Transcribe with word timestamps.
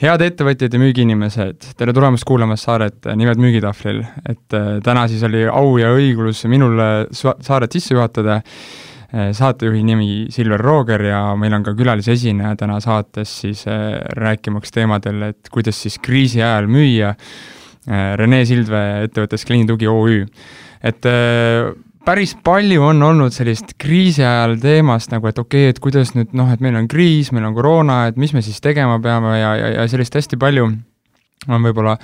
head 0.00 0.20
ettevõtjad 0.20 0.74
ja 0.74 0.80
müügiinimesed, 0.80 1.70
tere 1.78 1.94
tulemast 1.96 2.26
kuulama 2.28 2.56
saaret 2.60 3.06
Nimed 3.16 3.40
müügitahvlil. 3.40 4.02
et 4.28 4.56
äh, 4.56 4.66
täna 4.84 5.06
siis 5.08 5.22
oli 5.24 5.46
au 5.48 5.76
ja 5.80 5.92
õiglus 5.96 6.44
minul 6.52 6.80
saaret 7.12 7.72
sisse 7.72 7.94
juhatada, 7.94 8.42
äh, 8.42 9.30
saatejuhi 9.36 9.82
nimi 9.86 10.26
Silver 10.30 10.60
Rooger 10.60 11.06
ja 11.08 11.22
meil 11.36 11.56
on 11.56 11.64
ka 11.64 11.74
külalisesineja 11.78 12.56
täna 12.60 12.78
saates 12.84 13.32
siis 13.40 13.64
rääkimaks 14.20 14.74
teemadel, 14.74 15.30
et 15.30 15.48
kuidas 15.52 15.80
siis 15.80 15.98
kriisi 15.98 16.42
ajal 16.42 16.68
müüa, 16.68 17.14
Rene 17.86 18.40
Sildvee 18.42 19.04
ettevõttest 19.06 19.46
Klienditugi 19.46 19.86
OÜ. 19.86 20.24
et 20.82 21.06
päris 22.06 22.36
palju 22.46 22.84
on 22.86 23.02
olnud 23.02 23.34
sellist 23.34 23.74
kriisi 23.82 24.24
ajal 24.24 24.56
teemast 24.62 25.10
nagu, 25.14 25.26
et 25.30 25.38
okei 25.42 25.66
okay,, 25.66 25.74
et 25.74 25.82
kuidas 25.82 26.14
nüüd 26.14 26.34
noh, 26.38 26.50
et 26.54 26.62
meil 26.64 26.78
on 26.78 26.88
kriis, 26.90 27.32
meil 27.34 27.48
on 27.48 27.56
koroona, 27.56 28.04
et 28.10 28.18
mis 28.20 28.34
me 28.36 28.42
siis 28.46 28.62
tegema 28.62 29.00
peame 29.02 29.36
ja, 29.40 29.52
ja, 29.58 29.70
ja 29.80 29.86
sellist 29.90 30.14
hästi 30.18 30.38
palju 30.40 30.68
on 31.46 31.66
võib-olla 31.68 31.96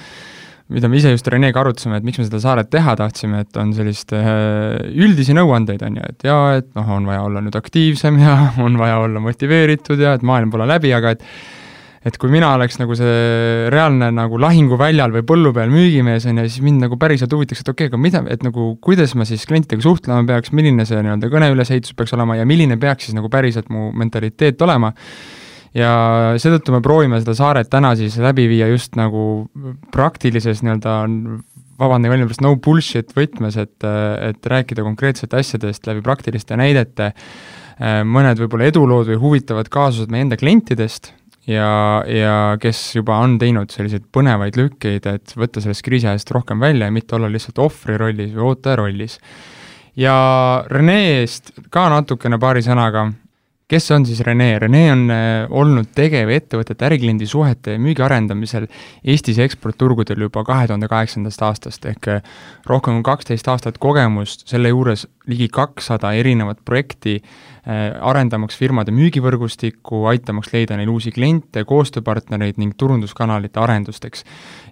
mida 0.73 0.89
me 0.89 0.99
ise 0.99 1.13
just 1.13 1.27
Renega 1.31 1.61
arutasime, 1.61 1.99
et 1.99 2.07
miks 2.07 2.21
me 2.21 2.27
seda 2.27 2.41
saaret 2.43 2.71
teha 2.73 2.95
tahtsime, 2.99 3.43
et 3.45 3.59
on 3.61 3.73
sellist 3.77 4.15
äh, 4.17 4.79
üldisi 4.93 5.35
nõuandeid, 5.37 5.83
on 5.87 5.99
ju, 6.01 6.13
et 6.15 6.29
jaa, 6.29 6.45
et 6.61 6.71
noh, 6.79 6.93
on 6.97 7.09
vaja 7.09 7.25
olla 7.27 7.43
nüüd 7.45 7.59
aktiivsem 7.59 8.21
ja 8.23 8.37
on 8.65 8.79
vaja 8.81 9.01
olla 9.05 9.23
motiveeritud 9.23 10.01
ja 10.03 10.17
et 10.17 10.25
maailm 10.27 10.53
pole 10.55 10.69
läbi, 10.71 10.95
aga 10.97 11.17
et 11.17 11.27
et 12.03 12.17
kui 12.19 12.33
mina 12.33 12.49
oleks 12.57 12.81
nagu 12.81 12.97
see 12.99 13.69
reaalne 13.71 14.09
nagu 14.15 14.39
lahinguväljal 14.43 15.13
või 15.15 15.27
põllu 15.27 15.53
peal 15.55 15.71
müügimees, 15.71 16.27
on 16.27 16.41
ju, 16.43 16.49
siis 16.51 16.65
mind 16.67 16.83
nagu 16.87 16.99
päriselt 17.01 17.33
huvitaks, 17.35 17.63
et 17.63 17.71
okei 17.71 17.87
okay,, 17.87 17.93
aga 17.93 18.01
mida, 18.03 18.25
et 18.35 18.43
nagu 18.47 18.73
kuidas 18.83 19.15
ma 19.19 19.27
siis 19.29 19.45
klientidega 19.47 19.85
suhtlema 19.87 20.25
peaks, 20.27 20.51
milline 20.57 20.87
see 20.89 20.99
nii-öelda 20.99 21.31
kõne 21.31 21.53
ülesehitus 21.55 21.95
peaks 21.99 22.17
olema 22.19 22.41
ja 22.41 22.49
milline 22.49 22.79
peaks 22.83 23.07
siis 23.09 23.19
nagu 23.19 23.31
päriselt 23.33 23.71
mu 23.71 23.93
mentaliteet 24.03 24.67
olema, 24.67 24.91
ja 25.79 25.93
seetõttu 26.43 26.75
me 26.75 26.83
proovime 26.85 27.23
seda 27.23 27.37
saaret 27.39 27.71
täna 27.73 27.95
siis 27.99 28.19
läbi 28.21 28.49
viia 28.51 28.67
just 28.73 28.99
nagu 28.99 29.47
praktilises 29.95 30.65
nii-öelda 30.67 30.99
vabandage 31.83 32.13
väljendust, 32.13 32.43
no 32.45 32.57
bullshit 32.63 33.15
võtmes, 33.17 33.57
et, 33.63 33.79
et 34.27 34.53
rääkida 34.53 34.85
konkreetsete 34.87 35.39
asjadest 35.39 35.87
läbi 35.89 36.03
praktiliste 36.05 36.59
näidete, 36.59 37.13
mõned 38.07 38.43
võib-olla 38.43 38.69
edulood 38.69 39.09
või 39.09 39.19
huvitavad 39.23 39.71
kaasused 39.73 40.13
meie 40.13 40.27
enda 40.27 40.39
klientidest 40.39 41.15
ja, 41.51 42.03
ja 42.07 42.35
kes 42.63 42.81
juba 42.97 43.19
on 43.23 43.39
teinud 43.41 43.73
selliseid 43.75 44.05
põnevaid 44.15 44.59
lükkeid, 44.59 45.09
et 45.11 45.35
võtta 45.39 45.63
sellest 45.63 45.85
kriisiajast 45.87 46.31
rohkem 46.35 46.63
välja 46.63 46.89
ja 46.89 46.95
mitte 46.95 47.17
olla 47.17 47.31
lihtsalt 47.33 47.59
ohvri 47.63 47.99
rollis 48.01 48.33
või 48.35 48.47
ootaja 48.53 48.79
rollis. 48.83 49.19
ja 49.97 50.15
Reneest 50.71 51.53
ka 51.71 51.89
natukene 51.93 52.39
paari 52.39 52.63
sõnaga, 52.65 53.11
kes 53.73 53.91
on 53.97 54.05
siis 54.09 54.21
Rene? 54.27 54.51
Rene 54.61 54.83
on 54.93 55.05
äh, 55.13 55.47
olnud 55.51 55.93
tegev 55.97 56.31
ettevõtete 56.35 56.87
ärikliendi 56.91 57.29
suhete 57.29 57.77
ja 57.77 57.83
müügi 57.83 58.05
arendamisel 58.05 58.69
Eestis 59.05 59.41
eksportturgudel 59.43 60.27
juba 60.27 60.45
kahe 60.49 60.69
tuhande 60.69 60.91
kaheksandast 60.93 61.47
aastast, 61.49 61.89
ehk 61.89 62.11
äh, 62.13 62.35
rohkem 62.69 63.01
kui 63.01 63.09
kaksteist 63.13 63.49
aastat 63.49 63.81
kogemust, 63.83 64.47
selle 64.51 64.73
juures 64.75 65.07
ligi 65.31 65.49
kakssada 65.53 66.13
erinevat 66.19 66.61
projekti 66.69 67.21
Äh, 67.63 67.93
arendamaks 68.03 68.57
firmade 68.59 68.91
müügivõrgustikku, 68.91 70.01
aitamaks 70.11 70.49
leida 70.51 70.75
neil 70.75 70.89
uusi 70.91 71.13
kliente, 71.15 71.63
koostööpartnereid 71.63 72.57
ning 72.59 72.73
turunduskanalite 72.75 73.61
arendusteks. 73.63 74.25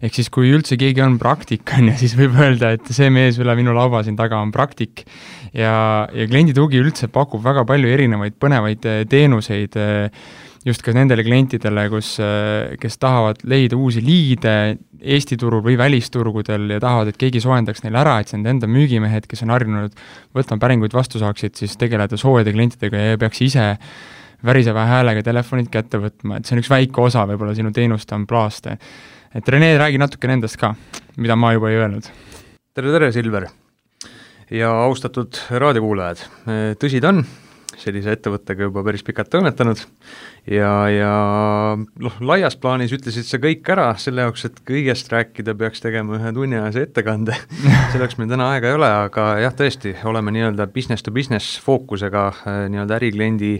ehk 0.02 0.16
siis, 0.18 0.26
kui 0.26 0.50
üldse 0.50 0.74
keegi 0.74 1.04
on 1.04 1.14
praktik, 1.22 1.70
on 1.78 1.92
ju, 1.92 1.94
siis 2.02 2.16
võib 2.18 2.34
öelda, 2.34 2.72
et 2.74 2.90
see 2.90 3.06
mees 3.14 3.38
üle 3.38 3.54
minu 3.54 3.70
laua 3.76 4.02
siin 4.02 4.18
taga 4.18 4.42
on 4.42 4.50
praktik 4.50 5.04
ja, 5.56 5.74
ja 6.12 6.28
klienditugi 6.30 6.80
üldse 6.82 7.08
pakub 7.12 7.42
väga 7.44 7.64
palju 7.68 7.90
erinevaid 7.90 8.36
põnevaid 8.40 8.86
äh, 8.88 9.02
teenuseid, 9.10 9.76
äh, 9.80 10.30
just 10.66 10.84
ka 10.84 10.92
nendele 10.92 11.24
klientidele, 11.24 11.86
kus, 11.88 12.18
kes 12.82 12.98
tahavad 13.00 13.38
leida 13.48 13.78
uusi 13.80 14.02
liide 14.04 14.76
Eesti 15.00 15.38
turul 15.40 15.62
või 15.64 15.78
välisturgudel 15.80 16.74
ja 16.74 16.80
tahavad, 16.82 17.08
et 17.08 17.16
keegi 17.16 17.40
soojendaks 17.40 17.80
neile 17.86 18.02
ära, 18.02 18.18
et 18.20 18.28
see 18.28 18.36
nende 18.36 18.52
enda 18.58 18.68
müügimehed, 18.68 19.24
kes 19.24 19.40
on 19.46 19.54
harjunud 19.54 19.94
võtma 20.36 20.58
päringuid 20.60 20.92
vastu, 20.92 21.16
saaksid 21.22 21.56
siis 21.56 21.78
tegeleda 21.80 22.18
soojade 22.20 22.52
klientidega 22.52 23.00
ja 23.00 23.14
ei 23.14 23.20
peaks 23.22 23.40
ise 23.46 23.70
väriseva 24.44 24.84
häälega 24.88 25.24
telefonid 25.24 25.70
kätte 25.72 26.00
võtma, 26.02 26.36
et 26.36 26.48
see 26.48 26.56
on 26.56 26.62
üks 26.62 26.72
väike 26.72 27.04
osa 27.04 27.24
võib-olla 27.28 27.56
sinu 27.56 27.72
teenuste 27.76 28.16
amplaaste. 28.16 28.76
et 29.34 29.48
Rene, 29.48 29.72
räägi 29.78 29.98
natukene 29.98 30.38
endast 30.40 30.60
ka, 30.60 30.74
mida 31.16 31.36
ma 31.36 31.54
juba 31.56 31.70
ei 31.70 31.80
öelnud. 31.80 32.12
tere, 32.74 32.92
tere, 32.92 33.12
Silver! 33.12 33.59
Ja 34.50 34.72
austatud 34.86 35.38
raadiokuulajad, 35.50 36.24
tõsi 36.80 37.00
ta 37.02 37.14
on, 37.14 37.24
sellise 37.80 38.14
ettevõttega 38.14 38.66
juba 38.66 38.82
päris 38.84 39.04
pikalt 39.06 39.30
toimetanud 39.32 39.80
ja, 40.50 40.72
ja 40.92 41.12
noh, 41.78 42.18
laias 42.24 42.56
plaanis 42.60 42.92
ütlesid 42.96 43.26
sa 43.28 43.40
kõik 43.42 43.68
ära, 43.72 43.88
selle 44.00 44.26
jaoks, 44.26 44.44
et 44.48 44.58
kõigest 44.68 45.10
rääkida, 45.12 45.54
peaks 45.58 45.82
tegema 45.84 46.18
ühe 46.18 46.32
tunniajase 46.36 46.84
ettekande. 46.88 47.36
Selleks 47.94 48.18
meil 48.20 48.30
täna 48.32 48.50
aega 48.54 48.70
ei 48.70 48.78
ole, 48.78 48.90
aga 49.06 49.26
jah, 49.44 49.56
tõesti, 49.56 49.94
oleme 50.08 50.34
nii-öelda 50.36 50.68
business 50.74 51.06
to 51.06 51.14
business 51.14 51.58
fookusega 51.64 52.26
äh, 52.34 52.62
nii-öelda 52.72 53.00
ärikliendi 53.00 53.54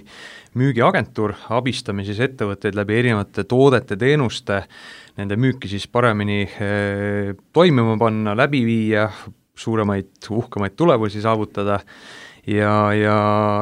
müügiagentuur, 0.59 1.37
abistame 1.55 2.05
siis 2.06 2.19
ettevõtteid 2.25 2.75
läbi 2.75 2.97
erinevate 2.99 3.45
toodete, 3.49 3.97
teenuste, 4.00 4.65
nende 5.21 5.37
müüki 5.39 5.71
siis 5.71 5.87
paremini 5.87 6.41
eh, 6.43 7.37
toimima 7.55 7.95
panna, 8.00 8.34
läbi 8.34 8.65
viia, 8.67 9.05
suuremaid, 9.60 10.12
uhkemaid 10.31 10.76
tulemusi 10.78 11.22
saavutada 11.25 11.81
ja, 12.48 12.72
ja 12.97 13.19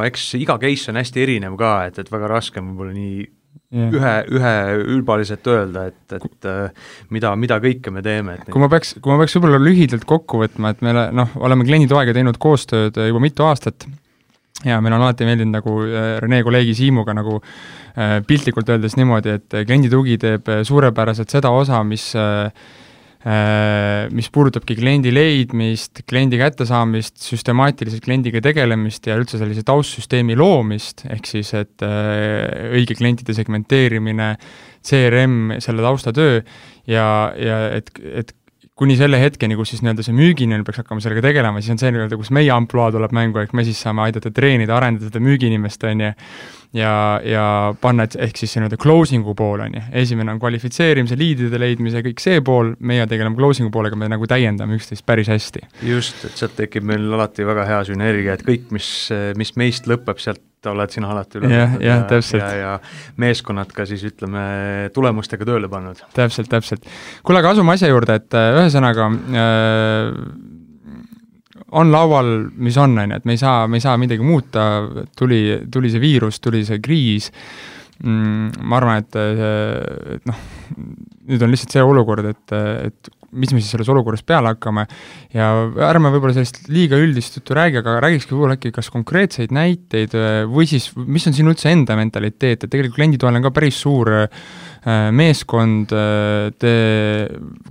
eks 0.07 0.31
iga 0.39 0.59
case 0.63 0.93
on 0.93 1.01
hästi 1.01 1.25
erinev 1.25 1.59
ka, 1.61 1.75
et, 1.89 1.99
et 2.03 2.13
väga 2.13 2.31
raske 2.31 2.63
on 2.63 2.73
võib-olla 2.73 2.95
nii 2.97 3.15
yeah. 3.75 3.93
ühe, 3.99 4.15
üheülbaliselt 4.39 5.49
öelda, 5.51 5.87
et, 5.93 6.19
et 6.19 6.51
äh, 6.51 6.91
mida, 7.15 7.35
mida 7.41 7.61
kõike 7.65 7.93
me 7.95 8.03
teeme, 8.05 8.39
kui 8.49 8.63
ma 8.63 8.71
peaks, 8.73 8.97
kui 9.03 9.13
ma 9.13 9.21
peaks 9.23 9.39
võib-olla 9.39 9.63
lühidalt 9.63 10.07
kokku 10.09 10.43
võtma, 10.45 10.75
et 10.75 10.85
me 10.87 10.95
noh, 10.95 11.39
oleme 11.43 11.67
klienditoega 11.69 12.17
teinud 12.17 12.41
koostööd 12.43 13.01
juba 13.09 13.23
mitu 13.23 13.47
aastat 13.49 13.89
ja 14.67 14.81
meil 14.83 14.97
on 14.97 15.05
alati 15.07 15.27
meeldinud 15.29 15.61
nagu 15.61 15.79
äh, 15.87 16.11
Rene 16.23 16.43
kolleegi 16.47 16.75
Siimuga 16.79 17.15
nagu 17.17 17.39
äh, 17.43 18.19
piltlikult 18.27 18.71
öeldes 18.75 18.99
niimoodi, 18.99 19.39
et 19.39 19.63
klienditugi 19.63 20.19
teeb 20.23 20.53
suurepäraselt 20.67 21.31
seda 21.35 21.53
osa, 21.55 21.83
mis 21.87 22.13
Äh, 22.19 22.51
mis 24.15 24.29
puudutabki 24.31 24.77
kliendi 24.79 25.11
leidmist, 25.11 26.05
kliendi 26.09 26.39
kättesaamist, 26.39 27.17
süstemaatiliselt 27.25 28.05
kliendiga 28.05 28.43
tegelemist 28.45 29.09
ja 29.11 29.17
üldse 29.19 29.41
sellise 29.41 29.65
taustsüsteemi 29.67 30.37
loomist, 30.39 31.03
ehk 31.11 31.27
siis 31.27 31.51
et 31.59 31.83
äh, 31.87 32.71
õige 32.79 32.95
klientide 32.99 33.35
segmenteerimine, 33.37 34.35
CRM, 34.89 35.57
selle 35.65 35.83
taustatöö 35.83 36.39
ja, 36.89 37.09
ja 37.35 37.59
et, 37.77 37.91
et 38.23 38.31
kuni 38.79 38.95
selle 38.99 39.19
hetkeni, 39.19 39.57
kus 39.59 39.73
siis 39.73 39.83
nii-öelda 39.83 40.05
see 40.07 40.15
müügiinimene 40.15 40.63
peaks 40.67 40.85
hakkama 40.85 41.03
sellega 41.03 41.25
tegelema, 41.27 41.59
siis 41.59 41.75
on 41.75 41.83
see 41.83 41.91
nii-öelda, 41.95 42.19
kus 42.21 42.31
meie 42.35 42.53
ampluaa 42.55 42.93
tuleb 42.95 43.15
mängu, 43.17 43.43
ehk 43.43 43.57
me 43.59 43.67
siis 43.67 43.81
saame 43.83 44.05
aidata 44.07 44.31
treenida, 44.35 44.77
arendada 44.77 45.11
seda 45.11 45.23
müügiinimest, 45.25 45.89
on 45.91 46.05
ju, 46.07 46.13
ja, 46.77 47.21
ja 47.25 47.45
panna, 47.81 48.09
et 48.09 48.17
ehk 48.29 48.41
siis 48.41 48.53
see 48.53 48.63
nii-öelda 48.63 48.79
closing'u 48.83 49.35
pool, 49.39 49.63
on 49.65 49.77
ju, 49.79 49.85
esimene 50.03 50.35
on 50.35 50.41
kvalifitseerimise, 50.43 51.19
liidide 51.19 51.61
leidmise, 51.61 52.03
kõik 52.05 52.21
see 52.23 52.43
pool, 52.45 52.75
meie 52.81 53.07
tegeleme 53.11 53.39
closing'u 53.39 53.73
poolega, 53.75 53.99
me 53.99 54.11
nagu 54.11 54.29
täiendame 54.29 54.79
üksteist 54.79 55.07
päris 55.09 55.31
hästi. 55.33 55.65
just, 55.89 56.25
et 56.29 56.37
sealt 56.41 56.57
tekib 56.59 56.87
meil 56.89 57.09
alati 57.19 57.47
väga 57.49 57.65
hea 57.69 57.81
sünergia, 57.89 58.37
et 58.37 58.45
kõik, 58.47 58.69
mis, 58.75 58.91
mis 59.39 59.55
meist 59.61 59.89
lõpeb, 59.91 60.21
sealt 60.23 60.45
oled 60.67 60.91
sina 60.91 61.13
alati 61.13 61.39
üle 61.39 61.51
jah, 61.53 61.75
jah, 61.83 62.05
täpselt. 62.11 62.43
ja, 62.43 62.55
ja 62.59 63.17
meeskonnad 63.21 63.71
ka 63.75 63.87
siis 63.87 64.03
ütleme, 64.09 64.43
tulemustega 64.95 65.47
tööle 65.47 65.71
pannud. 65.71 66.03
täpselt, 66.17 66.51
täpselt. 66.51 66.89
kuule, 67.23 67.43
aga 67.43 67.55
asume 67.55 67.77
asja 67.77 67.91
juurde, 67.93 68.19
et 68.19 68.37
äh, 68.37 68.51
ühesõnaga 68.59 69.07
äh, 69.09 70.58
on 71.77 71.91
laual, 71.93 72.49
mis 72.57 72.77
on, 72.81 72.97
on 72.99 73.13
ju, 73.13 73.19
et 73.19 73.27
me 73.29 73.37
ei 73.37 73.41
saa, 73.41 73.67
me 73.69 73.81
ei 73.81 73.85
saa 73.85 73.97
midagi 74.01 74.25
muuta, 74.25 74.63
tuli, 75.19 75.43
tuli 75.73 75.91
see 75.93 76.03
viirus, 76.03 76.41
tuli 76.41 76.65
see 76.65 76.81
kriis. 76.85 77.31
Mm,, 77.99 78.63
ma 78.63 78.79
arvan, 78.79 79.03
et, 79.03 79.17
et 80.15 80.29
noh, 80.29 80.43
nüüd 81.29 81.43
on 81.43 81.51
lihtsalt 81.51 81.75
see 81.75 81.83
olukord, 81.83 82.29
et, 82.31 82.55
et 82.55 83.11
mis 83.33 83.53
me 83.53 83.61
siis 83.61 83.75
selles 83.75 83.91
olukorras 83.93 84.23
peale 84.27 84.55
hakkame 84.55 84.87
ja 85.35 85.51
ärme 85.89 86.13
võib-olla 86.15 86.37
sellist 86.37 86.63
liiga 86.73 86.97
üldist 87.01 87.37
juttu 87.37 87.57
räägi, 87.59 87.83
aga 87.83 87.99
räägikski 88.05 88.35
võib-olla 88.35 88.57
äkki 88.57 88.73
kas 88.75 88.89
konkreetseid 88.95 89.53
näiteid 89.55 90.17
või 90.49 90.69
siis, 90.71 90.91
mis 90.97 91.29
on 91.29 91.37
sinu 91.37 91.53
üldse 91.53 91.73
enda 91.73 91.99
mentaliteet, 91.99 92.65
et 92.65 92.71
tegelikult 92.71 93.01
klienditoel 93.01 93.41
on 93.41 93.49
ka 93.49 93.55
päris 93.59 93.83
suur 93.85 94.15
äh, 94.23 94.43
Äh, 94.89 95.11
meeskond, 95.11 95.91
äh, 95.91 96.53
te, 96.55 96.71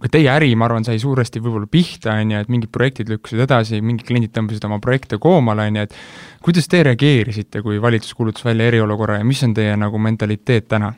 ka 0.04 0.10
teie 0.12 0.28
äri, 0.28 0.50
ma 0.60 0.68
arvan, 0.68 0.84
sai 0.86 1.00
suuresti 1.00 1.40
võib-olla 1.40 1.70
pihta, 1.72 2.18
on 2.20 2.34
ju, 2.34 2.42
et 2.44 2.52
mingid 2.52 2.72
projektid 2.74 3.10
lükkusid 3.10 3.42
edasi, 3.46 3.80
mingid 3.80 4.06
kliendid 4.10 4.34
tõmbasid 4.36 4.68
oma 4.68 4.78
projekte 4.84 5.18
koomale, 5.24 5.70
on 5.72 5.80
ju, 5.80 5.86
et 5.88 5.96
kuidas 6.44 6.68
te 6.68 6.84
reageerisite, 6.86 7.64
kui 7.66 7.80
valitsus 7.82 8.14
kuulutas 8.18 8.44
välja 8.46 8.68
eriolukorra 8.70 9.22
ja 9.22 9.26
mis 9.26 9.42
on 9.48 9.56
teie 9.58 9.74
nagu 9.80 10.02
mentaliteet 10.04 10.68
täna 10.76 10.92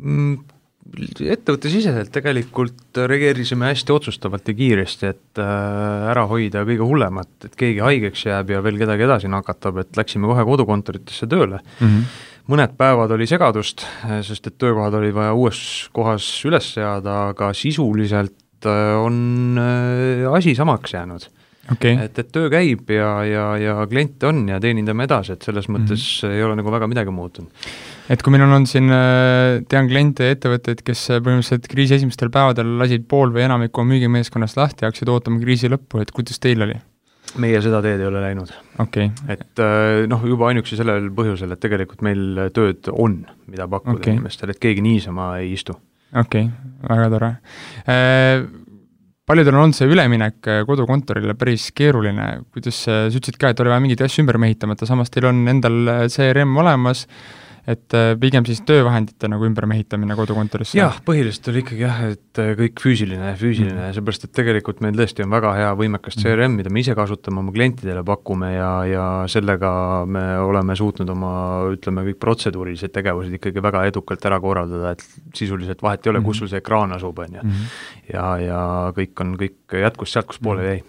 mm,? 0.00 0.55
Ettevõttesiseselt 0.96 2.12
tegelikult 2.14 3.00
reageerisime 3.10 3.70
hästi 3.72 3.94
otsustavalt 3.94 4.48
ja 4.48 4.54
kiiresti, 4.56 5.10
et 5.12 5.42
äh, 5.42 6.06
ära 6.12 6.26
hoida 6.30 6.64
kõige 6.68 6.86
hullemat, 6.86 7.32
et 7.48 7.58
keegi 7.58 7.82
haigeks 7.84 8.26
jääb 8.28 8.54
ja 8.54 8.62
veel 8.64 8.80
kedagi 8.80 9.06
edasi 9.08 9.30
nakatab, 9.32 9.82
et 9.82 9.98
läksime 9.98 10.30
kohe 10.30 10.46
kodukontoritesse 10.48 11.28
tööle 11.30 11.60
mm. 11.62 11.86
-hmm 11.86 12.32
mõned 12.46 12.76
päevad 12.78 13.10
oli 13.10 13.26
segadust, 13.26 13.82
sest 14.22 14.44
et 14.46 14.54
töökohad 14.54 14.94
oli 14.94 15.08
vaja 15.10 15.32
uues 15.34 15.88
kohas 15.90 16.22
üles 16.46 16.68
seada, 16.76 17.32
aga 17.32 17.48
sisuliselt 17.58 18.68
on 19.02 19.58
asi 20.30 20.54
samaks 20.54 20.94
jäänud 20.94 21.26
okay.. 21.72 21.96
et, 22.04 22.18
et 22.18 22.30
töö 22.32 22.48
käib 22.52 22.90
ja, 22.92 23.10
ja, 23.26 23.44
ja 23.60 23.76
kliente 23.90 24.28
on 24.30 24.44
ja 24.50 24.60
teenindame 24.62 25.06
edasi, 25.08 25.36
et 25.36 25.46
selles 25.46 25.68
mõttes 25.68 26.00
mm 26.00 26.28
-hmm. 26.28 26.34
ei 26.36 26.42
ole 26.46 26.56
nagu 26.60 26.72
väga 26.72 26.86
midagi 26.90 27.10
muutunud. 27.10 27.50
Et 28.12 28.22
kui 28.22 28.34
meil 28.34 28.44
on 28.46 28.56
olnud 28.56 28.70
siin, 28.70 28.90
äh, 28.92 29.62
tean 29.70 29.88
kliente 29.90 30.28
ja 30.28 30.36
ettevõtteid, 30.36 30.82
kes 30.86 31.06
äh, 31.14 31.22
põhimõtteliselt 31.22 31.70
kriisi 31.70 31.96
esimestel 31.98 32.30
päevadel 32.34 32.76
lasid 32.80 33.06
pool 33.10 33.32
või 33.34 33.46
enamikku 33.46 33.82
oma 33.82 33.94
müügimeeskonnast 33.94 34.58
lahti 34.60 34.84
ja 34.84 34.90
hakkasid 34.90 35.10
ootama 35.12 35.40
kriisi 35.42 35.70
lõppu, 35.72 36.02
et 36.02 36.12
kuidas 36.16 36.42
teil 36.42 36.66
oli? 36.66 36.78
meie 37.42 37.58
seda 37.60 37.82
teed 37.84 38.00
ei 38.00 38.06
ole 38.08 38.20
läinud 38.22 38.52
okay.. 38.80 39.10
et 39.28 39.60
äh, 39.60 40.04
noh, 40.08 40.22
juba 40.24 40.52
ainuüksi 40.52 40.78
sellel 40.78 41.10
põhjusel, 41.16 41.52
et 41.52 41.60
tegelikult 41.60 42.04
meil 42.06 42.46
tööd 42.56 42.88
on, 42.92 43.24
mida 43.50 43.66
pakkuda 43.68 43.98
okay. 43.98 44.14
inimestele, 44.14 44.54
et 44.54 44.62
keegi 44.62 44.84
niisama 44.84 45.34
ei 45.40 45.50
istu. 45.56 45.74
okei 46.14 46.46
okay,, 46.46 46.78
väga 46.86 47.10
tore 47.16 47.34
paljudel 49.26 49.56
on 49.56 49.64
olnud 49.64 49.76
see 49.76 49.88
üleminek 49.90 50.48
äh, 50.50 50.60
kodukontorile 50.68 51.34
päris 51.38 51.70
keeruline, 51.76 52.28
kuidas 52.54 52.84
sa 52.86 53.06
ütlesid 53.10 53.38
ka, 53.40 53.50
et 53.50 53.62
oli 53.62 53.72
vaja 53.72 53.82
mingeid 53.82 54.04
asju 54.06 54.22
ümber 54.22 54.38
mehitamata, 54.42 54.86
samas 54.88 55.10
teil 55.12 55.28
on 55.32 55.42
endal 55.50 55.80
äh, 55.90 56.04
CRM 56.12 56.54
olemas, 56.62 57.06
et 57.66 57.94
äh, 57.98 58.12
pigem 58.20 58.46
siis 58.46 58.60
töövahendite 58.66 59.28
nagu 59.30 59.46
ümbermehitamine 59.48 60.14
kodukontorisse? 60.18 60.78
jah, 60.78 61.00
põhiliselt 61.06 61.50
oli 61.50 61.62
ikkagi 61.64 61.82
jah, 61.82 61.98
et 62.12 62.40
äh, 62.42 62.52
kõik 62.58 62.82
füüsiline, 62.82 63.32
füüsiline 63.40 63.88
mm, 63.88 63.96
seepärast 63.96 64.28
et 64.28 64.32
tegelikult 64.38 64.82
meil 64.84 64.94
tõesti 64.98 65.24
on 65.24 65.34
väga 65.34 65.52
hea 65.58 65.72
võimekas 65.80 66.18
CRM, 66.20 66.54
mida 66.60 66.70
me 66.72 66.84
ise 66.84 66.94
kasutame, 66.98 67.42
oma 67.42 67.54
klientidele 67.54 68.04
pakume 68.06 68.52
ja, 68.54 68.70
ja 68.86 69.06
sellega 69.30 69.70
me 70.06 70.24
oleme 70.44 70.78
suutnud 70.78 71.10
oma 71.16 71.34
ütleme, 71.74 72.06
kõik 72.10 72.22
protseduurilised 72.22 72.94
tegevused 72.94 73.34
ikkagi 73.40 73.64
väga 73.64 73.86
edukalt 73.90 74.30
ära 74.30 74.38
korraldada, 74.42 74.94
et 74.94 75.34
sisuliselt 75.36 75.82
vahet 75.82 76.06
ei 76.06 76.14
ole 76.14 76.22
kus 76.26 76.42
sul 76.42 76.52
see 76.52 76.62
ekraan 76.62 76.94
asub, 76.94 77.18
on 77.18 77.40
ju. 77.40 77.46
Mhm. 77.46 77.70
ja, 78.14 78.26
ja 78.42 78.60
kõik 78.96 79.24
on, 79.24 79.34
kõik 79.40 79.80
jätkus 79.82 80.14
sealt, 80.14 80.30
kus 80.30 80.42
poole 80.42 80.70
jäi. 80.70 80.82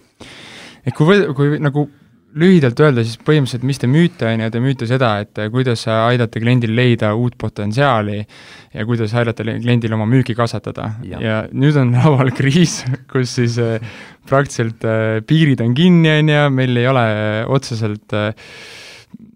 et 0.85 0.93
kui, 0.93 1.23
kui 1.33 1.57
nagu 1.57 1.89
lühidalt 2.37 2.79
öelda, 2.83 3.03
siis 3.05 3.19
põhimõtteliselt, 3.23 3.65
mis 3.67 3.79
te 3.81 3.89
müüte, 3.89 4.27
on 4.29 4.43
ju, 4.43 4.49
te 4.53 4.61
müüte 4.61 4.87
seda, 4.89 5.13
et 5.23 5.39
kuidas 5.53 5.85
aidata 5.91 6.41
kliendil 6.43 6.73
leida 6.77 7.13
uut 7.17 7.37
potentsiaali 7.39 8.19
ja 8.19 8.85
kuidas 8.87 9.15
aidata 9.17 9.45
kliendil 9.47 9.95
oma 9.97 10.07
müüki 10.09 10.35
kasvatada. 10.37 10.91
ja 11.07 11.43
nüüd 11.51 11.79
on 11.79 11.93
laual 11.97 12.33
kriis, 12.35 12.81
kus 13.11 13.37
siis 13.39 13.57
äh, 13.63 13.79
praktiliselt 14.29 14.85
äh, 14.85 15.21
piirid 15.27 15.63
on 15.63 15.77
kinni, 15.77 16.11
on 16.19 16.33
ju, 16.33 16.43
meil 16.53 16.83
ei 16.83 16.89
ole 16.91 17.07
otseselt 17.57 18.17
äh, 18.17 18.51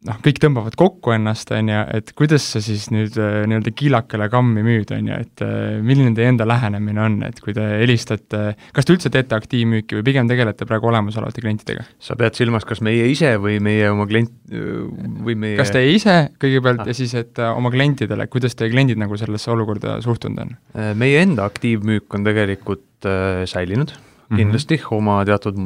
noh, 0.08 0.18
kõik 0.26 0.40
tõmbavad 0.42 0.76
kokku 0.80 1.14
ennast, 1.14 1.52
on 1.56 1.70
ju, 1.72 1.82
et 1.98 2.12
kuidas 2.18 2.46
sa 2.56 2.62
siis 2.64 2.88
nüüd 2.94 3.18
äh, 3.22 3.44
nii-öelda 3.50 3.74
kiilakale 3.78 4.28
kammi 4.34 4.64
müüd, 4.66 4.94
on 4.96 5.12
ju, 5.12 5.20
et 5.26 5.44
äh, 5.46 5.78
milline 5.86 6.16
teie 6.18 6.32
enda 6.32 6.48
lähenemine 6.50 7.04
on, 7.04 7.20
et 7.28 7.42
kui 7.44 7.56
te 7.58 7.66
helistate, 7.84 8.44
kas 8.76 8.88
te 8.88 8.96
üldse 8.96 9.12
teete 9.14 9.38
aktiivmüüki 9.38 10.00
või 10.00 10.08
pigem 10.10 10.32
tegelete 10.32 10.68
praegu 10.70 10.90
olemasolevate 10.92 11.44
klientidega? 11.44 11.86
sa 12.02 12.18
pead 12.20 12.38
silmas, 12.38 12.66
kas 12.68 12.82
meie 12.86 13.06
ise 13.12 13.36
või 13.42 13.60
meie 13.64 13.90
oma 13.94 14.08
klient, 14.10 14.34
või 14.52 15.38
meie 15.40 15.60
kas 15.60 15.74
teie 15.74 15.94
ise 15.96 16.18
kõigepealt 16.42 16.86
ah. 16.86 16.92
ja 16.92 16.98
siis, 16.98 17.14
et 17.18 17.42
äh, 17.42 17.54
oma 17.54 17.74
klientidele, 17.74 18.28
kuidas 18.32 18.58
teie 18.58 18.74
kliendid 18.74 19.00
nagu 19.02 19.20
sellesse 19.20 19.54
olukorda 19.54 20.00
suhtunud 20.04 20.46
on? 20.46 20.56
meie 20.98 21.22
enda 21.22 21.46
aktiivmüük 21.50 22.18
on 22.18 22.26
tegelikult 22.26 23.10
äh, 23.10 23.44
säilinud. 23.50 23.94
Kindlasti 24.38 24.78
mm 24.78 24.84
-hmm. 24.84 24.98
oma 24.98 25.26
teatud 25.26 25.58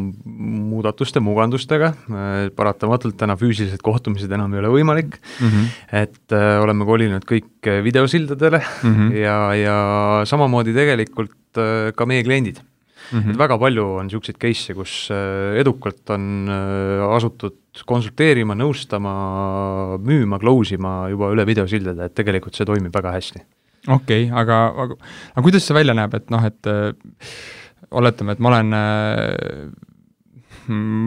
muudatuste, 0.72 1.20
mugandustega, 1.20 1.94
äh, 2.10 2.50
paratamatult 2.56 3.18
täna 3.18 3.38
füüsilised 3.40 3.82
kohtumised 3.84 4.32
enam 4.32 4.54
ei 4.54 4.60
ole 4.64 4.74
võimalik 4.80 5.18
mm, 5.18 5.48
-hmm. 5.48 5.66
et 6.04 6.32
äh, 6.32 6.62
oleme 6.64 6.86
kolinud 6.86 7.26
kõik 7.26 7.74
videosildadele 7.84 8.62
mm 8.84 8.96
-hmm. 8.96 9.16
ja, 9.16 9.54
ja 9.56 9.78
samamoodi 10.26 10.74
tegelikult 10.74 11.58
äh, 11.58 11.94
ka 11.96 12.06
meie 12.06 12.24
kliendid 12.24 12.62
mm. 13.12 13.20
-hmm. 13.20 13.30
et 13.30 13.38
väga 13.38 13.58
palju 13.58 13.86
on 14.00 14.08
niisuguseid 14.08 14.38
case'e, 14.42 14.76
kus 14.78 14.94
äh, 15.14 15.60
edukalt 15.62 16.10
on 16.10 16.48
äh, 16.50 17.04
asutud 17.16 17.84
konsulteerima, 17.86 18.56
nõustama, 18.56 19.14
müüma, 20.00 20.40
close 20.40 20.76
ima 20.76 21.10
juba 21.12 21.32
üle 21.36 21.46
videosildade, 21.48 22.08
et 22.08 22.16
tegelikult 22.16 22.56
see 22.56 22.68
toimib 22.68 22.94
väga 22.96 23.12
hästi. 23.18 23.44
okei 23.88 24.26
okay,, 24.26 24.32
aga, 24.32 24.62
aga, 24.86 24.98
aga 25.34 25.46
kuidas 25.46 25.68
see 25.68 25.78
välja 25.78 25.94
näeb, 25.98 26.14
et 26.18 26.34
noh, 26.34 26.46
et 26.46 26.72
äh, 26.72 26.94
oletame, 28.00 28.36
et 28.36 28.44
ma 28.44 28.52
olen 28.52 28.78
äh, 28.78 29.68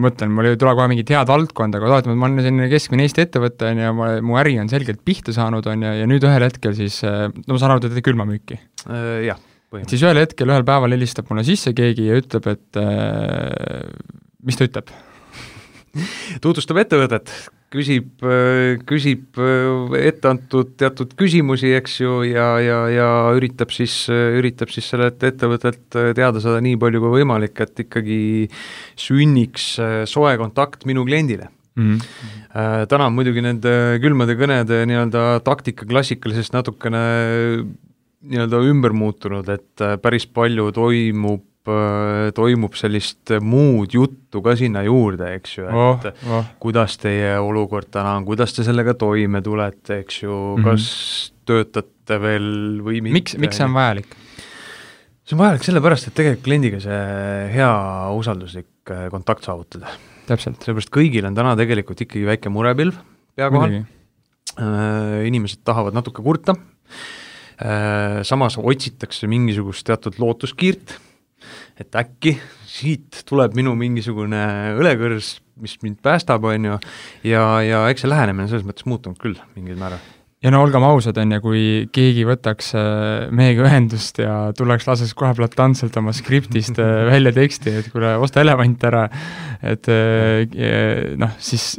mõtlen, 0.05 0.33
mul 0.35 0.51
ei 0.51 0.59
tule 0.61 0.75
kohe 0.79 0.87
mingit 0.93 1.11
head 1.15 1.31
valdkonda, 1.31 1.81
aga 1.81 1.91
oletame, 1.91 2.15
et 2.15 2.23
ma 2.23 2.29
olen 2.29 2.45
selline 2.47 2.71
keskmine 2.73 3.07
Eesti 3.07 3.25
ettevõte, 3.25 3.73
on 3.73 3.83
ju, 3.83 3.97
ma, 3.99 4.11
mu 4.31 4.39
äri 4.41 4.57
on 4.63 4.71
selgelt 4.71 5.03
pihta 5.07 5.35
saanud, 5.37 5.67
on 5.71 5.85
ju, 5.89 5.93
ja 6.03 6.09
nüüd 6.11 6.27
ühel 6.29 6.47
hetkel 6.47 6.77
siis, 6.79 7.01
äh, 7.09 7.27
no 7.35 7.57
ma 7.57 7.61
saan 7.61 7.75
aru, 7.75 7.85
te 7.85 7.93
teete 7.93 8.07
külmamüüki 8.07 8.59
äh,? 8.59 9.29
Jah. 9.29 9.43
et 9.81 9.93
siis 9.93 10.05
ühel 10.07 10.23
hetkel, 10.23 10.49
ühel 10.49 10.65
päeval 10.69 10.97
helistab 10.97 11.29
mulle 11.33 11.45
sisse 11.47 11.75
keegi 11.77 12.09
ja 12.09 12.17
ütleb, 12.23 12.47
et 12.55 12.81
mis 14.47 14.57
ta 14.57 14.69
ütleb 14.69 14.95
tutvustab 16.45 16.79
ettevõtet, 16.85 17.33
küsib, 17.73 18.23
küsib 18.89 19.41
etteantud 19.99 20.73
teatud 20.81 21.13
küsimusi, 21.19 21.75
eks 21.79 21.99
ju, 22.01 22.15
ja, 22.29 22.49
ja, 22.65 22.79
ja 22.93 23.09
üritab 23.37 23.73
siis, 23.75 24.07
üritab 24.09 24.73
siis 24.73 24.89
sellelt 24.89 25.23
ettevõttelt 25.25 25.99
teada 26.17 26.43
saada 26.45 26.63
nii 26.65 26.79
palju 26.81 27.03
kui 27.05 27.19
võimalik, 27.19 27.61
et 27.65 27.85
ikkagi 27.85 28.21
sünniks 28.99 29.75
soe 30.09 30.37
kontakt 30.41 30.89
minu 30.89 31.05
kliendile 31.09 31.51
mm. 31.77 31.99
-hmm. 31.99 32.87
täna 32.89 33.11
on 33.11 33.19
muidugi 33.19 33.45
nende 33.45 33.75
külmade 34.03 34.39
kõnede 34.39 34.85
nii-öelda 34.89 35.27
taktika 35.45 35.87
klassikalisest 35.89 36.57
natukene 36.57 37.05
nii-öelda 38.29 38.65
ümber 38.67 38.97
muutunud, 38.97 39.49
et 39.49 39.87
päris 40.03 40.27
palju 40.27 40.73
toimub 40.73 41.48
Äh, 41.48 41.48
toimub 42.37 42.77
sellist 42.79 43.33
muud 43.45 43.95
juttu 43.95 44.43
ka 44.45 44.55
sinna 44.59 44.83
juurde, 44.87 45.33
eks 45.39 45.59
ju, 45.59 45.67
et 45.69 45.77
oh, 45.77 46.07
oh. 46.31 46.49
kuidas 46.63 46.97
teie 47.01 47.35
olukord 47.41 47.91
täna 47.95 48.17
on, 48.19 48.27
kuidas 48.29 48.55
te 48.57 48.65
sellega 48.67 48.95
toime 48.99 49.43
tulete, 49.45 50.03
eks 50.05 50.23
ju 50.23 50.33
mm, 50.33 50.63
-hmm. 50.63 50.69
kas 50.69 51.33
töötate 51.49 52.21
veel 52.23 52.49
või 52.85 53.03
mitte. 53.05 53.19
miks, 53.19 53.37
miks 53.41 53.61
see 53.61 53.67
on 53.67 53.77
vajalik? 53.77 54.17
see 55.25 55.37
on 55.37 55.43
vajalik 55.43 55.67
sellepärast, 55.67 56.09
et 56.09 56.17
tegelikult 56.17 56.45
kliendiga 56.49 56.81
see 56.81 57.03
hea 57.53 57.73
usalduslik 58.17 58.93
äh, 58.95 59.09
kontakt 59.13 59.45
saavutada. 59.45 59.93
sellepärast 60.29 60.93
kõigil 60.95 61.27
on 61.29 61.37
täna 61.37 61.57
tegelikult 61.57 62.01
ikkagi 62.05 62.27
väike 62.29 62.53
murepilv 62.53 62.97
pea 63.37 63.51
kohal, 63.53 63.81
äh, 64.59 65.27
inimesed 65.29 65.65
tahavad 65.65 65.97
natuke 65.97 66.23
kurta, 66.23 66.57
samas 68.23 68.55
otsitakse 68.55 69.27
mingisugust 69.27 69.83
teatud 69.87 70.15
lootuskiirt 70.23 70.93
et 71.79 71.99
äkki 71.99 72.37
siit 72.69 73.23
tuleb 73.29 73.57
minu 73.59 73.75
mingisugune 73.79 74.45
õlekõrs, 74.79 75.39
mis 75.63 75.79
mind 75.83 75.99
päästab, 76.05 76.45
on 76.47 76.71
ju, 76.73 76.79
ja, 77.27 77.49
ja 77.67 77.83
eks 77.91 78.05
see 78.05 78.13
lähenemine 78.13 78.51
selles 78.51 78.67
mõttes 78.67 78.87
muutunud 78.87 79.19
küll 79.19 79.39
mingil 79.57 79.79
määral 79.81 80.03
ja 80.45 80.53
no 80.55 80.61
olgem 80.63 80.85
ausad, 80.87 81.19
on 81.19 81.35
ju, 81.35 81.41
kui 81.43 81.63
keegi 81.95 82.25
võtaks 82.29 82.71
äh, 82.79 83.29
meiega 83.35 83.67
ühendust 83.67 84.21
ja 84.23 84.37
tuleks, 84.57 84.87
laseks 84.89 85.15
kohe 85.19 85.35
platantselt 85.39 85.97
oma 85.99 86.15
skriptist 86.17 86.79
äh, 86.83 87.05
välja 87.13 87.35
teksti, 87.35 87.79
et 87.81 87.93
kuule, 87.93 88.15
osta 88.23 88.43
elevant 88.45 88.89
ära, 88.89 89.07
et 89.63 89.93
äh, 89.93 91.15
noh, 91.21 91.39
siis 91.39 91.77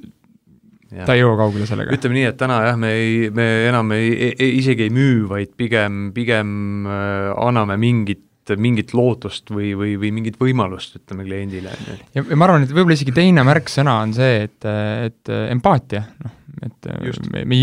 Ja. 0.89 1.03
ta 1.05 1.13
ei 1.13 1.19
jõua 1.19 1.35
kaugele 1.37 1.67
sellega. 1.69 1.93
ütleme 1.93 2.15
nii, 2.15 2.23
et 2.31 2.37
täna 2.39 2.55
jah, 2.65 2.77
me 2.81 2.89
ei, 2.97 3.27
me 3.29 3.43
enam 3.67 3.91
ei, 3.93 4.07
ei, 4.31 4.47
isegi 4.57 4.87
ei 4.87 4.89
müü, 4.89 5.27
vaid 5.29 5.51
pigem, 5.53 6.07
pigem 6.15 6.87
anname 6.89 7.75
mingit 7.77 8.23
mingit 8.57 8.93
lootust 8.97 9.51
või, 9.53 9.73
või, 9.77 9.93
või 10.01 10.11
mingit 10.15 10.39
võimalust, 10.41 10.97
ütleme, 11.01 11.27
kliendile. 11.27 11.75
ja, 12.15 12.23
ma 12.33 12.47
arvan, 12.47 12.65
et 12.65 12.73
võib-olla 12.73 12.97
isegi 12.97 13.13
teine 13.15 13.45
märksõna 13.47 13.99
on 14.05 14.15
see, 14.17 14.43
et, 14.47 14.69
et 15.09 15.33
empaatia, 15.49 16.03
noh, 16.23 16.35
et 16.65 16.89
Just. 17.05 17.29
me, 17.33 17.45
me 17.47 17.61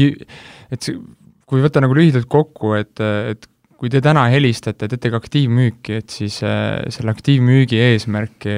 et 0.73 0.83
see, 0.83 0.97
kui 1.47 1.63
võtta 1.65 1.83
nagu 1.83 1.97
lühidalt 1.97 2.29
kokku, 2.31 2.75
et, 2.79 3.03
et 3.03 3.51
kui 3.77 3.91
te 3.93 4.01
täna 4.05 4.25
helistate, 4.33 4.89
teete 4.89 5.13
ka 5.13 5.21
aktiivmüüki, 5.21 6.01
et 6.01 6.15
siis 6.15 6.41
äh, 6.47 6.81
selle 6.95 7.13
aktiivmüügi 7.13 7.83
eesmärk 7.91 8.49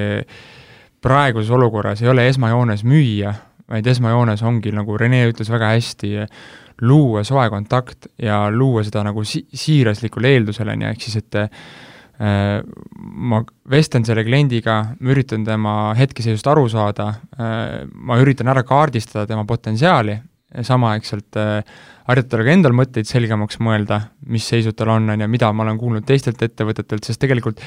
praeguses 1.03 1.51
olukorras 1.55 2.01
ei 2.03 2.11
ole 2.11 2.27
esmajoones 2.29 2.83
müüa, 2.87 3.33
vaid 3.69 3.87
esmajoones 3.87 4.41
ongi, 4.47 4.73
nagu 4.75 4.97
Rene 4.97 5.21
ütles 5.29 5.51
väga 5.51 5.73
hästi, 5.75 6.15
luua 6.81 7.23
soe 7.27 7.49
kontakt 7.51 8.09
ja 8.21 8.45
luua 8.51 8.83
seda 8.87 9.03
nagu 9.07 9.23
si-, 9.27 9.45
siiraslikul 9.53 10.27
eeldusel, 10.29 10.71
on 10.73 10.85
ju, 10.85 10.93
ehk 10.93 11.05
siis 11.05 11.19
et 11.21 11.39
ma 12.19 13.39
vestlen 13.71 14.03
selle 14.07 14.25
kliendiga, 14.27 14.79
ma 14.99 15.13
üritan 15.13 15.45
tema 15.47 15.75
hetkeseisust 15.95 16.49
aru 16.51 16.65
saada, 16.71 17.13
äh, 17.39 17.85
ma 17.87 18.19
üritan 18.19 18.51
ära 18.51 18.65
kaardistada 18.67 19.27
tema 19.29 19.45
potentsiaali, 19.47 20.17
samaaegselt 20.65 21.39
äh, 21.39 21.79
harjutada 22.09 22.35
talle 22.35 22.47
ka 22.49 22.57
endal 22.57 22.75
mõtteid 22.75 23.07
selgemaks 23.07 23.61
mõelda, 23.63 24.01
mis 24.27 24.47
seisud 24.49 24.75
tal 24.75 24.91
on, 24.97 25.09
on 25.13 25.23
ju, 25.23 25.31
mida 25.31 25.51
ma 25.53 25.63
olen 25.67 25.79
kuulnud 25.79 26.07
teistelt 26.07 26.41
ettevõtetelt, 26.43 27.07
sest 27.07 27.21
tegelikult 27.21 27.63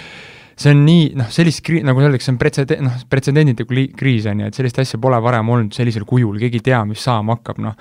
see 0.59 0.75
on 0.75 0.83
nii, 0.85 1.13
noh, 1.17 1.31
sellist 1.33 1.63
kri-, 1.65 1.81
nagu 1.87 2.03
öeldakse, 2.03 2.29
see 2.29 2.35
on 2.35 2.41
pretsede-, 2.43 2.81
noh, 2.85 2.99
pretsedenditu 3.09 3.65
kriis, 3.67 4.27
on 4.29 4.43
ju, 4.43 4.51
et 4.51 4.59
sellist 4.59 4.83
asja 4.83 5.01
pole 5.01 5.17
varem 5.25 5.49
olnud 5.49 5.73
sellisel 5.73 6.05
kujul, 6.09 6.37
keegi 6.43 6.61
ei 6.61 6.67
tea, 6.73 6.83
mis 6.89 7.01
saama 7.09 7.39
hakkab, 7.39 7.63
noh 7.63 7.79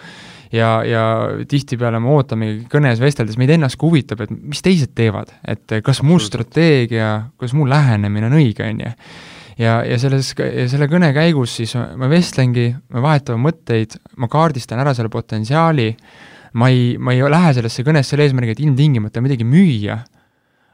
ja, 0.51 0.70
ja 0.88 1.03
tihtipeale 1.50 2.00
me 2.01 2.12
ootamegi 2.15 2.65
kõnes 2.72 3.01
vesteldes, 3.01 3.38
meid 3.39 3.53
ennast 3.55 3.79
ka 3.79 3.88
huvitab, 3.88 4.25
et 4.25 4.34
mis 4.34 4.63
teised 4.63 4.93
teevad, 4.98 5.31
et 5.48 5.79
kas 5.86 6.01
mu 6.05 6.20
strateegia, 6.22 7.12
kas 7.41 7.55
mu 7.58 7.67
lähenemine 7.70 8.29
on 8.29 8.39
õige, 8.39 8.67
on 8.67 8.84
ju? 8.86 8.96
Ja, 9.62 9.81
ja 9.86 9.98
selles, 10.01 10.31
selle 10.34 10.88
kõne 10.89 11.12
käigus 11.13 11.53
siis 11.60 11.75
ma 11.75 12.08
vestlengi, 12.10 12.72
me 12.96 13.01
vahetame 13.03 13.43
mõtteid, 13.43 13.98
ma 14.17 14.29
kaardistan 14.31 14.79
ära 14.81 14.96
selle 14.98 15.12
potentsiaali, 15.13 15.91
ma 16.58 16.70
ei, 16.72 16.96
ma 16.98 17.13
ei 17.13 17.22
lähe 17.29 17.51
sellesse 17.60 17.86
kõnesse 17.86 18.15
selle 18.15 18.25
eesmärgiga, 18.25 18.55
et 18.58 18.63
ilmtingimata 18.63 19.22
midagi 19.22 19.46
müüa, 19.46 20.00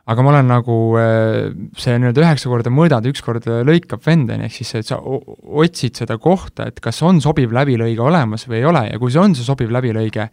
aga 0.07 0.23
ma 0.23 0.31
olen 0.31 0.47
nagu 0.47 0.77
äh, 0.99 1.49
see 1.79 1.97
nii-öelda 1.99 2.23
üheksa 2.23 2.51
korda 2.51 2.71
mõõdad, 2.71 3.07
üks 3.11 3.23
kord 3.25 3.47
lõikab 3.67 4.03
vend, 4.05 4.31
on 4.31 4.43
ju, 4.43 4.47
ehk 4.47 4.55
siis 4.55 4.73
et 4.79 4.87
sa 4.87 4.99
otsid 5.03 5.99
seda 5.99 6.15
kohta, 6.23 6.69
et 6.71 6.79
kas 6.83 7.01
on 7.03 7.19
sobiv 7.23 7.51
läbilõige 7.55 8.03
olemas 8.05 8.47
või 8.47 8.61
ei 8.61 8.69
ole. 8.71 8.85
Ja 8.93 9.01
kui 9.01 9.11
see 9.11 9.23
on 9.23 9.35
see 9.35 9.47
sobiv 9.47 9.73
läbilõige, 9.75 10.29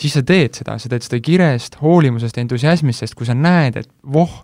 siis 0.00 0.16
sa 0.16 0.24
teed 0.26 0.56
seda, 0.62 0.78
sa 0.80 0.92
teed 0.92 1.04
seda 1.04 1.20
kirest, 1.24 1.76
hoolimusest, 1.84 2.40
entusiasmist, 2.40 3.04
sest 3.04 3.18
kui 3.18 3.28
sa 3.28 3.36
näed, 3.36 3.76
et 3.82 3.92
voh, 4.08 4.40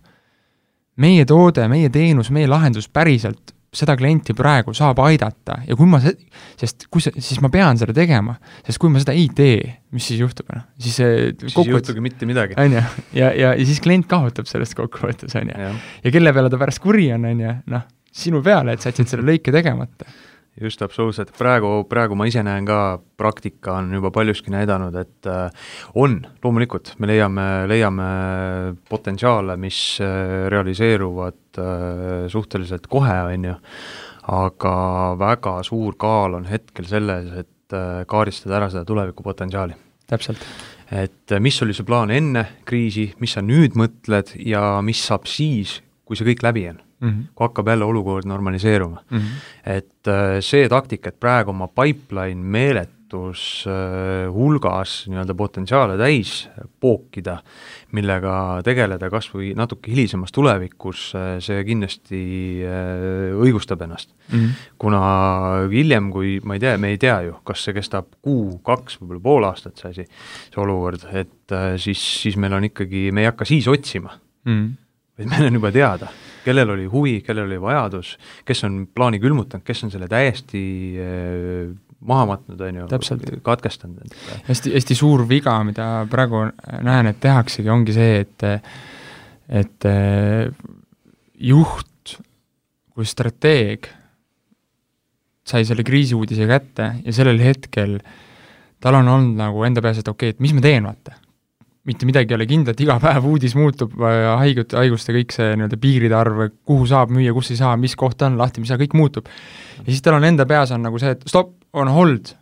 meie 1.01 1.25
toode, 1.29 1.65
meie 1.73 1.89
teenus, 1.93 2.33
meie 2.35 2.49
lahendus 2.51 2.91
päriselt 2.93 3.56
seda 3.75 3.97
klienti 3.99 4.35
praegu 4.37 4.75
saab 4.77 5.01
aidata 5.05 5.59
ja 5.67 5.77
kui 5.79 5.89
ma 5.91 6.01
se-, 6.03 6.17
sest 6.59 6.87
kui 6.93 7.03
see, 7.05 7.17
siis 7.21 7.41
ma 7.45 7.51
pean 7.53 7.79
seda 7.81 7.95
tegema, 7.97 8.37
sest 8.67 8.81
kui 8.83 8.93
ma 8.93 9.03
seda 9.03 9.15
ei 9.17 9.27
tee, 9.37 9.59
mis 9.97 10.07
siis 10.11 10.23
juhtub, 10.23 10.49
noh, 10.55 10.67
siis 10.81 11.01
siis 11.01 11.57
ei 11.57 11.73
juhtugi 11.73 12.05
mitte 12.05 12.29
midagi. 12.29 12.57
on 12.63 12.79
ju, 12.79 12.85
ja, 13.19 13.33
ja, 13.33 13.53
ja 13.57 13.67
siis 13.67 13.83
klient 13.85 14.09
kaotab 14.11 14.49
sellest 14.51 14.77
kokkuvõttes, 14.79 15.35
on 15.41 15.53
ju. 15.53 15.75
ja 16.07 16.15
kelle 16.15 16.33
peale 16.37 16.53
ta 16.53 16.61
pärast 16.63 16.83
kuri 16.85 17.11
on, 17.17 17.29
on 17.33 17.45
ju, 17.45 17.59
noh, 17.75 17.85
sinu 18.17 18.41
peale, 18.45 18.77
et 18.77 18.85
sa 18.85 18.93
jätsid 18.93 19.13
selle 19.13 19.29
lõike 19.29 19.53
tegemata 19.55 20.09
just, 20.61 20.83
absoluutselt, 20.83 21.33
praegu, 21.37 21.85
praegu 21.89 22.17
ma 22.19 22.27
ise 22.29 22.43
näen 22.45 22.67
ka, 22.69 22.99
praktika 23.19 23.77
on 23.81 23.93
juba 23.97 24.11
paljuski 24.15 24.53
näidanud, 24.53 24.97
et 25.01 25.29
äh, 25.31 25.73
on, 25.99 26.19
loomulikult, 26.45 26.95
me 27.03 27.11
leiame, 27.11 27.47
leiame 27.71 28.07
potentsiaale, 28.89 29.59
mis 29.61 29.81
äh, 30.05 30.47
realiseeruvad 30.53 31.61
äh, 31.61 32.29
suhteliselt 32.33 32.89
kohe, 32.93 33.19
on 33.33 33.51
ju, 33.51 33.57
aga 34.37 34.77
väga 35.21 35.59
suur 35.67 35.99
kaal 36.01 36.39
on 36.41 36.49
hetkel 36.51 36.89
selles, 36.89 37.31
et 37.45 37.77
kaardistada 38.07 38.61
ära 38.61 38.71
seda 38.71 38.85
tulevikupotentsiaali. 38.87 39.75
täpselt. 40.07 40.43
Et 40.95 41.33
mis 41.43 41.57
oli 41.63 41.75
see 41.75 41.87
plaan 41.87 42.13
enne 42.15 42.45
kriisi, 42.67 43.09
mis 43.19 43.35
sa 43.35 43.43
nüüd 43.43 43.75
mõtled 43.75 44.37
ja 44.47 44.79
mis 44.87 45.03
saab 45.03 45.27
siis, 45.27 45.81
kui 46.07 46.19
see 46.19 46.29
kõik 46.29 46.47
läbi 46.47 46.69
on 46.71 46.79
mm, 47.01 47.09
-hmm. 47.09 47.25
kui 47.35 47.45
hakkab 47.45 47.69
jälle 47.69 47.85
olukord 47.85 48.27
normaliseeruma 48.27 49.03
mm. 49.11 49.19
-hmm. 49.19 49.71
et 49.71 50.09
äh, 50.09 50.41
see 50.41 50.69
taktika, 50.69 51.09
et 51.09 51.21
praegu 51.21 51.51
oma 51.51 51.69
pipeline 51.69 52.43
meeletus 52.43 53.65
äh, 53.67 54.33
hulgas 54.35 55.07
nii-öelda 55.09 55.35
potentsiaale 55.35 55.99
täis 55.99 56.49
pookida, 56.81 57.39
millega 57.93 58.61
tegeleda 58.65 59.11
kas 59.11 59.29
või 59.35 59.53
natuke 59.57 59.91
hilisemas 59.91 60.33
tulevikus, 60.33 61.13
äh, 61.15 61.37
see 61.41 61.65
kindlasti 61.65 62.23
õigustab 63.41 63.83
ennast 63.83 64.11
mm. 64.33 64.39
-hmm. 64.39 64.51
kuna 64.79 65.01
hiljem, 65.73 66.11
kui 66.11 66.41
ma 66.45 66.55
ei 66.55 66.61
tea, 66.61 66.79
me 66.79 66.89
ei 66.89 66.99
tea 66.99 67.21
ju, 67.21 67.41
kas 67.45 67.65
see 67.65 67.75
kestab 67.75 68.07
kuu, 68.23 68.59
kaks, 68.59 69.01
võib-olla 69.01 69.21
pool 69.23 69.45
aastat, 69.45 69.77
see 69.77 69.91
asi, 69.91 70.09
see 70.55 70.63
olukord, 70.63 71.05
et 71.13 71.57
siis, 71.77 72.23
siis 72.23 72.37
meil 72.37 72.53
on 72.53 72.65
ikkagi, 72.65 73.11
me 73.13 73.21
ei 73.21 73.27
hakka 73.27 73.45
siis 73.45 73.69
otsima 73.69 74.19
mm, 74.45 74.53
-hmm. 74.53 74.73
vaid 75.19 75.29
meil 75.29 75.47
on 75.47 75.55
juba 75.55 75.73
teada 75.73 76.09
kellel 76.47 76.71
oli 76.77 76.87
huvi, 76.91 77.19
kellel 77.27 77.49
oli 77.49 77.59
vajadus, 77.61 78.15
kes 78.47 78.65
on 78.69 78.85
plaani 78.95 79.21
külmutanud, 79.23 79.65
kes 79.67 79.85
on 79.87 79.93
selle 79.95 80.09
täiesti 80.11 80.63
äh, 81.03 81.75
maha 82.07 82.27
matnud, 82.33 82.61
on 82.61 82.81
ju, 82.83 82.87
katkestanud. 83.43 84.15
hästi, 84.47 84.75
hästi 84.77 84.99
suur 84.99 85.27
viga, 85.29 85.57
mida 85.67 86.07
praegu 86.11 86.47
näen, 86.87 87.11
et 87.11 87.21
tehaksegi, 87.23 87.71
ongi 87.73 87.97
see, 87.97 88.23
et 88.25 88.47
et 89.47 89.87
äh, 89.87 90.49
juht 91.39 92.17
kui 92.97 93.07
strateeg 93.07 93.91
sai 95.47 95.67
selle 95.69 95.85
kriisiuudise 95.87 96.49
kätte 96.49 96.89
ja 97.05 97.15
sellel 97.15 97.39
hetkel 97.45 98.01
tal 98.83 98.99
on 98.99 99.09
olnud 99.09 99.39
nagu 99.39 99.63
enda 99.69 99.83
peas, 99.85 100.01
et 100.01 100.09
okei 100.09 100.33
okay,, 100.33 100.37
et 100.37 100.43
mis 100.43 100.55
ma 100.57 100.65
teen, 100.65 100.89
vaata 100.89 101.15
mitte 101.87 102.07
midagi 102.09 102.35
ei 102.35 102.39
ole 102.39 102.47
kindlat, 102.51 102.81
iga 102.83 102.97
päev 103.03 103.29
uudis 103.31 103.55
muutub, 103.59 103.95
haigut, 104.01 104.75
haiguste 104.77 105.15
kõik 105.17 105.35
see 105.35 105.53
nii-öelda 105.55 105.79
piiride 105.83 106.17
arv, 106.19 106.43
kuhu 106.67 106.89
saab 106.91 107.13
müüa, 107.15 107.35
kus 107.37 107.53
ei 107.55 107.61
saa, 107.61 107.77
mis 107.81 107.95
koht 107.99 108.25
on 108.27 108.39
lahti, 108.41 108.63
mis, 108.63 108.73
kõik 108.83 108.97
muutub. 108.99 109.31
ja 109.79 109.87
siis 109.89 110.03
tal 110.05 110.19
on 110.19 110.27
enda 110.27 110.47
peas 110.49 110.75
on 110.75 110.85
nagu 110.87 111.01
see, 111.03 111.15
et 111.17 111.25
stopp, 111.31 111.55
on 111.77 111.93
hold. 111.93 112.35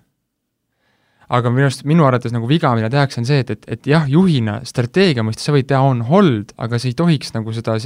aga 1.34 1.50
minu 1.50 1.64
arust, 1.66 1.86
minu 1.88 2.04
arvates 2.04 2.34
nagu 2.34 2.46
viga, 2.46 2.74
mida 2.76 2.90
tehakse, 2.92 3.22
on 3.22 3.26
see, 3.26 3.40
et, 3.42 3.50
et, 3.50 3.64
et 3.76 3.86
jah, 3.88 4.04
juhina 4.08 4.58
strateegia 4.68 5.24
mõistes 5.24 5.48
sa 5.48 5.54
võid 5.54 5.66
teha 5.70 5.80
on 5.82 6.02
hold, 6.08 6.52
aga 6.60 6.78
sa 6.78 6.88
ei 6.88 6.96
tohiks 6.96 7.32
nagu 7.34 7.52
seda 7.56 7.78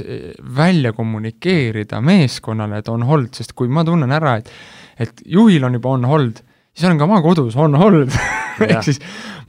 välja 0.57 0.91
kommunikeerida 0.93 2.01
meeskonnale, 2.03 2.83
et 2.83 2.91
on 2.91 3.07
hold, 3.07 3.31
sest 3.39 3.55
kui 3.57 3.71
ma 3.71 3.85
tunnen 3.87 4.11
ära, 4.11 4.37
et 4.43 4.51
et 4.99 5.21
juhil 5.25 5.63
on 5.63 5.77
juba 5.79 5.93
on 5.95 6.05
hold, 6.09 6.41
siis 6.73 6.87
olen 6.87 6.99
ka 6.99 7.07
oma 7.09 7.21
kodus 7.25 7.57
on 7.59 7.75
hold 7.79 8.13
ehk 8.67 8.83
siis 8.85 8.99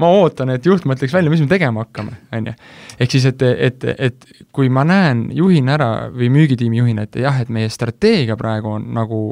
ma 0.00 0.10
ootan, 0.20 0.52
et 0.54 0.66
juht 0.66 0.86
mõtleks 0.88 1.14
välja, 1.14 1.32
mis 1.32 1.42
me 1.44 1.50
tegema 1.50 1.84
hakkame, 1.84 2.16
on 2.36 2.50
ju. 2.50 2.56
ehk 3.00 3.16
siis, 3.16 3.26
et, 3.30 3.42
et, 3.68 3.86
et 3.96 4.28
kui 4.54 4.70
ma 4.72 4.84
näen 4.88 5.26
juhina 5.36 5.76
ära 5.76 5.90
või 6.14 6.30
müügitiimi 6.32 6.80
juhina, 6.80 7.06
et 7.06 7.20
jah, 7.20 7.40
et 7.42 7.50
meie 7.52 7.70
strateegia 7.72 8.38
praegu 8.40 8.76
on 8.78 8.90
nagu 8.96 9.22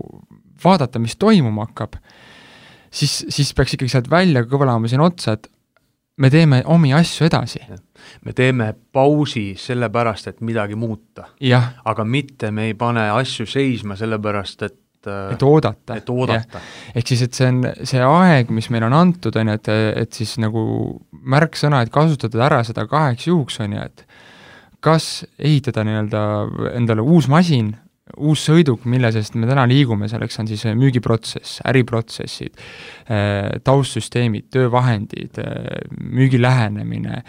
vaadata, 0.65 1.01
mis 1.03 1.17
toimuma 1.17 1.69
hakkab, 1.69 1.99
siis, 2.91 3.23
siis 3.29 3.55
peaks 3.55 3.77
ikkagi 3.77 3.93
sealt 3.93 4.11
välja 4.11 4.45
kõlama 4.49 4.91
siin 4.91 5.05
otsa, 5.05 5.39
et 5.39 5.49
me 6.19 6.31
teeme 6.35 6.63
omi 6.67 6.93
asju 6.95 7.29
edasi. 7.29 7.61
me 8.25 8.33
teeme 8.33 8.73
pausi 8.93 9.55
sellepärast, 9.59 10.27
et 10.27 10.41
midagi 10.41 10.75
muuta. 10.75 11.29
aga 11.85 12.05
mitte 12.05 12.51
me 12.51 12.67
ei 12.67 12.75
pane 12.75 13.11
asju 13.11 13.47
seisma 13.47 13.97
sellepärast, 13.97 14.63
et 14.63 14.79
et 15.07 15.35
et 15.35 15.43
oodata. 15.43 15.97
et 15.97 16.11
oodata. 16.11 16.61
ehk 16.95 17.07
siis, 17.07 17.23
et 17.23 17.35
see 17.35 17.49
on 17.49 17.63
see 17.87 18.03
aeg, 18.03 18.51
mis 18.51 18.71
meile 18.71 18.89
on 18.89 18.97
antud, 18.99 19.37
on 19.37 19.53
ju, 19.53 19.59
et, 19.61 19.69
et 20.05 20.13
siis 20.13 20.37
nagu 20.43 20.63
märksõna, 21.13 21.83
et 21.83 21.93
kasutada 21.95 22.47
ära 22.49 22.63
seda 22.67 22.87
kaheks 22.91 23.29
juhuks, 23.31 23.61
on 23.65 23.77
ju, 23.77 23.85
et 23.85 24.05
kas 24.85 25.25
ehitada 25.39 25.85
nii-öelda 25.87 26.23
endale 26.75 27.03
uus 27.03 27.29
masin, 27.31 27.75
uus 28.17 28.45
sõiduk, 28.49 28.87
mille 28.89 29.11
seest 29.15 29.37
me 29.39 29.49
täna 29.51 29.67
liigume, 29.69 30.09
selleks 30.11 30.41
on 30.43 30.51
siis 30.51 30.65
müügiprotsess, 30.79 31.63
äriprotsessid, 31.69 32.59
eh, 33.09 33.61
taustsüsteemid, 33.65 34.49
töövahendid, 34.55 35.39
eh, 35.39 35.81
müügi 36.01 36.43
lähenemine, 36.43 37.23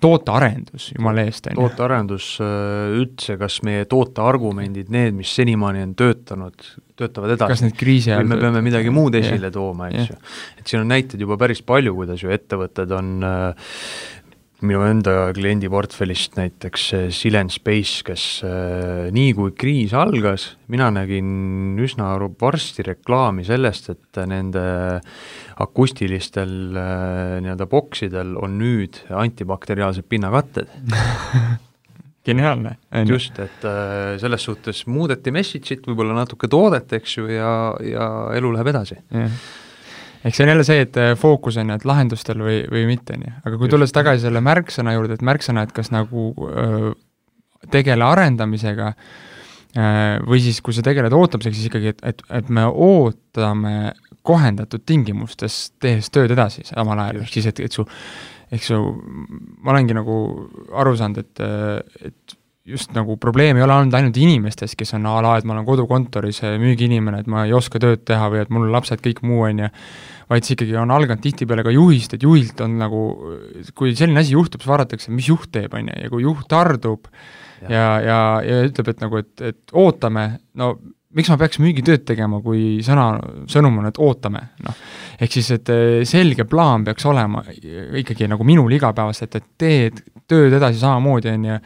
tootearendus, 0.00 0.86
jumala 0.94 1.26
eest, 1.28 1.50
on 1.50 1.52
ju. 1.52 1.60
tootearendus 1.60 2.28
üldse, 2.40 3.34
kas 3.36 3.58
meie 3.68 3.84
tooteargumendid, 3.84 4.88
need, 4.88 5.12
mis 5.12 5.28
senimaani 5.36 5.82
on 5.84 5.92
töötanud, 5.98 6.64
töötavad 6.96 7.34
edasi? 7.34 7.52
kas 7.52 7.64
need 7.66 7.76
kriisi 7.76 8.14
ajal 8.14 8.30
me 8.30 8.38
peame 8.40 8.62
midagi 8.64 8.92
muud 8.94 9.18
esile 9.20 9.50
yeah. 9.50 9.52
tooma, 9.52 9.90
eks 9.90 10.08
ju. 10.08 10.16
et 10.56 10.72
siin 10.72 10.80
on 10.80 10.88
näiteid 10.94 11.20
juba 11.20 11.36
päris 11.40 11.60
palju, 11.68 11.92
kuidas 11.98 12.24
ju 12.24 12.32
ettevõtted 12.32 12.96
on 12.96 13.12
äh, 13.28 13.74
minu 14.64 14.80
enda 14.86 15.30
kliendiportfellist 15.36 16.38
näiteks 16.38 16.86
Silent 17.12 17.52
Space, 17.52 18.00
kes 18.06 18.24
äh, 18.46 19.08
nii 19.12 19.34
kui 19.36 19.52
kriis 19.58 19.92
algas, 19.96 20.48
mina 20.72 20.88
nägin 20.94 21.76
üsna 21.82 22.14
varsti 22.40 22.86
reklaami 22.86 23.44
sellest, 23.44 23.90
et 23.92 24.20
nende 24.30 24.64
akustilistel 25.60 26.54
äh, 26.72 27.36
nii-öelda 27.44 27.68
boksidel 27.68 28.32
on 28.40 28.56
nüüd 28.62 29.02
antibakteriaalsed 29.12 30.08
pinnakatted. 30.08 30.72
Geniaalne. 32.26 32.72
just, 33.06 33.36
et 33.38 33.68
äh, 33.68 34.16
selles 34.18 34.48
suhtes 34.48 34.86
muudeti 34.90 35.30
message'it, 35.30 35.84
võib-olla 35.86 36.16
natuke 36.16 36.48
toodet, 36.50 36.96
eks 36.96 37.20
ju, 37.20 37.28
ja, 37.30 37.52
ja 37.84 38.08
elu 38.34 38.56
läheb 38.56 38.72
edasi. 38.72 38.98
Yeah 39.12 39.62
eks 40.26 40.38
see 40.38 40.46
on 40.46 40.52
jälle 40.52 40.66
see, 40.66 40.82
et 40.86 40.96
äh, 41.00 41.12
fookus 41.18 41.58
on 41.60 41.70
ju, 41.70 41.78
et 41.78 41.86
lahendustel 41.88 42.42
või, 42.42 42.58
või 42.72 42.86
mitte, 42.90 43.16
on 43.16 43.26
ju. 43.26 43.34
aga 43.46 43.60
kui 43.60 43.70
tulles 43.72 43.94
tagasi 43.94 44.26
selle 44.26 44.42
märksõna 44.44 44.96
juurde, 44.96 45.18
et 45.18 45.26
märksõna, 45.26 45.66
et 45.66 45.74
kas 45.76 45.92
nagu 45.94 46.28
öö, 46.48 46.92
tegele 47.72 48.06
arendamisega 48.06 48.92
öö, 48.92 50.16
või 50.26 50.42
siis, 50.42 50.62
kui 50.64 50.76
sa 50.76 50.84
tegeled 50.86 51.14
ootamisega, 51.14 51.58
siis 51.58 51.70
ikkagi, 51.70 51.94
et, 51.94 52.02
et, 52.14 52.24
et 52.40 52.48
me 52.50 52.66
ootame 52.66 53.76
kohendatud 54.26 54.82
tingimustes, 54.86 55.60
tehes 55.82 56.10
tööd 56.10 56.34
edasi 56.34 56.66
samal 56.66 56.98
ajal, 57.04 57.22
ehk 57.22 57.36
siis, 57.36 57.46
et, 57.52 57.62
et 57.62 57.76
su, 57.76 57.86
eks 58.54 58.72
ju, 58.72 58.80
ma 59.62 59.76
olengi 59.76 59.94
nagu 59.94 60.16
aru 60.74 60.96
saanud, 60.98 61.22
et, 61.22 62.10
et 62.10 62.36
just 62.66 62.90
nagu 62.96 63.16
probleem 63.22 63.56
ei 63.56 63.62
ole 63.62 63.74
olnud 63.76 63.94
ainult 63.94 64.18
inimestes, 64.18 64.74
kes 64.78 64.96
on 64.98 65.06
a 65.06 65.14
la, 65.22 65.36
et 65.38 65.46
ma 65.46 65.54
olen 65.54 65.66
kodukontoris 65.68 66.42
müügiinimene, 66.58 67.22
et 67.22 67.30
ma 67.30 67.44
ei 67.46 67.54
oska 67.54 67.80
tööd 67.82 68.02
teha 68.08 68.26
või 68.32 68.42
et 68.42 68.50
mul 68.52 68.66
lapsed, 68.74 69.02
kõik 69.04 69.22
muu, 69.26 69.44
on 69.46 69.62
ju, 69.64 69.70
vaid 70.30 70.46
see 70.46 70.56
ikkagi 70.56 70.76
on 70.80 70.92
alganud 70.94 71.22
tihtipeale 71.22 71.64
ka 71.66 71.74
juhist, 71.74 72.16
et 72.16 72.26
juhilt 72.26 72.60
on 72.64 72.76
nagu, 72.80 73.02
kui 73.78 73.94
selline 73.94 74.22
asi 74.22 74.34
juhtub, 74.34 74.62
siis 74.62 74.72
vaadatakse, 74.72 75.14
mis 75.14 75.30
juht 75.30 75.52
teeb, 75.54 75.74
on 75.78 75.92
ju, 75.92 76.02
ja 76.02 76.12
kui 76.12 76.26
juht 76.26 76.48
tardub 76.50 77.06
ja, 77.62 77.70
ja, 77.70 77.86
ja, 78.02 78.18
ja 78.46 78.60
ütleb, 78.66 78.90
et 78.92 79.04
nagu, 79.04 79.22
et, 79.22 79.32
et 79.52 79.76
ootame, 79.78 80.28
no 80.58 80.74
miks 81.16 81.30
ma 81.32 81.38
peaks 81.40 81.60
müügitööd 81.62 82.04
tegema, 82.08 82.40
kui 82.44 82.82
sõna, 82.84 83.06
sõnum 83.50 83.80
on, 83.80 83.88
et 83.88 84.00
ootame, 84.02 84.42
noh. 84.66 84.82
ehk 85.22 85.38
siis, 85.38 85.48
et 85.56 85.72
eh, 85.72 86.02
selge 86.08 86.44
plaan 86.48 86.84
peaks 86.86 87.06
olema 87.08 87.44
ikkagi 88.02 88.28
nagu 88.28 88.44
minul 88.46 88.74
igapäevaselt, 88.76 89.38
et 89.38 89.48
teed 89.56 90.02
tööd 90.26 90.56
edasi 90.58 90.80
samamoodi, 90.82 91.30
on 91.32 91.46
ju, 91.46 91.56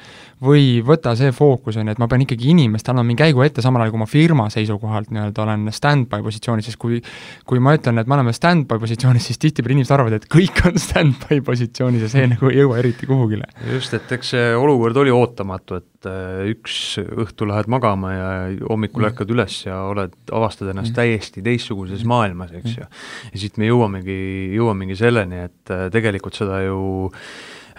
või 0.40 0.80
võta 0.84 1.12
see 1.18 1.34
fookus, 1.36 1.76
on 1.76 1.88
ju, 1.88 1.94
et 1.94 2.00
ma 2.00 2.08
pean 2.08 2.24
ikkagi 2.24 2.48
inimestele 2.54 2.94
andma 2.94 3.04
mingi 3.10 3.20
käigu 3.20 3.42
ette, 3.44 3.60
samal 3.64 3.84
ajal 3.84 3.92
kui 3.94 4.00
ma 4.00 4.08
firma 4.08 4.46
seisukohalt 4.52 5.12
nii-öelda 5.12 5.42
olen 5.44 5.68
stand-by 5.74 6.24
positsioonis, 6.24 6.70
sest 6.70 6.80
kui 6.80 7.00
kui 7.48 7.60
ma 7.62 7.74
ütlen, 7.76 8.00
et 8.00 8.08
me 8.08 8.16
oleme 8.16 8.32
stand-by 8.36 8.80
positsioonis, 8.80 9.26
siis 9.28 9.40
tihtipeale 9.42 9.76
inimesed 9.76 9.94
arvavad, 9.96 10.16
et 10.16 10.26
kõik 10.32 10.62
on 10.68 10.80
stand-by 10.86 11.42
positsioonis 11.44 12.06
ja 12.06 12.10
see 12.12 12.26
nagu 12.32 12.48
ei 12.48 12.62
jõua 12.62 12.80
eriti 12.80 13.08
kuhugile. 13.10 13.50
just, 13.74 13.94
et 13.96 14.16
eks 14.16 14.34
see 14.34 14.50
olukord 14.56 14.96
oli 15.04 15.12
ootamatu, 15.14 15.82
et 15.82 16.08
äh, 16.08 16.48
üks 16.54 16.80
õhtu 17.04 17.48
lähed 17.50 17.68
magama 17.72 18.16
ja 18.16 18.32
hommikul 18.64 19.04
mm. 19.04 19.12
ärkad 19.12 19.36
üles 19.36 19.60
ja 19.66 19.82
oled, 19.92 20.16
avastad 20.32 20.72
ennast 20.72 20.94
mm. 20.94 21.00
täiesti 21.02 21.44
teistsuguses 21.44 22.00
mm. 22.00 22.14
maailmas, 22.16 22.56
eks 22.56 22.80
ju. 22.80 22.90
ja 23.34 23.44
siit 23.44 23.60
me 23.60 23.68
jõuamegi, 23.68 24.20
jõuamegi 24.56 24.96
selleni, 25.04 25.44
et 25.50 25.76
äh, 25.76 25.88
tegelikult 25.92 26.40
seda 26.40 26.64
ju 26.64 26.80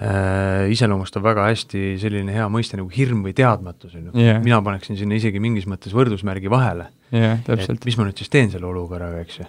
iseloomustab 0.01 1.21
väga 1.21 1.43
hästi 1.51 1.81
selline 2.01 2.33
hea 2.33 2.47
mõiste 2.49 2.79
nagu 2.79 2.89
hirm 2.89 3.19
või 3.25 3.35
teadmatus, 3.37 3.93
on 3.99 4.07
ju. 4.09 4.37
mina 4.41 4.57
paneksin 4.65 4.97
sinna 4.97 5.17
isegi 5.19 5.41
mingis 5.43 5.67
mõttes 5.69 5.93
võrdusmärgi 5.93 6.49
vahele 6.49 6.87
yeah,. 7.13 7.37
et 7.45 7.85
mis 7.85 7.99
ma 7.99 8.07
nüüd 8.07 8.17
siis 8.17 8.31
teen 8.33 8.49
selle 8.49 8.65
olukorraga, 8.71 9.21
eks 9.21 9.41
ju. 9.41 9.45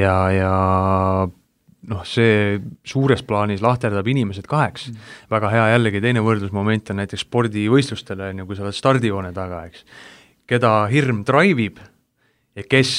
ja, 0.00 0.14
ja 0.32 0.54
noh, 1.90 2.04
see 2.08 2.60
suures 2.86 3.22
plaanis 3.26 3.62
lahterdab 3.64 4.08
inimesed 4.12 4.48
kaheks 4.50 4.90
mm.. 4.90 5.10
väga 5.32 5.52
hea 5.54 5.66
jällegi 5.74 6.02
teine 6.04 6.24
võrdlusmoment 6.24 6.92
on 6.92 7.00
näiteks 7.02 7.24
spordivõistlustele, 7.26 8.30
on 8.32 8.42
ju, 8.42 8.48
kui 8.48 8.58
sa 8.58 8.66
oled 8.66 8.76
stardijoone 8.76 9.32
taga, 9.36 9.64
eks. 9.70 9.84
keda 10.50 10.74
hirm 10.92 11.24
drive 11.28 11.66
ib 11.66 11.82
ja 12.58 12.66
kes 12.68 12.94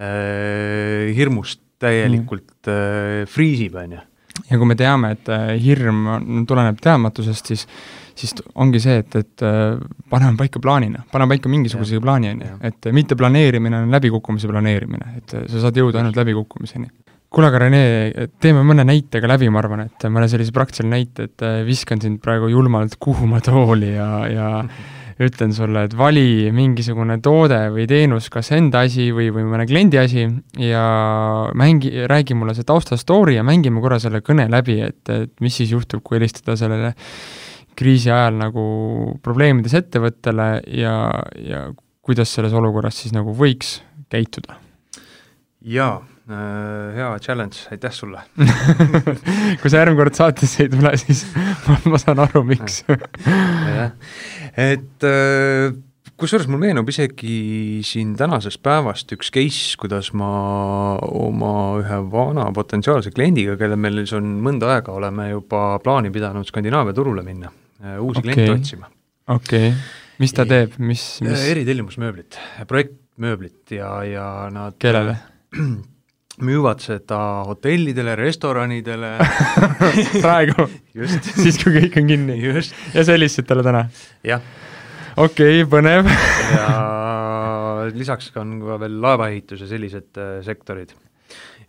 äh, 0.00 1.10
hirmust 1.16 1.62
täielikult 1.80 2.68
mm. 2.68 2.72
äh, 2.74 3.26
friisib, 3.30 3.78
on 3.80 3.98
ju 3.98 4.06
ja 4.48 4.58
kui 4.58 4.68
me 4.68 4.76
teame, 4.78 5.14
et 5.16 5.30
äh, 5.32 5.54
hirm 5.62 6.06
on, 6.16 6.46
tuleneb 6.48 6.80
teadmatusest, 6.82 7.52
siis 7.52 7.66
siis 8.20 8.34
ongi 8.60 8.80
see, 8.82 8.98
et, 9.00 9.14
et 9.16 9.44
äh, 9.46 9.78
paneme 10.12 10.36
paika 10.36 10.60
plaanina, 10.60 11.06
paneme 11.12 11.36
paika 11.36 11.48
mingisuguse 11.48 11.96
ja. 11.96 12.02
plaani, 12.04 12.34
on 12.34 12.42
ju, 12.44 12.56
et 12.68 12.88
äh, 12.88 12.92
mitte 12.96 13.16
planeerimine 13.16 13.84
on 13.84 13.94
läbikukkumise 13.94 14.50
planeerimine, 14.50 15.14
et 15.20 15.36
sa 15.38 15.62
saad 15.62 15.78
jõuda 15.80 16.02
ainult 16.02 16.18
läbikukkumiseni. 16.20 16.90
kuule, 17.30 17.46
aga 17.48 17.62
Rene, 17.62 17.82
teeme 18.42 18.64
mõne 18.66 18.84
näitega 18.84 19.28
läbi, 19.30 19.48
ma 19.48 19.62
arvan, 19.62 19.86
et 19.86 20.08
mõne 20.10 20.28
sellise 20.28 20.52
praktilise 20.52 20.90
näite, 20.90 21.30
et 21.30 21.44
viskan 21.64 22.02
sind 22.02 22.20
praegu 22.20 22.50
julmalt 22.50 22.98
kuuma 23.00 23.40
tooli 23.40 23.94
ja, 23.94 24.10
ja 24.28 24.48
ütlen 25.20 25.52
sulle, 25.52 25.84
et 25.84 25.94
vali 25.96 26.50
mingisugune 26.54 27.18
toode 27.24 27.58
või 27.74 27.86
teenus, 27.90 28.30
kas 28.32 28.52
enda 28.56 28.84
asi 28.86 29.10
või, 29.14 29.28
või 29.34 29.44
mõne 29.48 29.66
kliendi 29.68 30.00
asi 30.00 30.24
ja 30.60 30.84
mängi, 31.58 31.92
räägi 32.10 32.36
mulle 32.38 32.54
see 32.56 32.66
tausta 32.68 32.96
story 33.00 33.36
ja 33.36 33.44
mängime 33.46 33.82
korra 33.84 34.00
selle 34.00 34.22
kõne 34.24 34.48
läbi, 34.52 34.78
et, 34.86 35.02
et 35.12 35.32
mis 35.44 35.60
siis 35.60 35.74
juhtub, 35.74 36.02
kui 36.04 36.18
helistada 36.18 36.56
sellele 36.60 36.94
kriisi 37.76 38.10
ajal 38.12 38.38
nagu 38.40 38.64
probleemides 39.24 39.76
ettevõttele 39.78 40.48
ja, 40.80 40.94
ja 41.40 41.66
kuidas 42.04 42.32
selles 42.34 42.56
olukorras 42.56 43.02
siis 43.02 43.14
nagu 43.16 43.36
võiks 43.36 43.78
käituda? 44.12 44.56
jaa 45.60 46.00
hea 46.96 47.10
challenge, 47.24 47.66
aitäh 47.74 47.94
sulle 47.94 48.22
kui 49.60 49.70
sa 49.70 49.82
järgmine 49.82 50.00
kord 50.02 50.18
saatesse 50.18 50.66
ei 50.66 50.72
tule, 50.72 50.94
siis 51.00 51.26
ma, 51.68 51.78
ma 51.92 52.00
saan 52.00 52.22
aru, 52.26 52.44
miks 52.46 52.82
jah, 52.88 53.94
et 54.56 55.06
äh, 55.08 55.70
kusjuures 56.20 56.48
mul 56.50 56.60
meenub 56.60 56.88
isegi 56.92 57.80
siin 57.86 58.12
tänasest 58.18 58.60
päevast 58.64 59.12
üks 59.16 59.30
case, 59.32 59.76
kuidas 59.80 60.10
ma 60.16 60.30
oma 61.00 61.54
ühe 61.80 62.00
vana 62.12 62.48
potentsiaalse 62.56 63.12
kliendiga, 63.14 63.56
kelle 63.60 63.78
meil 63.80 64.02
on 64.16 64.34
mõnda 64.44 64.74
aega, 64.76 64.94
oleme 64.96 65.30
juba 65.30 65.64
plaani 65.84 66.12
pidanud 66.14 66.48
Skandinaavia 66.48 66.96
turule 66.96 67.24
minna, 67.26 67.52
äh, 67.82 67.96
uusi 67.98 68.20
okay. 68.20 68.34
kliente 68.34 68.58
otsima. 68.58 68.90
okei 69.28 69.70
okay., 69.72 69.78
mis 70.20 70.36
ta 70.36 70.44
teeb, 70.48 70.76
mis, 70.82 71.04
mis? 71.24 71.46
eritellimusmööblit, 71.54 72.36
projektmööblit 72.68 73.78
ja, 73.78 73.94
ja 74.04 74.26
nad 74.52 74.76
kellele 74.82 75.16
müüvad 76.46 76.82
seda 76.84 77.18
hotellidele, 77.48 78.16
restoranidele 78.18 79.16
praegu 80.24 80.68
siis, 80.94 81.60
kui 81.62 81.76
kõik 81.76 82.00
on 82.00 82.10
kinni? 82.10 82.38
ja 82.40 82.62
sa 83.04 83.12
helistasid 83.14 83.48
talle 83.50 83.66
täna? 83.66 83.86
jah. 84.26 84.44
okei 85.16 85.62
okay,, 85.62 85.68
põnev 85.70 86.10
ja 86.10 86.70
lisaks 87.94 88.30
on 88.40 88.58
ka 88.62 88.78
veel 88.82 88.98
laevaehitus 89.02 89.64
ja 89.64 89.70
sellised 89.70 90.20
äh, 90.20 90.38
sektorid. 90.46 90.94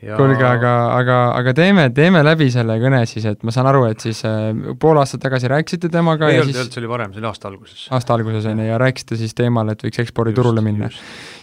Ja... 0.02 0.16
kuulge, 0.18 0.42
aga, 0.42 0.70
aga, 0.98 1.16
aga 1.38 1.52
teeme, 1.54 1.84
teeme 1.94 2.24
läbi 2.26 2.48
selle 2.50 2.74
kõne 2.82 3.04
siis, 3.06 3.26
et 3.30 3.44
ma 3.46 3.54
saan 3.54 3.68
aru, 3.70 3.84
et 3.92 4.02
siis 4.02 4.24
äh, 4.26 4.48
pool 4.82 4.98
aastat 4.98 5.22
tagasi 5.22 5.52
rääkisite 5.52 5.92
temaga 5.94 6.32
ei 6.32 6.40
ja 6.40 6.42
olnud, 6.42 6.58
siis 6.58 6.74
see 6.74 6.82
oli 6.82 6.90
varem, 6.90 7.14
see 7.14 7.22
oli 7.22 7.30
aasta 7.30 7.52
alguses. 7.52 7.84
aasta 7.94 8.18
alguses, 8.18 8.48
on 8.50 8.64
ju, 8.64 8.66
ja 8.66 8.80
rääkisite 8.82 9.20
siis 9.20 9.38
teemal, 9.38 9.70
et 9.70 9.86
võiks 9.86 10.02
eksporditurule 10.02 10.64
minna. 10.66 10.90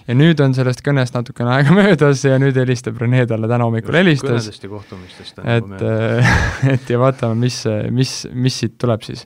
ja 0.08 0.18
nüüd 0.18 0.42
on 0.42 0.58
sellest 0.58 0.82
kõnest 0.82 1.14
natukene 1.14 1.54
aega 1.54 1.76
möödas 1.78 2.26
ja 2.26 2.40
nüüd 2.42 2.58
helistab 2.58 2.98
Rene 2.98 3.28
talle 3.30 3.52
täna 3.54 3.70
hommikul 3.70 4.00
helistas. 4.00 4.32
kõnedest 4.32 4.66
ja 4.66 4.72
kohtumistest. 4.74 5.40
et, 5.44 5.78
äh, 5.92 6.34
et 6.74 6.90
ja 6.90 6.98
vaatame, 7.06 7.38
mis, 7.46 7.62
mis, 7.94 8.18
mis 8.34 8.60
siit 8.64 8.74
tuleb 8.82 9.06
siis 9.06 9.22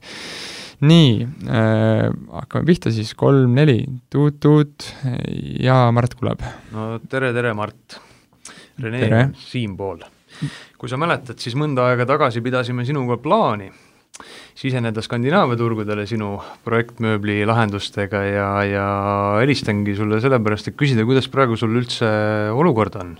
nii 0.85 1.11
äh,, 1.49 2.09
hakkame 2.37 2.68
pihta 2.68 2.92
siis, 2.92 3.16
kolm-neli, 3.16 3.81
tuut-tuut 4.12 4.92
ja 5.64 5.87
Mart 5.88 6.21
kuuleb. 6.21 6.45
no 6.77 6.97
tere, 7.09 7.33
tere, 7.33 7.57
Mart 7.57 8.03
Rene 8.83 9.23
siinpool. 9.38 10.05
kui 10.79 10.90
sa 10.90 10.99
mäletad, 10.99 11.38
siis 11.38 11.55
mõnda 11.59 11.90
aega 11.90 12.07
tagasi 12.09 12.40
pidasime 12.45 12.87
sinuga 12.88 13.18
plaani 13.23 13.71
siseneda 14.59 15.03
Skandinaavia 15.03 15.57
turgudele 15.57 16.05
sinu 16.09 16.35
projektmööbli 16.66 17.42
lahendustega 17.49 18.23
ja, 18.27 18.49
ja 18.68 18.87
helistangi 19.40 19.95
sulle 19.97 20.21
sellepärast, 20.23 20.68
et 20.68 20.79
küsida, 20.79 21.07
kuidas 21.09 21.29
praegu 21.33 21.57
sul 21.59 21.79
üldse 21.81 22.09
olukord 22.53 22.99
on? 23.01 23.14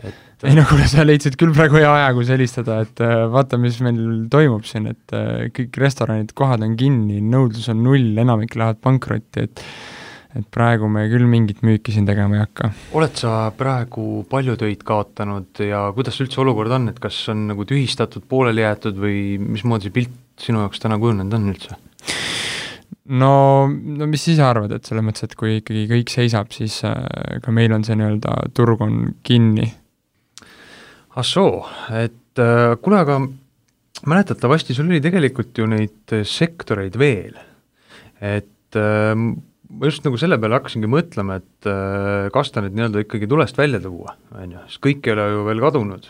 et 0.00 0.46
ei 0.48 0.56
no 0.56 0.64
kuule, 0.68 0.86
sa 0.88 1.04
leidsid 1.04 1.36
küll 1.40 1.52
praegu 1.56 1.76
hea 1.76 1.88
aja, 1.88 2.12
kus 2.16 2.30
helistada, 2.32 2.78
et 2.86 3.02
äh, 3.04 3.24
vaata, 3.32 3.58
mis 3.60 3.76
meil 3.84 4.00
toimub 4.32 4.64
siin, 4.68 4.88
et 4.92 5.16
äh, 5.16 5.48
kõik 5.56 5.76
restoranid, 5.82 6.32
kohad 6.36 6.64
on 6.64 6.76
kinni, 6.80 7.20
nõudlus 7.20 7.68
on 7.72 7.82
null, 7.84 8.14
enamik 8.22 8.56
lähevad 8.56 8.80
pankrotti, 8.84 9.44
et 9.44 9.64
et 10.38 10.46
praegu 10.54 10.88
me 10.90 11.06
küll 11.10 11.26
mingit 11.26 11.62
müüki 11.66 11.94
siin 11.94 12.06
tegema 12.06 12.36
ei 12.38 12.44
hakka. 12.44 12.70
oled 12.98 13.16
sa 13.18 13.50
praegu 13.56 14.24
palju 14.30 14.56
töid 14.60 14.84
kaotanud 14.86 15.62
ja 15.66 15.88
kuidas 15.96 16.20
üldse 16.22 16.42
olukord 16.44 16.72
on, 16.76 16.90
et 16.92 17.00
kas 17.02 17.18
on 17.32 17.48
nagu 17.50 17.66
tühistatud, 17.66 18.26
pooleli 18.30 18.62
jäetud 18.62 19.00
või 19.00 19.20
mismoodi 19.42 19.88
see 19.88 19.96
pilt 19.96 20.18
sinu 20.40 20.62
jaoks 20.64 20.82
täna 20.82 21.00
kujunenud 21.02 21.34
on 21.36 21.50
üldse? 21.54 21.80
no, 23.10 23.32
no 23.66 24.08
mis 24.10 24.24
sa 24.24 24.32
ise 24.36 24.46
arvad, 24.46 24.76
et 24.76 24.86
selles 24.86 25.04
mõttes, 25.06 25.26
et 25.26 25.36
kui 25.38 25.58
ikkagi 25.58 25.84
kõik 25.90 26.14
seisab, 26.14 26.54
siis 26.54 26.78
äh, 26.86 27.42
ka 27.42 27.54
meil 27.54 27.74
on 27.74 27.84
see 27.86 27.98
nii-öelda 27.98 28.38
turg 28.56 28.86
on 28.86 29.02
kinni? 29.26 29.66
ah 31.18 31.26
soo, 31.26 31.64
et 31.90 32.38
äh, 32.38 32.78
kuule, 32.82 33.02
aga 33.02 33.18
mäletatavasti 34.06 34.76
sul 34.76 34.88
oli 34.88 35.02
tegelikult 35.02 35.58
ju 35.58 35.66
neid 35.68 36.20
sektoreid 36.22 36.94
veel, 37.00 37.34
et 38.22 38.78
äh, 38.78 39.14
ma 39.70 39.88
just 39.90 40.04
nagu 40.06 40.18
selle 40.20 40.38
peale 40.40 40.58
hakkasingi 40.58 40.90
mõtlema, 40.90 41.38
et 41.40 41.68
äh, 41.70 42.28
kas 42.34 42.52
ta 42.52 42.62
nüüd 42.64 42.76
nii-öelda 42.76 43.04
ikkagi 43.04 43.28
tulest 43.30 43.58
välja 43.58 43.80
tuua, 43.82 44.16
on 44.36 44.56
ju, 44.56 44.62
sest 44.70 44.82
kõik 44.84 45.06
ei 45.06 45.14
ole 45.14 45.26
ju 45.30 45.44
veel 45.46 45.62
kadunud. 45.62 46.08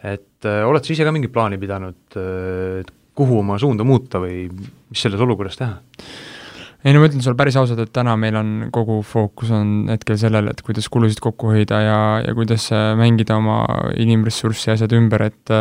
et 0.00 0.48
äh, 0.48 0.62
oled 0.68 0.84
sa 0.84 0.92
ise 0.94 1.06
ka 1.06 1.14
mingit 1.14 1.32
plaani 1.32 1.60
pidanud, 1.60 2.00
äh, 2.16 2.82
et 2.82 2.92
kuhu 3.16 3.40
oma 3.40 3.58
suunda 3.60 3.84
muuta 3.84 4.20
või 4.22 4.46
mis 4.52 5.00
selles 5.00 5.20
olukorras 5.20 5.58
teha? 5.60 5.80
ei 6.80 6.94
no 6.96 7.02
ma 7.02 7.10
ütlen 7.10 7.24
sulle 7.24 7.36
päris 7.36 7.58
ausalt, 7.60 7.80
et 7.82 7.92
täna 7.92 8.16
meil 8.20 8.36
on 8.40 8.54
kogu 8.72 9.00
fookus 9.04 9.52
on 9.52 9.90
hetkel 9.92 10.16
sellel, 10.20 10.48
et 10.52 10.62
kuidas 10.64 10.88
kulusid 10.92 11.20
kokku 11.24 11.52
hoida 11.52 11.82
ja, 11.84 12.00
ja 12.24 12.32
kuidas 12.36 12.70
mängida 12.96 13.36
oma 13.36 13.62
inimressurssi 14.00 14.70
ja 14.70 14.78
asjad 14.78 14.96
ümber, 14.96 15.28
et 15.28 15.56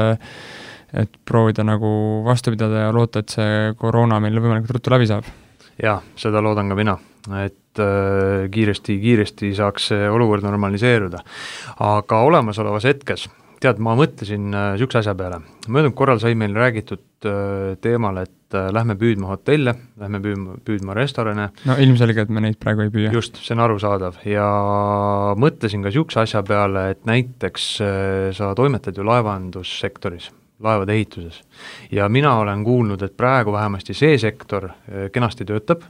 et 0.90 1.20
proovida 1.28 1.62
nagu 1.62 1.90
vastu 2.26 2.56
pidada 2.56 2.88
ja 2.88 2.96
loota, 2.96 3.22
et 3.22 3.36
see 3.36 3.76
koroona 3.78 4.18
meil 4.24 4.40
võimalikult 4.42 4.80
ruttu 4.80 4.96
läbi 4.96 5.10
saab. 5.12 5.28
Jaa, 5.84 6.02
seda 6.20 6.44
loodan 6.44 6.70
ka 6.70 6.76
mina 6.76 6.98
et 7.44 7.82
äh, 7.82 8.48
saaks 9.58 9.92
see 9.92 10.10
olukord 10.10 10.46
normaliseeruda. 10.46 11.22
aga 11.80 12.22
olemasolevas 12.26 12.88
hetkes, 12.90 13.28
tead, 13.60 13.80
ma 13.84 13.96
mõtlesin 14.00 14.50
niisuguse 14.54 15.00
äh, 15.00 15.04
asja 15.04 15.16
peale, 15.16 15.42
möödunud 15.68 15.96
korral 15.98 16.22
sai 16.22 16.36
meil 16.40 16.56
räägitud 16.56 17.28
äh, 17.28 17.76
teemal, 17.82 18.24
et 18.24 18.36
lähme 18.50 18.96
püüdma 18.98 19.28
hotelle, 19.30 19.76
lähme 20.02 20.18
püüdma, 20.24 20.56
püüdma 20.66 20.96
restorane. 20.98 21.52
no 21.70 21.76
ilmselge, 21.78 22.26
et 22.26 22.32
me 22.34 22.42
neid 22.42 22.58
praegu 22.62 22.88
ei 22.88 22.94
püüa. 22.96 23.14
just, 23.14 23.38
see 23.44 23.54
on 23.54 23.62
arusaadav 23.68 24.24
ja 24.26 24.48
mõtlesin 25.38 25.84
ka 25.84 25.92
niisuguse 25.92 26.24
asja 26.24 26.42
peale, 26.48 26.90
et 26.96 27.06
näiteks 27.06 27.70
sa 28.34 28.54
toimetad 28.58 28.98
ju 28.98 29.06
laevandussektoris 29.06 30.32
laevade 30.60 30.94
ehituses. 30.94 31.42
ja 31.92 32.10
mina 32.10 32.36
olen 32.40 32.64
kuulnud, 32.64 33.02
et 33.02 33.18
praegu 33.18 33.52
vähemasti 33.52 33.94
see 33.94 34.18
sektor 34.18 34.70
kenasti 35.12 35.46
töötab 35.46 35.84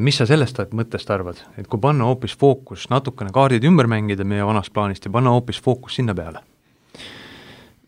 Mis 0.00 0.16
sa 0.16 0.24
sellest 0.24 0.56
mõttest 0.72 1.10
arvad, 1.12 1.36
et 1.60 1.66
kui 1.68 1.80
panna 1.80 2.06
hoopis 2.08 2.32
fookus, 2.40 2.86
natukene 2.88 3.28
kaardid 3.34 3.64
ümber 3.68 3.84
mängida 3.90 4.24
meie 4.24 4.44
vanast 4.48 4.72
plaanist 4.72 5.04
ja 5.04 5.12
panna 5.12 5.34
hoopis 5.34 5.60
fookus 5.60 5.98
sinna 6.00 6.16
peale? 6.16 6.40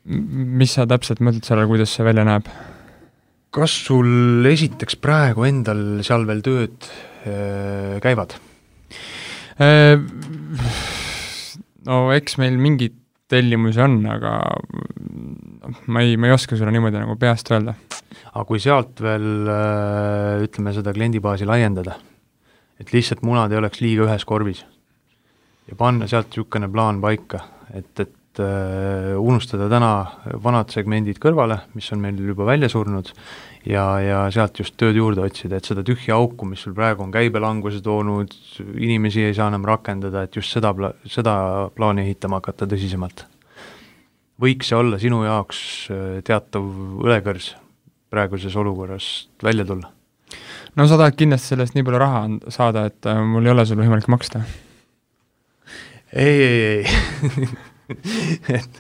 mis 0.05 0.75
sa 0.77 0.85
täpselt 0.85 1.23
mõtled 1.25 1.47
sellele, 1.47 1.65
kuidas 1.71 1.95
see 1.97 2.05
välja 2.05 2.27
näeb? 2.29 2.51
kas 3.57 3.73
sul 3.87 4.45
esiteks 4.51 4.99
praegu 5.01 5.47
endal 5.49 6.03
seal 6.05 6.27
veel 6.29 6.45
tööd 6.45 6.91
äh, 7.25 7.97
käivad 8.05 8.37
äh,? 9.57 9.97
No 11.85 12.07
eks 12.13 12.37
meil 12.41 12.55
mingeid 12.61 12.95
tellimusi 13.35 13.83
on, 13.85 13.99
aga 14.11 14.39
ma 15.91 16.05
ei, 16.05 16.17
ma 16.17 16.31
ei 16.31 16.35
oska 16.37 16.57
sulle 16.57 16.73
niimoodi 16.75 17.01
nagu 17.01 17.17
peast 17.21 17.51
öelda. 17.53 17.77
aga 18.33 18.45
kui 18.49 18.63
sealt 18.63 19.03
veel 19.05 19.51
äh, 19.51 20.45
ütleme, 20.47 20.75
seda 20.77 20.95
kliendibaasi 20.97 21.49
laiendada, 21.49 21.99
et 22.81 22.95
lihtsalt 22.95 23.23
munad 23.27 23.53
ei 23.53 23.61
oleks 23.61 23.83
liiga 23.85 24.09
ühes 24.09 24.27
korvis 24.29 24.65
ja 25.69 25.77
panna 25.79 26.09
sealt 26.11 26.33
niisugune 26.33 26.69
plaan 26.73 27.01
paika, 27.05 27.45
et, 27.73 27.93
et 28.01 28.13
et 28.35 28.41
äh, 28.43 29.15
unustada 29.19 29.69
täna 29.71 29.91
vanad 30.43 30.73
segmendid 30.75 31.21
kõrvale, 31.23 31.61
mis 31.79 31.87
on 31.95 32.01
meil 32.03 32.19
juba 32.19 32.47
välja 32.49 32.69
surnud, 32.69 33.13
ja, 33.67 33.85
ja 34.03 34.23
sealt 34.35 34.59
just 34.59 34.75
tööd 34.81 34.97
juurde 34.99 35.23
otsida, 35.23 35.59
et 35.59 35.69
seda 35.69 35.85
tühja 35.87 36.17
auku, 36.19 36.47
mis 36.49 36.65
sul 36.65 36.75
praegu 36.75 37.05
on 37.05 37.13
käibelanguse 37.15 37.81
toonud, 37.85 38.33
inimesi 38.75 39.23
ei 39.29 39.35
saa 39.37 39.53
enam 39.53 39.67
rakendada, 39.69 40.25
et 40.27 40.35
just 40.35 40.51
seda 40.55 40.73
pla-, 40.75 40.95
seda 41.07 41.37
plaani 41.77 42.03
ehitama 42.09 42.41
hakata 42.43 42.67
tõsisemalt. 42.71 43.27
võiks 44.43 44.67
see 44.67 44.77
olla 44.77 44.99
sinu 44.99 45.23
jaoks 45.25 45.61
äh, 45.95 46.23
teatav 46.27 46.65
õlekõrs 47.05 47.53
praeguses 48.11 48.57
olukorras 48.57 49.29
välja 49.43 49.65
tulla? 49.65 49.93
no 50.75 50.89
sa 50.91 50.99
tahad 50.99 51.15
kindlasti 51.15 51.55
sellest 51.55 51.79
nii 51.79 51.87
palju 51.87 52.03
raha 52.03 52.25
saada, 52.51 52.89
et 52.91 53.07
äh, 53.07 53.23
mul 53.23 53.47
ei 53.47 53.55
ole 53.55 53.67
sul 53.67 53.79
võimalik 53.79 54.11
maksta. 54.11 54.43
ei, 56.11 56.35
ei, 56.35 56.83
ei 56.83 57.49
et 58.57 58.79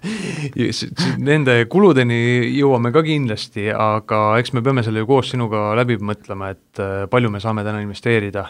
nende 1.21 1.57
kuludeni 1.71 2.17
jõuame 2.55 2.93
ka 2.95 3.03
kindlasti, 3.05 3.69
aga 3.71 4.39
eks 4.41 4.55
me 4.57 4.63
peame 4.65 4.85
selle 4.87 5.03
ju 5.03 5.09
koos 5.11 5.33
sinuga 5.35 5.73
läbi 5.79 5.99
mõtlema, 6.01 6.55
et 6.55 6.83
äh, 6.83 7.05
palju 7.13 7.33
me 7.33 7.43
saame 7.43 7.67
täna 7.67 7.83
investeerida. 7.85 8.49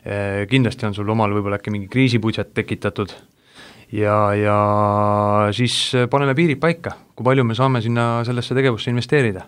Äh, 0.00 0.46
kindlasti 0.50 0.86
on 0.88 0.96
sul 0.96 1.10
omal 1.12 1.34
võib-olla 1.34 1.58
äkki 1.60 1.74
mingi 1.74 1.90
kriisibudžet 1.92 2.54
tekitatud 2.56 3.12
ja, 3.92 4.16
ja 4.38 4.58
siis 5.56 5.76
paneme 6.10 6.34
piirid 6.38 6.60
paika, 6.62 6.94
kui 7.14 7.26
palju 7.26 7.44
me 7.46 7.56
saame 7.58 7.82
sinna 7.84 8.22
sellesse 8.26 8.56
tegevusse 8.56 8.92
investeerida. 8.92 9.46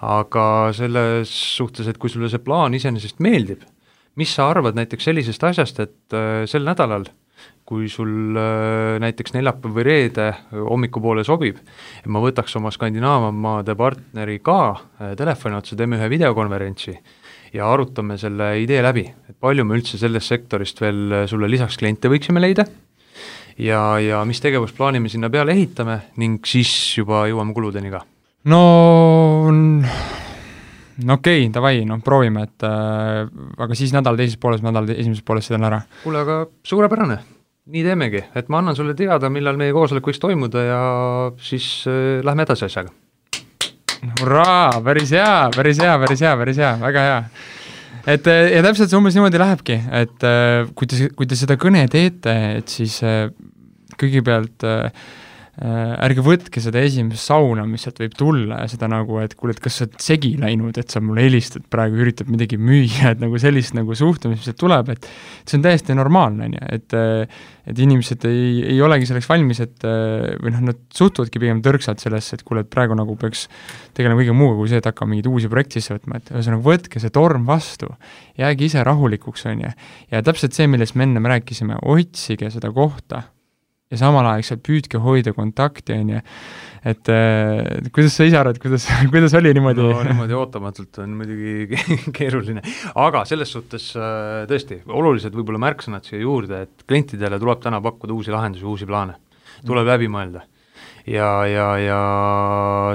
aga 0.00 0.70
selles 0.72 1.28
suhtes, 1.28 1.84
et 1.90 1.98
kui 2.00 2.08
sulle 2.08 2.30
see 2.32 2.40
plaan 2.40 2.72
iseenesest 2.72 3.18
meeldib, 3.20 3.66
mis 4.16 4.30
sa 4.32 4.46
arvad 4.48 4.78
näiteks 4.78 5.04
sellisest 5.04 5.42
asjast, 5.44 5.80
et 5.84 6.16
äh, 6.16 6.46
sel 6.48 6.64
nädalal 6.64 7.04
kui 7.70 7.86
sul 7.88 8.34
äh, 8.34 8.98
näiteks 9.02 9.36
neljapäev 9.36 9.76
või 9.76 9.86
reede 9.86 10.26
hommikupoole 10.50 11.22
sobib, 11.26 11.60
et 12.00 12.10
ma 12.10 12.22
võtaks 12.22 12.56
oma 12.58 12.72
Skandinaaviamaade 12.74 13.76
partneri 13.78 14.40
ka 14.42 14.60
äh, 14.74 15.14
telefoni 15.18 15.60
otsa, 15.60 15.78
teeme 15.78 16.00
ühe 16.00 16.10
videokonverentsi 16.10 16.96
ja 17.54 17.70
arutame 17.70 18.18
selle 18.18 18.52
idee 18.62 18.82
läbi, 18.82 19.06
et 19.06 19.38
palju 19.38 19.66
me 19.66 19.78
üldse 19.78 20.00
sellest 20.02 20.34
sektorist 20.34 20.82
veel 20.82 21.20
äh, 21.22 21.26
sulle 21.30 21.50
lisaks 21.50 21.78
kliente 21.78 22.10
võiksime 22.10 22.42
leida 22.42 22.66
ja, 23.58 23.82
ja 24.02 24.24
mis 24.26 24.42
tegevusplaani 24.42 25.02
me 25.02 25.12
sinna 25.12 25.30
peale 25.30 25.54
ehitame 25.54 26.00
ning 26.18 26.42
siis 26.46 26.72
juba 26.98 27.26
jõuame 27.30 27.54
kuludeni 27.54 27.92
ka. 27.94 28.02
no 28.50 28.64
no 31.04 31.18
okei 31.18 31.44
okay,, 31.44 31.52
davai, 31.54 31.82
noh 31.88 32.00
proovime, 32.04 32.46
et 32.48 32.66
äh, 32.66 33.26
aga 33.60 33.76
siis 33.78 33.92
nädala 33.94 34.20
teises 34.20 34.40
pooles, 34.40 34.64
nädala 34.64 34.92
esimeses 34.94 35.24
pooles 35.26 35.46
sõidan 35.48 35.68
ära. 35.70 35.82
kuule, 36.04 36.24
aga 36.24 36.40
suurepärane 36.66 37.20
nii 37.70 37.84
teemegi, 37.86 38.24
et 38.34 38.50
ma 38.50 38.58
annan 38.62 38.76
sulle 38.78 38.96
teada, 38.98 39.30
millal 39.30 39.58
meie 39.60 39.74
koosolek 39.76 40.08
võiks 40.10 40.20
toimuda 40.22 40.64
ja 40.66 40.82
siis 41.44 41.68
äh, 41.90 42.18
lähme 42.26 42.46
edasi 42.46 42.66
asjaga. 42.66 42.92
hurraa, 44.22 44.80
päris 44.84 45.12
hea, 45.14 45.48
päris 45.56 45.80
hea, 45.82 45.96
päris 46.00 46.24
hea, 46.24 46.34
päris 46.40 46.60
hea, 46.62 46.74
väga 46.82 47.06
hea. 47.06 47.22
et 48.16 48.28
äh, 48.32 48.42
ja 48.56 48.66
täpselt 48.66 48.90
see 48.92 48.98
umbes 48.98 49.16
niimoodi 49.16 49.40
lähebki, 49.42 49.80
et 50.02 50.28
äh, 50.28 50.68
kui 50.74 50.90
te, 50.90 51.10
kui 51.16 51.30
te 51.30 51.38
seda 51.38 51.58
kõne 51.60 51.86
teete, 51.92 52.36
et 52.60 52.78
siis 52.80 53.00
äh, 53.06 53.26
kõigepealt 54.00 54.64
äh, 54.64 54.88
Äh, 54.88 54.92
ärge 55.60 56.22
võtke 56.24 56.60
seda 56.64 56.80
esimest 56.80 57.26
sauna, 57.28 57.66
mis 57.68 57.82
sealt 57.84 57.98
võib 58.00 58.14
tulla 58.16 58.62
ja 58.62 58.68
seda 58.72 58.88
nagu, 58.88 59.18
et 59.20 59.34
kuule, 59.36 59.52
et 59.52 59.60
kas 59.60 59.76
sa 59.76 59.84
oled 59.84 59.98
segi 60.00 60.30
läinud, 60.40 60.78
et 60.80 60.92
sa 60.92 61.02
mulle 61.04 61.26
helistad 61.26 61.66
praegu, 61.68 61.98
üritad 62.00 62.30
midagi 62.32 62.56
müüa, 62.56 63.12
et 63.12 63.20
nagu 63.20 63.36
sellist 63.40 63.74
nagu 63.76 63.96
suhtumist, 63.96 64.40
mis 64.40 64.46
sealt 64.48 64.60
tuleb, 64.62 64.92
et 64.94 65.08
see 65.44 65.58
on 65.58 65.64
täiesti 65.66 65.96
normaalne, 65.98 66.48
on 66.48 66.56
ju, 66.56 66.68
et 66.78 66.96
et 67.70 67.80
inimesed 67.84 68.24
ei, 68.26 68.46
ei 68.72 68.78
olegi 68.82 69.06
selleks 69.06 69.28
valmis, 69.28 69.60
et 69.62 69.84
või 69.84 70.54
noh, 70.54 70.62
nad 70.70 70.78
suhtuvadki 70.96 71.42
pigem 71.42 71.60
tõrksalt 71.62 72.00
sellesse, 72.02 72.38
et 72.38 72.44
kuule, 72.46 72.64
et 72.64 72.70
praegu 72.72 72.96
nagu 72.98 73.14
peaks 73.20 73.44
tegelema 73.94 74.18
kõige 74.22 74.34
muuga 74.34 74.56
kui 74.58 74.70
see, 74.72 74.80
et 74.80 74.88
hakkame 74.88 75.12
mingeid 75.14 75.28
uusi 75.30 75.50
projekte 75.52 75.78
sisse 75.78 75.98
võtma, 75.98 76.18
et 76.18 76.32
ühesõnaga 76.32 76.64
võtke 76.66 77.02
see 77.02 77.12
torm 77.14 77.44
vastu, 77.46 77.92
jääge 78.40 78.64
ise 78.66 78.86
rahulikuks, 78.86 79.44
on 79.52 79.66
ju. 79.66 79.74
ja 80.10 80.24
täpselt 80.24 80.56
see, 80.56 80.70
millest 80.72 80.96
me 80.96 81.06
ennem 81.06 81.28
rääkisime, 81.30 81.78
otsige 81.84 82.48
seda 82.50 82.72
kohta 82.74 83.26
ja 83.90 83.98
samalaegselt 83.98 84.62
püüdke 84.66 85.00
hoida 85.02 85.32
kontakti, 85.34 85.96
on 85.98 86.12
ju. 86.14 86.20
et 86.90 87.10
äh, 87.12 87.88
kuidas 87.94 88.14
sa 88.16 88.26
ise 88.28 88.38
arvad, 88.38 88.60
kuidas, 88.62 88.86
kuidas 89.12 89.34
oli 89.38 89.52
niimoodi? 89.56 89.82
no 89.82 90.04
niimoodi 90.06 90.36
ootamatult 90.38 91.00
on 91.02 91.16
muidugi 91.18 91.80
keeruline, 92.16 92.62
aga 92.94 93.24
selles 93.28 93.50
suhtes 93.56 93.90
äh, 93.98 94.44
tõesti, 94.50 94.82
olulised 94.86 95.34
võib-olla 95.34 95.62
märksõnad 95.66 96.06
siia 96.06 96.22
juurde, 96.22 96.62
et 96.68 96.86
klientidele 96.86 97.40
tuleb 97.42 97.66
täna 97.66 97.82
pakkuda 97.84 98.14
uusi 98.14 98.34
lahendusi, 98.34 98.66
uusi 98.68 98.88
plaane. 98.88 99.18
tuleb 99.66 99.84
mm. 99.84 99.90
läbi 99.90 100.12
mõelda. 100.12 100.46
ja, 101.10 101.32
ja, 101.50 101.66
ja 101.82 102.00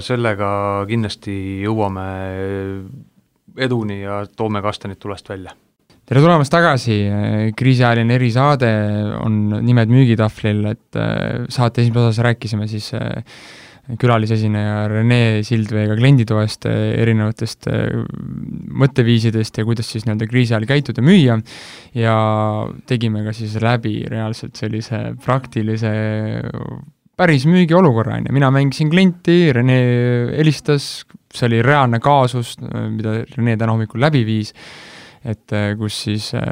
sellega 0.05 0.47
kindlasti 0.87 1.35
jõuame 1.65 2.07
eduni 3.55 4.01
ja 4.01 4.23
toome 4.35 4.63
kastanid 4.63 4.99
tulest 4.99 5.29
välja 5.29 5.55
tere 6.05 6.21
tulemast 6.21 6.53
tagasi, 6.53 6.95
kriisiajaline 7.57 8.13
erisaade 8.19 8.71
on 9.25 9.37
Nimed 9.65 9.89
müügitahvlil, 9.89 10.59
et 10.69 10.99
äh, 11.01 11.45
saate 11.49 11.81
esimeses 11.81 12.11
osas 12.11 12.25
rääkisime 12.27 12.67
siis 12.69 12.91
äh, 12.93 13.23
külalisesineja 14.01 14.83
Rene 14.91 15.41
Sildveega 15.45 15.97
klienditoest, 15.97 16.69
äh, 16.69 16.93
erinevatest 17.01 17.69
mõtteviisidest 18.85 19.57
ja 19.57 19.65
kuidas 19.65 19.89
siis 19.89 20.05
nii-öelda 20.05 20.29
kriisi 20.29 20.53
ajal 20.53 20.69
käituda, 20.69 21.01
müüa, 21.05 21.39
ja 21.97 22.15
tegime 22.85 23.25
ka 23.25 23.33
siis 23.33 23.57
läbi 23.61 24.03
reaalselt 24.05 24.61
sellise 24.61 25.07
praktilise 25.25 25.95
päris 27.17 27.49
müügiolukorra, 27.49 28.19
on 28.19 28.29
ju, 28.29 28.35
mina 28.35 28.53
mängisin 28.53 28.93
klienti, 28.93 29.39
Rene 29.57 29.79
helistas, 30.35 30.99
see 31.33 31.49
oli 31.49 31.65
reaalne 31.65 31.97
kaasus, 31.97 32.59
mida 32.61 33.23
Rene 33.39 33.57
täna 33.57 33.73
hommikul 33.73 34.05
läbi 34.05 34.21
viis 34.27 34.53
et 35.25 35.55
äh, 35.55 35.73
kus 35.79 35.97
siis 36.05 36.29
äh, 36.37 36.43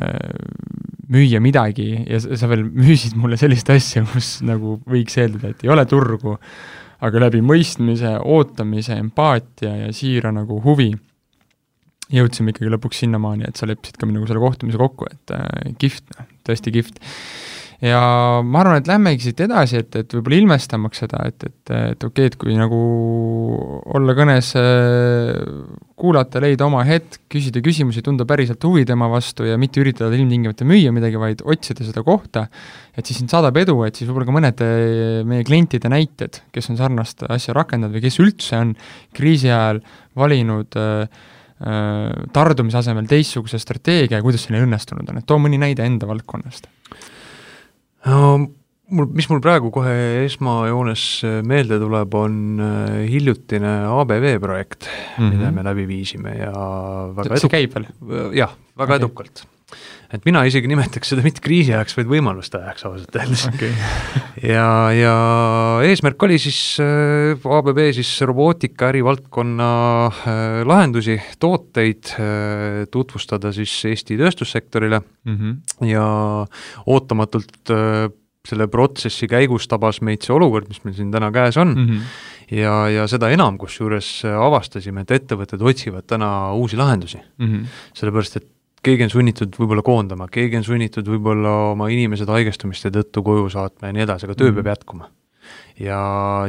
müüa 1.14 1.42
midagi 1.44 1.92
ja 2.08 2.20
sa 2.22 2.50
veel 2.50 2.66
müüsid 2.66 3.18
mulle 3.20 3.38
sellist 3.40 3.70
asja, 3.74 4.06
kus 4.10 4.40
nagu 4.46 4.80
võiks 4.90 5.18
eeldada, 5.22 5.54
et 5.54 5.66
ei 5.66 5.74
ole 5.74 5.86
turgu, 5.90 6.38
aga 7.04 7.26
läbi 7.26 7.44
mõistmise, 7.46 8.16
ootamise, 8.20 8.98
empaatia 8.98 9.76
ja 9.86 9.96
siira 9.96 10.32
nagu 10.34 10.60
huvi 10.64 10.92
jõudsime 12.14 12.54
ikkagi 12.54 12.72
lõpuks 12.74 13.04
sinnamaani, 13.04 13.48
et 13.48 13.60
sa 13.60 13.68
leppisid 13.70 13.98
ka 14.00 14.10
minuga 14.10 14.30
selle 14.30 14.44
kohtumise 14.44 14.80
kokku, 14.82 15.08
et 15.12 15.34
äh, 15.36 15.74
kihvt, 15.82 16.06
noh, 16.18 16.30
tõesti 16.48 16.74
kihvt 16.74 17.02
ja 17.84 18.00
ma 18.48 18.62
arvan, 18.62 18.80
et 18.80 18.88
lähmegi 18.88 19.26
siit 19.26 19.42
edasi, 19.44 19.82
et, 19.84 19.96
et 20.00 20.14
võib-olla 20.16 20.38
ilmestamaks 20.40 21.02
seda, 21.04 21.26
et, 21.28 21.44
et, 21.50 21.72
et 21.74 22.06
okei 22.06 22.30
okay,, 22.30 22.32
et 22.32 22.38
kui 22.40 22.56
nagu 22.56 22.80
olla 23.98 24.16
kõnes, 24.16 24.54
äh, 24.60 25.34
kuulata, 26.00 26.40
leida 26.44 26.68
oma 26.68 26.86
hetk, 26.88 27.26
küsida 27.32 27.60
küsimusi, 27.64 28.04
tunda 28.06 28.28
päriselt 28.30 28.64
huvi 28.64 28.86
tema 28.88 29.10
vastu 29.12 29.48
ja 29.48 29.58
mitte 29.60 29.84
üritada 29.84 30.16
ilmtingimata 30.16 30.68
müüa 30.68 30.94
midagi, 30.96 31.20
vaid 31.20 31.44
otsida 31.44 31.84
seda 31.84 32.06
kohta, 32.08 32.46
et 32.96 33.10
siis 33.10 33.20
sind 33.20 33.34
saadab 33.34 33.60
edu, 33.60 33.76
et 33.88 34.00
siis 34.00 34.08
võib-olla 34.08 34.30
ka 34.32 34.38
mõned 34.40 34.64
äh, 34.64 35.20
meie 35.28 35.48
klientide 35.48 35.92
näited, 35.92 36.40
kes 36.56 36.72
on 36.72 36.80
sarnast 36.80 37.28
asja 37.28 37.56
rakendanud 37.58 37.98
või 37.98 38.06
kes 38.08 38.20
üldse 38.24 38.62
on 38.64 38.76
kriisi 39.18 39.52
ajal 39.52 39.84
valinud 40.20 40.80
äh, 40.80 41.24
tardumise 42.34 42.80
asemel 42.80 43.06
teistsuguse 43.08 43.60
strateegia 43.60 44.18
ja 44.18 44.24
kuidas 44.24 44.48
see 44.48 44.56
neil 44.56 44.66
õnnestunud 44.70 45.12
on, 45.12 45.20
et 45.20 45.28
too 45.28 45.40
mõni 45.40 45.60
näide 45.60 45.86
enda 45.88 46.08
valdkonnast 46.10 46.72
mul, 48.94 49.08
mis 49.16 49.28
mul 49.32 49.42
praegu 49.44 49.72
kohe 49.74 49.96
esmajoones 50.26 51.06
äh, 51.28 51.40
meelde 51.48 51.80
tuleb, 51.82 52.14
on 52.18 52.36
äh, 52.64 53.00
hiljutine 53.10 53.74
ABV 53.90 54.38
projekt 54.44 54.88
mm, 54.90 55.24
-hmm. 55.24 55.32
mida 55.34 55.52
me 55.52 55.64
läbi 55.64 55.88
viisime 55.88 56.36
ja 56.38 56.54
väga 57.16 57.38
see 57.38 57.48
eduk-... 57.48 57.56
käib 57.56 57.76
veel? 57.78 57.90
jah, 58.36 58.56
väga 58.78 58.96
okay. 58.96 59.02
edukalt. 59.04 59.46
Et 60.14 60.26
mina 60.28 60.44
isegi 60.46 60.70
nimetaks 60.70 61.14
seda 61.14 61.24
mitte 61.26 61.42
kriisi 61.44 61.74
ajaks, 61.74 61.96
vaid 61.98 62.10
võimaluste 62.12 62.60
ajaks 62.60 62.86
ausalt 62.90 63.18
öeldes 63.18 63.46
okay. 63.50 63.72
ja, 64.54 64.68
ja 64.94 65.16
eesmärk 65.90 66.28
oli 66.28 66.38
siis 66.42 66.60
äh, 66.84 67.48
ABB 67.58 67.82
siis 67.98 68.12
robootika 68.30 68.92
ärivaldkonna 68.92 69.70
äh, 70.08 70.42
lahendusi, 70.70 71.18
tooteid 71.42 72.14
äh, 72.16 72.84
tutvustada 72.94 73.54
siis 73.56 73.74
Eesti 73.90 74.20
tööstussektorile 74.20 75.02
mm 75.02 75.40
-hmm. 75.40 75.88
ja 75.90 76.06
ootamatult 76.86 77.74
äh, 77.74 78.12
selle 78.48 78.68
protsessi 78.68 79.28
käigus 79.32 79.68
tabas 79.72 80.02
meid 80.04 80.22
see 80.22 80.34
olukord, 80.36 80.68
mis 80.68 80.84
meil 80.84 80.96
siin 80.98 81.12
täna 81.12 81.32
käes 81.32 81.58
on 81.58 81.70
mm, 81.74 81.86
-hmm. 81.88 82.58
ja, 82.60 82.74
ja 82.90 83.08
seda 83.08 83.30
enam, 83.32 83.58
kusjuures 83.58 84.26
avastasime, 84.28 85.02
et 85.02 85.12
ettevõtted 85.12 85.62
otsivad 85.64 86.06
täna 86.08 86.54
uusi 86.54 86.78
lahendusi 86.78 87.18
mm. 87.18 87.46
-hmm. 87.48 87.66
sellepärast, 87.94 88.36
et 88.38 88.53
keegi 88.84 89.08
on 89.08 89.12
sunnitud 89.14 89.58
võib-olla 89.60 89.84
koondama, 89.86 90.30
keegi 90.32 90.60
on 90.60 90.68
sunnitud 90.68 91.08
võib-olla 91.10 91.56
oma 91.74 91.90
inimesed 91.94 92.30
haigestumiste 92.30 92.92
tõttu 92.94 93.24
koju 93.26 93.50
saatma 93.54 93.90
ja 93.90 93.98
nii 93.98 94.08
edasi, 94.08 94.28
aga 94.28 94.40
töö 94.40 94.52
mm 94.52 94.60
peab 94.60 94.74
jätkuma. 94.76 95.10
ja 95.80 95.98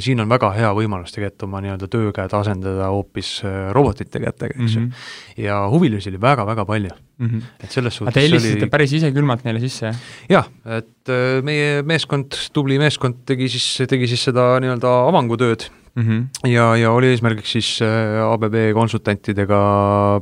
siin 0.05 0.21
on 0.21 0.29
väga 0.29 0.51
hea 0.55 0.69
võimalus 0.77 1.15
tegelikult 1.15 1.47
oma 1.47 1.61
nii-öelda 1.65 1.89
töökäed 1.91 2.35
asendada 2.37 2.91
hoopis 2.93 3.31
äh, 3.43 3.71
robotite 3.75 4.21
kätega, 4.21 4.55
eks 4.55 4.75
ju 4.77 4.81
mm 4.81 4.91
-hmm.. 4.91 5.45
ja 5.47 5.63
huvilisi 5.71 6.11
oli 6.11 6.21
väga-väga 6.21 6.65
palju 6.65 6.91
mm. 7.19 7.27
-hmm. 7.27 7.43
et 7.65 7.71
selles 7.71 7.97
suhtes 7.97 8.13
aga 8.13 8.21
te 8.21 8.27
helistasite 8.27 8.67
oli... 8.67 8.71
päris 8.71 8.93
ise 8.93 9.13
külmalt 9.13 9.45
neile 9.45 9.61
sisse, 9.61 9.87
jah? 9.87 9.97
jah, 10.29 10.51
et 10.79 11.09
äh, 11.09 11.43
meie 11.43 11.83
meeskond, 11.83 12.37
tubli 12.53 12.79
meeskond 12.79 13.25
tegi 13.27 13.49
siis, 13.49 13.89
tegi 13.89 14.07
siis 14.07 14.25
seda 14.25 14.61
nii-öelda 14.61 14.93
avangutööd 15.09 15.71
mm 15.95 16.03
-hmm. 16.03 16.49
ja, 16.49 16.77
ja 16.77 16.91
oli 16.91 17.07
eesmärgiks 17.07 17.53
siis 17.53 17.83
äh, 17.83 18.21
ABB 18.33 18.75
konsultantidega 18.75 20.21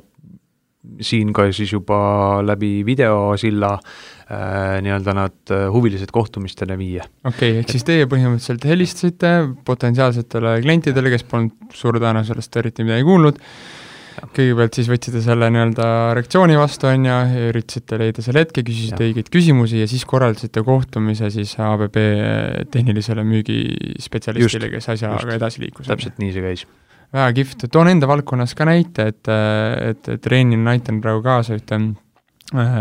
siin 1.02 1.30
ka 1.34 1.46
siis 1.54 1.72
juba 1.72 1.98
läbi 2.44 2.80
videosilla 2.86 3.76
äh, 3.76 4.80
nii-öelda 4.82 5.14
nad 5.14 5.52
äh, 5.54 5.68
huvilised 5.72 6.10
kohtumistele 6.14 6.76
viia. 6.78 7.06
okei 7.24 7.52
okay,, 7.52 7.60
ehk 7.62 7.70
siis 7.76 7.86
teie 7.86 8.08
põhimõtteliselt 8.10 8.66
helistasite 8.66 9.30
potentsiaalsetele 9.66 10.58
klientidele, 10.64 11.14
kes 11.14 11.26
polnud 11.30 11.76
suure 11.76 12.02
tõenäosusest 12.02 12.58
eriti 12.58 12.86
midagi 12.88 13.06
kuulnud, 13.06 13.38
kõigepealt 14.34 14.80
siis 14.80 14.90
võtsite 14.90 15.22
selle 15.22 15.52
nii-öelda 15.54 15.86
reaktsiooni 16.18 16.58
vastu, 16.58 16.90
on 16.90 17.06
ju, 17.06 17.18
üritasite 17.52 18.02
leida 18.02 18.26
selle 18.26 18.42
hetke, 18.42 18.66
küsisite 18.66 19.06
õigeid 19.06 19.30
küsimusi 19.32 19.84
ja 19.84 19.90
siis 19.90 20.02
korraldasite 20.08 20.66
kohtumise 20.66 21.30
siis 21.34 21.54
ABB 21.62 21.98
tehnilisele 22.74 23.22
müügispetsialistile, 23.30 24.74
kes 24.74 24.96
asjaga 24.96 25.38
edasi 25.38 25.62
liikus. 25.62 25.86
täpselt 25.86 26.18
nii 26.18 26.34
see 26.34 26.50
käis 26.50 26.66
väga 27.12 27.32
kihvt, 27.36 27.66
toon 27.72 27.90
enda 27.92 28.08
valdkonnas 28.08 28.54
ka 28.56 28.66
näite, 28.68 29.10
et, 29.12 29.28
et, 29.90 30.08
et 30.16 30.30
Renin 30.32 30.64
näitan 30.64 31.02
praegu 31.04 31.22
kaasa 31.24 31.58
ühte 31.58 31.78
äh, 32.56 32.80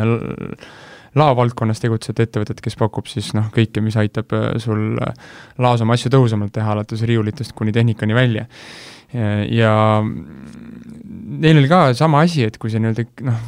laovaldkonnas 1.20 1.84
tegutsevat 1.84 2.24
ettevõtet, 2.24 2.62
kes 2.64 2.78
pakub 2.80 3.10
siis 3.12 3.34
noh, 3.36 3.50
kõike, 3.52 3.84
mis 3.84 3.98
aitab 4.00 4.32
äh, 4.38 4.54
sul 4.64 4.96
äh, 5.04 5.12
laos 5.60 5.84
oma 5.84 5.98
asju 6.00 6.14
tõhusamalt 6.14 6.54
teha, 6.56 6.78
alates 6.78 7.04
riiulitest 7.08 7.56
kuni 7.58 7.76
tehnikani 7.76 8.18
välja. 8.18 8.48
ja 9.52 9.72
neil 11.44 11.58
oli 11.60 11.68
ka 11.68 11.80
sama 12.00 12.22
asi, 12.24 12.46
et 12.48 12.56
kui 12.56 12.72
see 12.72 12.80
nii-öelda 12.80 13.04
noh, 13.28 13.42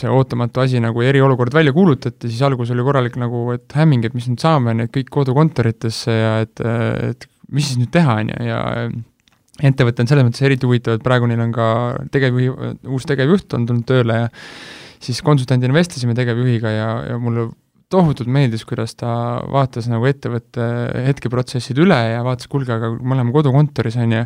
see 0.00 0.08
ootamatu 0.08 0.62
asi 0.62 0.80
nagu 0.80 1.04
eriolukord 1.04 1.52
välja 1.52 1.74
kuulutati, 1.76 2.30
siis 2.30 2.40
alguses 2.46 2.72
oli 2.72 2.86
korralik 2.86 3.18
nagu, 3.20 3.42
et 3.52 3.76
hämming, 3.76 4.06
et 4.08 4.16
mis 4.16 4.30
nüüd 4.30 4.40
saame, 4.40 4.72
on 4.72 4.86
et 4.86 4.92
kõik 4.94 5.12
kodukontoritesse 5.12 6.14
ja 6.14 6.32
et, 6.46 6.64
et 6.64 7.28
mis 7.52 7.68
siis 7.68 7.82
nüüd 7.82 7.92
teha, 7.92 8.16
on 8.22 8.32
ju, 8.32 8.48
ja 8.48 8.62
ettevõte 9.58 10.04
on 10.04 10.10
selles 10.10 10.26
mõttes 10.26 10.44
eriti 10.46 10.68
huvitav, 10.68 10.98
et 10.98 11.06
praegu 11.06 11.28
neil 11.30 11.40
on 11.42 11.54
ka 11.54 11.68
tegevjuhi, 12.14 12.74
uus 12.94 13.08
tegevjuht 13.08 13.56
on 13.58 13.66
tulnud 13.68 13.88
tööle 13.88 14.20
ja 14.24 14.28
siis 15.02 15.22
konsultandina 15.26 15.74
vestlesime 15.74 16.14
tegevjuhiga 16.18 16.70
ja, 16.74 16.88
ja 17.12 17.18
mulle 17.22 17.48
tohutult 17.90 18.28
meeldis, 18.30 18.64
kuidas 18.68 18.94
ta 19.00 19.10
vaatas 19.48 19.88
nagu 19.88 20.06
ettevõtte 20.08 20.64
hetkeprotsessid 21.08 21.78
üle 21.80 21.98
ja 22.12 22.22
vaatas, 22.26 22.50
kuulge, 22.52 22.74
aga 22.74 22.92
me 22.98 23.16
oleme 23.16 23.32
kodukontoris, 23.32 23.96
on 24.02 24.12
ju, 24.12 24.24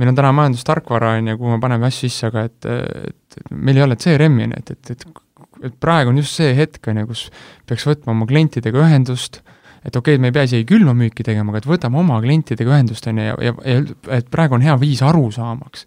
meil 0.00 0.10
on 0.10 0.18
täna 0.18 0.32
majandustarkvara, 0.36 1.14
on 1.18 1.32
ju, 1.32 1.38
kuhu 1.40 1.54
me 1.54 1.62
paneme 1.62 1.88
asju 1.88 2.10
sisse, 2.10 2.28
aga 2.28 2.44
et, 2.50 2.68
et, 2.68 3.38
et 3.40 3.54
meil 3.54 3.80
ei 3.80 3.86
ole 3.86 3.96
CRM-i, 3.96 4.50
on 4.50 4.56
ju, 4.58 4.64
et, 4.64 4.74
et, 4.76 4.96
et 4.98 5.22
et 5.64 5.74
praegu 5.80 6.10
on 6.10 6.18
just 6.18 6.36
see 6.36 6.52
hetk, 6.56 6.82
on 6.90 7.00
ju, 7.00 7.06
kus 7.08 7.20
peaks 7.68 7.86
võtma 7.88 8.12
oma 8.12 8.26
klientidega 8.28 8.82
ühendust, 8.84 9.40
et 9.84 9.96
okei 9.96 10.16
okay,, 10.16 10.22
me 10.22 10.32
ei 10.32 10.36
pea 10.36 10.48
isegi 10.48 10.66
külma 10.68 10.94
müüki 10.96 11.26
tegema, 11.26 11.52
aga 11.52 11.60
et 11.60 11.68
võtame 11.68 12.00
oma 12.00 12.18
klientidega 12.24 12.72
ühendust, 12.72 13.06
on 13.10 13.20
ju, 13.20 13.28
ja, 13.28 13.36
ja, 13.44 13.54
ja 13.68 14.18
et 14.18 14.32
praegu 14.32 14.56
on 14.56 14.64
hea 14.64 14.76
viis 14.80 15.02
aru 15.04 15.28
saamaks, 15.34 15.84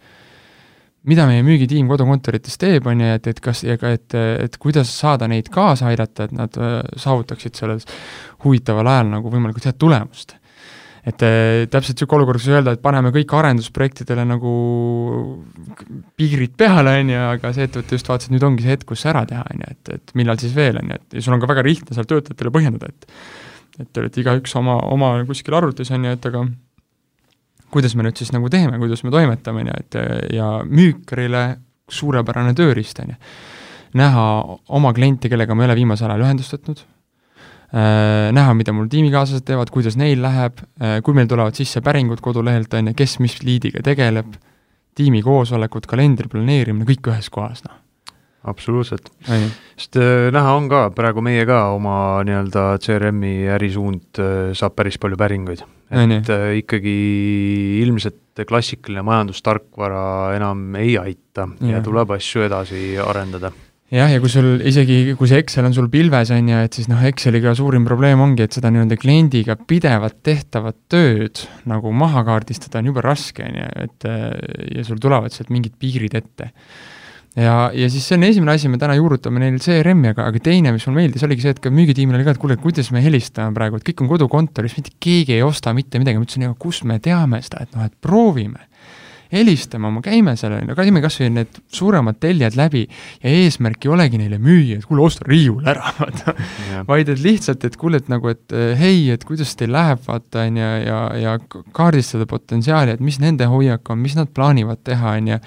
mida 1.07 1.27
meie 1.29 1.43
müügitiim 1.45 1.87
kodukontorites 1.89 2.59
teeb, 2.61 2.87
on 2.89 3.01
ju, 3.01 3.13
et, 3.17 3.29
et 3.31 3.39
kas, 3.43 3.63
ega 3.67 3.93
et, 3.95 4.17
et 4.17 4.57
kuidas 4.61 4.91
saada 4.91 5.29
neid 5.31 5.49
kaasa 5.53 5.89
aidata, 5.91 6.27
et 6.27 6.35
nad 6.35 6.59
äh, 6.59 6.81
saavutaksid 6.99 7.57
selles 7.57 7.87
huvitaval 8.43 8.91
ajal 8.91 9.15
nagu 9.15 9.31
võimalikult 9.33 9.69
head 9.69 9.79
tulemust. 9.81 10.35
Et 11.07 11.23
äh, 11.23 11.63
täpselt 11.71 11.95
niisugune 11.95 12.25
olukord, 12.25 12.41
kus 12.41 12.51
öelda, 12.51 12.73
et 12.75 12.83
paneme 12.83 13.13
kõik 13.15 13.31
arendusprojektidele 13.39 14.27
nagu 14.27 14.53
piirid 16.19 16.57
peale, 16.59 16.97
on 16.99 17.13
ju, 17.13 17.25
aga 17.37 17.53
see 17.55 17.69
ettevõte 17.69 17.95
just 17.95 18.11
vaatas, 18.11 18.27
et 18.27 18.35
nüüd 18.35 18.43
ongi 18.43 18.65
see 18.65 18.75
hetk, 18.75 18.89
kus 18.91 19.05
see 19.05 19.13
ära 19.13 19.23
teha, 19.29 19.45
on 19.47 19.63
ju, 19.63 19.75
et, 19.77 19.93
et 19.95 20.15
millal 20.19 20.41
siis 20.43 20.55
veel, 20.57 20.81
on 20.81 20.91
ju, 20.91 20.99
et 20.99 21.17
ja 21.17 21.23
sul 21.23 21.37
on 21.37 21.43
ka 21.43 21.49
väga 21.53 21.63
lihtne 21.65 21.95
seal 21.95 22.09
töötajatele 22.11 22.51
põhjendada, 22.51 22.91
et 22.91 23.46
et 23.81 23.89
te 23.93 24.01
olete 24.01 24.21
igaüks 24.23 24.55
oma, 24.59 24.77
oma 24.93 25.11
kuskil 25.27 25.55
arvutis, 25.57 25.91
on 25.93 26.07
ju, 26.07 26.15
et 26.17 26.27
aga 26.29 26.43
kuidas 27.73 27.95
me 27.97 28.05
nüüd 28.07 28.19
siis 28.19 28.33
nagu 28.35 28.49
teeme, 28.51 28.79
kuidas 28.81 29.03
me 29.05 29.13
toimetame, 29.13 29.63
on 29.65 29.71
ju, 29.71 29.79
et 29.83 29.97
ja 30.35 30.49
müükarile 30.65 31.45
suurepärane 31.87 32.55
tööriist, 32.57 32.99
on 33.03 33.13
ju. 33.13 33.17
näha 33.97 34.27
oma 34.75 34.93
kliente, 34.93 35.29
kellega 35.31 35.55
ma 35.55 35.63
ei 35.63 35.71
ole 35.71 35.79
viimasel 35.81 36.11
ajal 36.11 36.25
ühendust 36.25 36.57
võtnud 36.57 36.83
äh,, 36.83 38.29
näha, 38.35 38.53
mida 38.57 38.75
mul 38.75 38.89
tiimikaaslased 38.91 39.47
teevad, 39.47 39.71
kuidas 39.73 39.97
neil 39.99 40.21
läheb 40.23 40.59
äh,, 40.59 40.99
kui 41.05 41.15
meil 41.17 41.29
tulevad 41.31 41.57
sisse 41.57 41.83
päringud 41.85 42.23
kodulehelt, 42.23 42.73
on 42.79 42.91
ju, 42.91 42.97
kes 42.97 43.17
mis 43.23 43.39
liidiga 43.45 43.83
tegeleb, 43.85 44.35
tiimi 44.97 45.21
koosolekud, 45.23 45.87
kalendri 45.89 46.31
planeerimine, 46.31 46.87
kõik 46.89 47.13
ühes 47.13 47.29
kohas, 47.33 47.63
noh 47.67 47.83
absoluutselt. 48.49 49.11
sest 49.77 49.99
äh, 49.99 50.29
näha 50.33 50.55
on 50.57 50.69
ka, 50.71 50.87
praegu 50.95 51.23
meie 51.25 51.45
ka 51.49 51.67
oma 51.75 52.23
nii-öelda 52.27 52.69
CRM-i 52.83 53.49
ärisuund 53.57 54.21
äh, 54.23 54.55
saab 54.57 54.77
päris 54.77 54.99
palju 55.01 55.19
päringuid. 55.19 55.63
et 55.91 56.31
äh, 56.33 56.49
ikkagi 56.61 56.97
ilmselt 57.83 58.43
klassikaline 58.47 59.05
majandustarkvara 59.07 60.35
enam 60.37 60.75
ei 60.77 60.97
aita 60.99 61.47
ja, 61.61 61.77
ja 61.77 61.85
tuleb 61.85 62.11
asju 62.17 62.43
edasi 62.45 62.83
arendada. 63.01 63.53
Jah, 63.87 64.09
ja 64.11 64.19
kui 64.19 64.27
sul 64.27 64.59
isegi, 64.67 65.13
kui 65.15 65.29
see 65.31 65.39
Excel 65.39 65.63
on 65.69 65.71
sul 65.71 65.85
pilves, 65.87 66.27
on 66.35 66.49
ju, 66.51 66.57
et 66.67 66.75
siis 66.75 66.89
noh, 66.91 66.99
Exceliga 67.07 67.53
suurim 67.55 67.85
probleem 67.87 68.19
ongi, 68.19 68.43
et 68.43 68.57
seda 68.57 68.67
nii-öelda 68.67 68.97
kliendiga 68.99 69.55
pidevat 69.55 70.17
tehtavat 70.27 70.75
tööd 70.91 71.45
nagu 71.71 71.93
maha 71.95 72.25
kaardistada 72.27 72.81
on 72.81 72.91
jube 72.91 73.05
raske, 73.05 73.47
on 73.47 73.61
ju, 73.61 73.69
et 73.85 74.09
ja 74.75 74.83
sul 74.83 74.99
tulevad 74.99 75.31
sealt 75.31 75.55
mingid 75.55 75.79
piirid 75.79 76.19
ette 76.19 76.51
ja, 77.37 77.55
ja 77.73 77.89
siis 77.93 78.07
see 78.07 78.17
on 78.17 78.25
esimene 78.27 78.55
asi, 78.57 78.69
me 78.71 78.79
täna 78.81 78.97
juurutame 78.97 79.41
neil 79.43 79.59
CRM-i, 79.63 80.13
aga, 80.15 80.27
aga 80.31 80.41
teine, 80.43 80.73
mis 80.75 80.87
mulle 80.89 81.03
meeldis, 81.03 81.25
oligi 81.27 81.45
see, 81.45 81.55
et 81.55 81.61
ka 81.63 81.71
müügitiimil 81.73 82.19
oli 82.19 82.27
ka, 82.27 82.35
et 82.35 82.41
kuule, 82.41 82.57
kuidas 82.61 82.91
me 82.95 83.03
helistame 83.05 83.55
praegu, 83.57 83.79
et 83.79 83.87
kõik 83.87 84.03
on 84.03 84.11
kodukontoris, 84.11 84.77
mitte 84.79 84.95
keegi 85.03 85.37
ei 85.37 85.45
osta 85.45 85.73
mitte 85.77 86.01
midagi, 86.01 86.19
ma 86.19 86.27
ütlesin, 86.27 86.49
aga 86.49 86.57
kust 86.59 86.87
me 86.89 86.99
teame 87.03 87.41
seda, 87.45 87.63
et 87.65 87.77
noh, 87.77 87.87
et 87.87 87.95
proovime 88.03 88.66
helistame 89.31 89.89
oma, 89.89 90.01
käime 90.05 90.35
seal, 90.39 90.55
on 90.57 90.71
ju, 90.71 90.77
käime 90.77 91.01
kas 91.03 91.19
või 91.21 91.29
need 91.35 91.59
suuremad 91.73 92.19
tellijad 92.23 92.57
läbi 92.59 92.83
ja 92.87 93.33
eesmärk 93.43 93.85
ei 93.85 93.91
olegi 93.93 94.21
neile 94.21 94.39
müüa, 94.41 94.79
et 94.79 94.87
kuule, 94.87 95.03
osta 95.05 95.27
riiul 95.27 95.67
ära, 95.67 95.91
vaata. 95.99 96.35
vaid 96.87 97.11
et 97.13 97.21
lihtsalt, 97.23 97.65
et 97.67 97.77
kuule, 97.79 98.01
et 98.01 98.11
nagu, 98.11 98.31
et 98.31 98.55
eh, 98.55 98.73
hei, 98.79 99.05
et 99.13 99.25
kuidas 99.27 99.53
teil 99.59 99.73
läheb, 99.75 100.01
vaata, 100.07 100.45
on 100.47 100.61
ju, 100.61 100.71
ja, 100.87 101.01
ja 101.23 101.35
kaardistada 101.75 102.27
potentsiaali, 102.29 102.97
et 102.97 103.03
mis 103.03 103.19
nende 103.23 103.49
hoiak 103.51 103.93
on, 103.93 104.01
mis 104.03 104.17
nad 104.17 104.31
plaanivad 104.33 104.83
teha, 104.87 105.17
on 105.19 105.33
ju, 105.33 105.41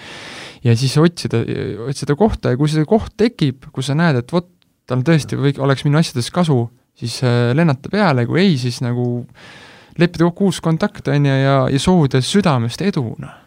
ja 0.66 0.76
siis 0.76 0.96
otsida, 1.00 1.42
otsida 1.86 2.16
kohta 2.18 2.54
ja 2.54 2.60
kui 2.60 2.70
see 2.70 2.86
koht 2.88 3.16
tekib, 3.20 3.70
kus 3.74 3.90
sa 3.90 3.96
näed, 3.98 4.20
et 4.22 4.34
vot, 4.34 4.48
tal 4.90 5.04
tõesti 5.06 5.38
või 5.38 5.54
oleks 5.62 5.86
minu 5.86 6.00
asjadest 6.00 6.32
kasu, 6.34 6.64
siis 6.98 7.20
äh, 7.24 7.50
lennata 7.56 7.92
peale, 7.92 8.26
kui 8.28 8.42
ei, 8.42 8.56
siis 8.60 8.80
nagu 8.84 9.06
leppida 9.98 10.24
kokku 10.24 10.50
uus 10.50 10.60
kontakt, 10.60 11.08
on 11.08 11.26
ju, 11.26 11.36
ja, 11.44 11.56
ja 11.70 11.78
soovida 11.78 12.20
südamest 12.24 12.82
edu, 12.82 13.14
noh 13.18 13.40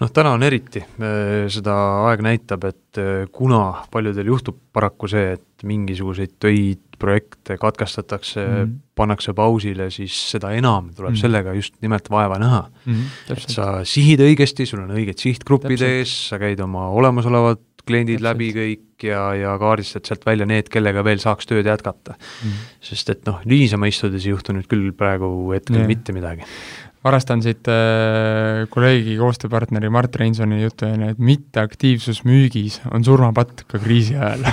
noh, 0.00 0.10
täna 0.14 0.32
on 0.34 0.44
eriti, 0.46 0.82
äh, 0.82 1.46
seda 1.52 1.74
aeg 2.08 2.22
näitab, 2.24 2.66
et 2.68 3.00
äh, 3.00 3.28
kuna 3.32 3.84
paljudel 3.92 4.32
juhtub 4.32 4.58
paraku 4.74 5.10
see, 5.10 5.36
et 5.38 5.66
mingisuguseid 5.68 6.36
töid, 6.42 6.82
projekte 6.98 7.54
katkestatakse 7.62 8.40
mm, 8.42 8.54
-hmm. 8.54 8.70
pannakse 8.98 9.32
pausile, 9.32 9.86
siis 9.90 10.16
seda 10.32 10.50
enam 10.50 10.90
tuleb 10.94 11.10
mm 11.10 11.14
-hmm. 11.14 11.20
sellega 11.20 11.52
just 11.54 11.74
nimelt 11.80 12.10
vaeva 12.10 12.38
näha 12.38 12.70
mm. 12.84 12.94
-hmm, 12.94 13.32
et 13.32 13.48
sa 13.48 13.84
sihid 13.84 14.20
õigesti, 14.20 14.66
sul 14.66 14.82
on 14.82 14.90
õiged 14.90 15.18
sihtgrupid 15.18 15.80
ees, 15.80 16.28
sa 16.28 16.38
käid 16.38 16.60
oma 16.60 16.88
olemasolevad 16.88 17.58
kliendid 17.88 18.20
täpselt. 18.20 18.28
läbi 18.28 18.50
kõik 18.56 19.06
ja, 19.08 19.22
ja 19.38 19.54
kaardistad 19.60 20.08
sealt 20.08 20.26
välja 20.26 20.48
need, 20.48 20.70
kellega 20.72 21.04
veel 21.06 21.22
saaks 21.22 21.48
tööd 21.48 21.66
jätkata 21.68 22.16
mm. 22.16 22.42
-hmm. 22.42 22.74
sest 22.90 23.14
et 23.14 23.24
noh, 23.28 23.40
niisama 23.48 23.90
istudes 23.90 24.26
ei 24.26 24.34
juhtu 24.34 24.56
nüüd 24.56 24.68
küll 24.70 24.92
praegu 24.92 25.30
hetkel 25.54 25.82
yeah. 25.82 25.90
mitte 25.90 26.16
midagi 26.16 26.46
harrastan 27.08 27.42
siit 27.44 27.68
äh, 27.72 28.66
kolleegi, 28.72 29.16
koostööpartneri 29.18 29.90
Mart 29.92 30.16
Reinsoni 30.20 30.60
juttu, 30.62 30.86
on 30.88 31.04
ju, 31.04 31.10
et 31.14 31.20
mitteaktiivsus 31.22 32.22
müügis 32.28 32.78
on 32.92 33.04
surmapatt 33.06 33.64
ka 33.68 33.80
kriisi 33.82 34.16
ajal. 34.16 34.46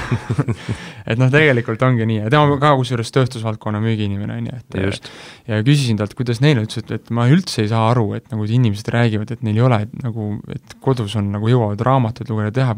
Et 1.09 1.19
noh, 1.21 1.29
tegelikult 1.29 1.83
ongi 1.85 2.07
nii. 2.09 2.23
Ja 2.23 2.29
tema 2.33 2.57
ka 2.57 2.71
kusjuures 2.79 3.11
tööstusvaldkonna 3.13 3.77
müügiinimene, 3.83 4.39
on 4.39 4.47
ju, 4.49 4.55
et 4.57 4.77
just. 4.87 5.09
ja 5.45 5.59
küsisin 5.61 5.99
talt, 5.99 6.15
kuidas 6.17 6.41
neil 6.41 6.63
ütles, 6.63 6.81
et, 6.81 6.93
et 6.97 7.11
ma 7.13 7.27
üldse 7.29 7.61
ei 7.61 7.69
saa 7.69 7.91
aru, 7.91 8.07
et 8.17 8.31
nagu 8.33 8.47
inimesed 8.49 8.89
räägivad, 8.95 9.35
et 9.35 9.43
neil 9.45 9.59
ei 9.59 9.65
ole 9.67 9.83
et, 9.85 9.93
nagu, 10.01 10.31
et 10.49 10.73
kodus 10.81 11.13
on 11.19 11.29
nagu 11.35 11.51
jõuavad 11.51 11.83
raamatuid 11.85 12.31
lugeda, 12.33 12.55
teha, 12.55 12.73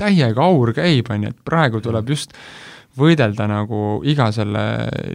täiega 0.00 0.44
aur 0.44 0.74
käib, 0.76 1.08
on 1.08 1.24
ju, 1.24 1.32
et 1.32 1.40
praegu 1.48 1.80
tuleb 1.84 2.12
just 2.12 2.36
võidelda 3.00 3.46
nagu 3.48 4.00
iga 4.08 4.28
selle 4.34 4.64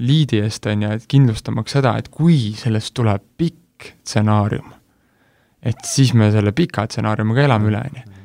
liidi 0.01 0.41
eest, 0.43 0.65
on 0.71 0.88
ju, 0.88 0.95
et 0.97 1.06
kindlustamaks 1.12 1.78
seda, 1.78 1.95
et 1.99 2.10
kui 2.13 2.56
sellest 2.58 2.95
tuleb 2.97 3.23
pikk 3.38 3.62
stsenaarium, 4.03 4.73
et 5.65 5.88
siis 5.88 6.13
me 6.13 6.31
selle 6.33 6.53
pika 6.55 6.85
stsenaariumiga 6.89 7.47
elame 7.47 7.71
üle, 7.71 7.81
on 7.81 7.99
ju 8.01 8.15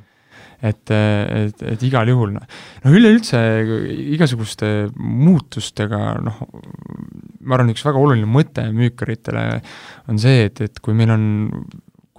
et, 0.60 0.90
et, 0.92 1.62
et 1.72 1.84
igal 1.88 2.08
juhul 2.12 2.34
noh, 2.34 2.56
no 2.84 2.94
üleüldse 2.94 3.38
igasuguste 4.14 4.90
muutustega 5.00 6.00
noh, 6.24 6.40
ma 7.40 7.56
arvan, 7.56 7.72
üks 7.72 7.84
väga 7.86 8.00
oluline 8.00 8.28
mõte 8.28 8.66
müükaritele 8.74 9.44
on 10.10 10.20
see, 10.20 10.50
et, 10.50 10.60
et 10.68 10.82
kui 10.84 10.96
meil 10.96 11.14
on 11.16 11.24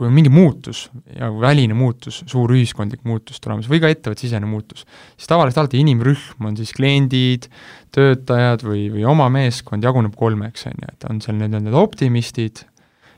kui 0.01 0.07
on 0.07 0.15
mingi 0.15 0.31
muutus 0.33 0.87
ja 1.13 1.27
väline 1.29 1.75
muutus, 1.77 2.23
suur 2.25 2.49
ühiskondlik 2.55 3.03
muutus 3.05 3.37
tulemas 3.37 3.67
või 3.69 3.77
ka 3.83 3.91
ettevõttesisene 3.93 4.47
muutus, 4.49 4.81
siis 5.13 5.29
tavaliselt 5.29 5.61
alati 5.61 5.81
inimrühm 5.83 6.47
on 6.49 6.57
siis 6.57 6.71
kliendid, 6.73 7.45
töötajad 7.93 8.65
või, 8.65 8.87
või 8.95 9.05
oma 9.05 9.27
meeskond 9.29 9.85
jaguneb 9.85 10.15
kolmeks, 10.17 10.65
on 10.71 10.81
ju, 10.81 10.89
et 10.95 11.05
on 11.11 11.21
seal 11.21 11.37
need, 11.37 11.53
need 11.53 11.77
optimistid 11.77 12.63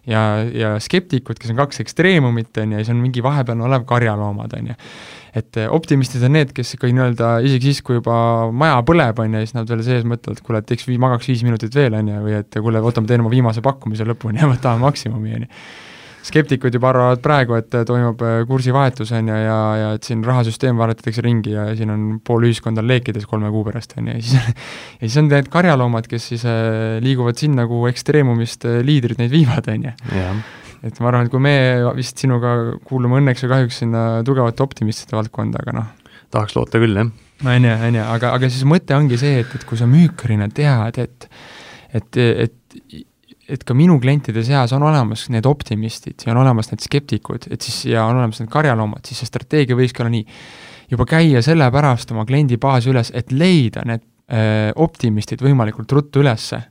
ja, 0.10 0.22
ja 0.54 0.72
skeptikud, 0.84 1.39
kes 1.39 1.54
on 1.54 1.60
kaks 1.62 1.84
ekstreemumit, 1.84 2.52
on 2.62 2.74
ju, 2.74 2.80
ja 2.80 2.86
siis 2.86 2.94
on 2.94 3.02
mingi 3.04 3.24
vahepeal 3.24 3.62
olev 3.68 3.86
karjaloomad, 3.89 4.56
on 4.60 4.74
ju. 4.74 4.78
et 5.39 5.62
optimistid 5.74 6.24
on 6.28 6.36
need, 6.38 6.52
kes 6.56 6.76
ikkagi 6.76 6.96
nii-öelda 6.98 7.30
isegi 7.48 7.72
siis, 7.72 7.82
kui 7.86 7.98
juba 8.00 8.18
maja 8.54 8.82
põleb, 8.86 9.24
on 9.24 9.39
ju, 9.39 9.46
siis 9.46 9.56
nad 9.58 9.70
veel 9.70 9.86
sees 9.86 10.06
mõtlevad, 10.08 10.39
et 10.39 10.46
kuule, 10.46 10.62
et 10.63 10.70
teeks, 10.70 10.89
magaks 11.02 11.32
viis 11.32 11.46
minutit 11.48 11.76
veel, 11.76 11.96
on 11.98 12.12
ju, 12.13 12.20
või 12.28 12.38
et 12.42 12.60
kuule, 12.60 12.84
oota, 12.84 13.04
ma 13.04 13.12
teen 13.12 13.24
oma 13.26 13.34
viimase 13.34 13.63
pakkumise 13.66 14.08
lõpuni 14.10 14.44
ja 14.44 14.52
võtame 14.54 14.84
maksimumi, 14.88 15.39
on 15.39 15.48
ju 15.48 15.52
skeptikud 16.23 16.73
juba 16.73 16.89
arvavad 16.93 17.21
praegu, 17.23 17.57
et 17.59 17.75
toimub 17.88 18.21
äh, 18.23 18.41
kursivahetus, 18.47 19.12
on 19.15 19.29
ju, 19.31 19.38
ja, 19.43 19.57
ja 19.79 19.89
et 19.97 20.07
siin 20.07 20.23
rahasüsteem 20.25 20.79
valetatakse 20.79 21.23
ringi 21.25 21.55
ja 21.55 21.67
siin 21.77 21.91
on 21.93 22.05
pool 22.25 22.47
ühiskonda 22.47 22.83
on 22.83 22.89
leekides 22.91 23.27
kolme 23.29 23.51
kuu 23.53 23.65
pärast, 23.67 23.97
on 23.99 24.07
ju, 24.09 24.17
ja 24.17 24.23
siis 24.23 24.38
ja 25.01 25.03
siis 25.03 25.19
on 25.19 25.29
need 25.31 25.49
karjaloomad, 25.53 26.07
kes 26.12 26.29
siis 26.33 26.45
äh, 26.49 26.99
liiguvad 27.03 27.39
sinna, 27.39 27.67
kuhu 27.69 27.89
ekstreemumist 27.91 28.67
äh, 28.69 28.79
liidrid 28.88 29.19
neid 29.19 29.33
viivad, 29.33 29.67
on 29.73 29.89
ju. 29.89 29.95
et 30.83 31.03
ma 31.03 31.12
arvan, 31.12 31.27
et 31.27 31.33
kui 31.33 31.43
me 31.43 31.55
vist 31.99 32.23
sinuga 32.23 32.55
kuulume 32.88 33.19
õnneks 33.19 33.45
või 33.45 33.53
kahjuks 33.57 33.83
sinna 33.83 34.05
tugevate 34.27 34.63
optimistide 34.63 35.19
valdkonda, 35.19 35.63
aga 35.63 35.77
noh, 35.79 36.17
tahaks 36.33 36.55
loota 36.55 36.79
küll, 36.83 36.99
jah. 36.99 37.12
on 37.43 37.67
ju, 37.67 37.75
on 37.89 37.99
ju, 37.99 38.07
aga, 38.15 38.36
aga 38.39 38.51
siis 38.51 38.63
mõte 38.67 38.95
ongi 38.95 39.19
see, 39.19 39.41
et, 39.43 39.57
et 39.59 39.67
kui 39.67 39.79
sa 39.79 39.89
müükarina 39.91 40.47
tead, 40.55 41.03
et 41.03 41.29
et, 41.93 42.17
et 42.17 43.03
et 43.49 43.63
ka 43.67 43.75
minu 43.75 43.97
klientide 43.99 44.43
seas 44.45 44.71
on 44.75 44.86
olemas 44.88 45.25
need 45.34 45.45
optimistid 45.49 46.23
ja 46.25 46.32
on 46.34 46.41
olemas 46.43 46.71
need 46.71 46.84
skeptikud, 46.84 47.49
et 47.51 47.62
siis, 47.62 47.84
ja 47.91 48.06
on 48.08 48.19
olemas 48.21 48.39
need 48.39 48.51
karjaloomad, 48.51 49.03
siis 49.08 49.23
see 49.23 49.29
strateegia 49.29 49.77
võikski 49.77 50.03
olla 50.03 50.13
nii, 50.13 50.25
juba 50.93 51.08
käia 51.10 51.41
sellepärast 51.43 52.13
oma 52.15 52.25
kliendibaasi 52.29 52.91
üles, 52.93 53.12
et 53.15 53.34
leida 53.36 53.84
need 53.88 54.03
öö, 54.03 54.71
optimistid 54.86 55.43
võimalikult 55.43 55.91
ruttu 55.91 56.23
ülesse. 56.23 56.62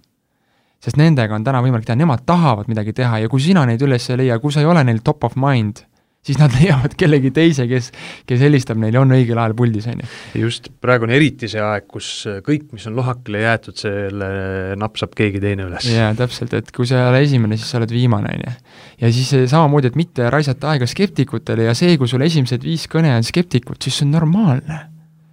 sest 0.82 0.96
nendega 0.98 1.36
on 1.36 1.44
täna 1.46 1.60
võimalik 1.62 1.86
teha, 1.86 1.96
nemad 2.00 2.24
tahavad 2.26 2.66
midagi 2.66 2.92
teha 2.92 3.20
ja 3.22 3.28
kui 3.30 3.40
sina 3.40 3.62
neid 3.66 3.82
üles 3.82 4.08
ei 4.10 4.16
leia, 4.24 4.38
kui 4.42 4.50
sa 4.52 4.60
ei 4.60 4.66
ole 4.66 4.82
neil 4.84 4.98
top 5.04 5.24
of 5.24 5.36
mind, 5.36 5.84
siis 6.26 6.38
nad 6.38 6.52
leiavad 6.58 6.94
kellegi 6.98 7.32
teise, 7.34 7.66
kes, 7.70 7.90
kes 8.28 8.44
helistab 8.44 8.78
neile, 8.80 9.00
on 9.00 9.14
õigel 9.16 9.38
ajal 9.42 9.56
puldis, 9.58 9.88
on 9.90 10.02
ju. 10.02 10.10
just, 10.44 10.70
praegu 10.82 11.08
on 11.08 11.14
eriti 11.16 11.50
see 11.50 11.62
aeg, 11.62 11.88
kus 11.90 12.12
kõik, 12.46 12.68
mis 12.76 12.86
on 12.90 12.96
lohakile 12.98 13.42
jäetud, 13.42 13.78
selle 13.80 14.30
napsab 14.78 15.16
keegi 15.18 15.42
teine 15.42 15.66
üles. 15.66 15.88
jaa, 15.90 16.12
täpselt, 16.18 16.54
et 16.58 16.70
kui 16.74 16.88
sa 16.88 17.00
ei 17.00 17.10
ole 17.10 17.24
esimene, 17.26 17.58
siis 17.58 17.74
sa 17.74 17.80
oled 17.80 17.94
viimane, 17.94 18.36
on 18.36 18.46
ju. 18.46 18.54
ja 19.02 19.12
siis 19.18 19.34
samamoodi, 19.50 19.92
et 19.92 19.98
mitte 19.98 20.30
raisata 20.32 20.72
aega 20.74 20.88
skeptikutele 20.90 21.66
ja 21.70 21.76
see, 21.78 21.98
kui 21.98 22.10
sul 22.10 22.22
esimesed 22.28 22.62
viis 22.64 22.86
kõne 22.92 23.16
on 23.18 23.26
skeptikud, 23.26 23.82
siis 23.82 24.00
see 24.00 24.08
on 24.08 24.16
normaalne 24.20 24.80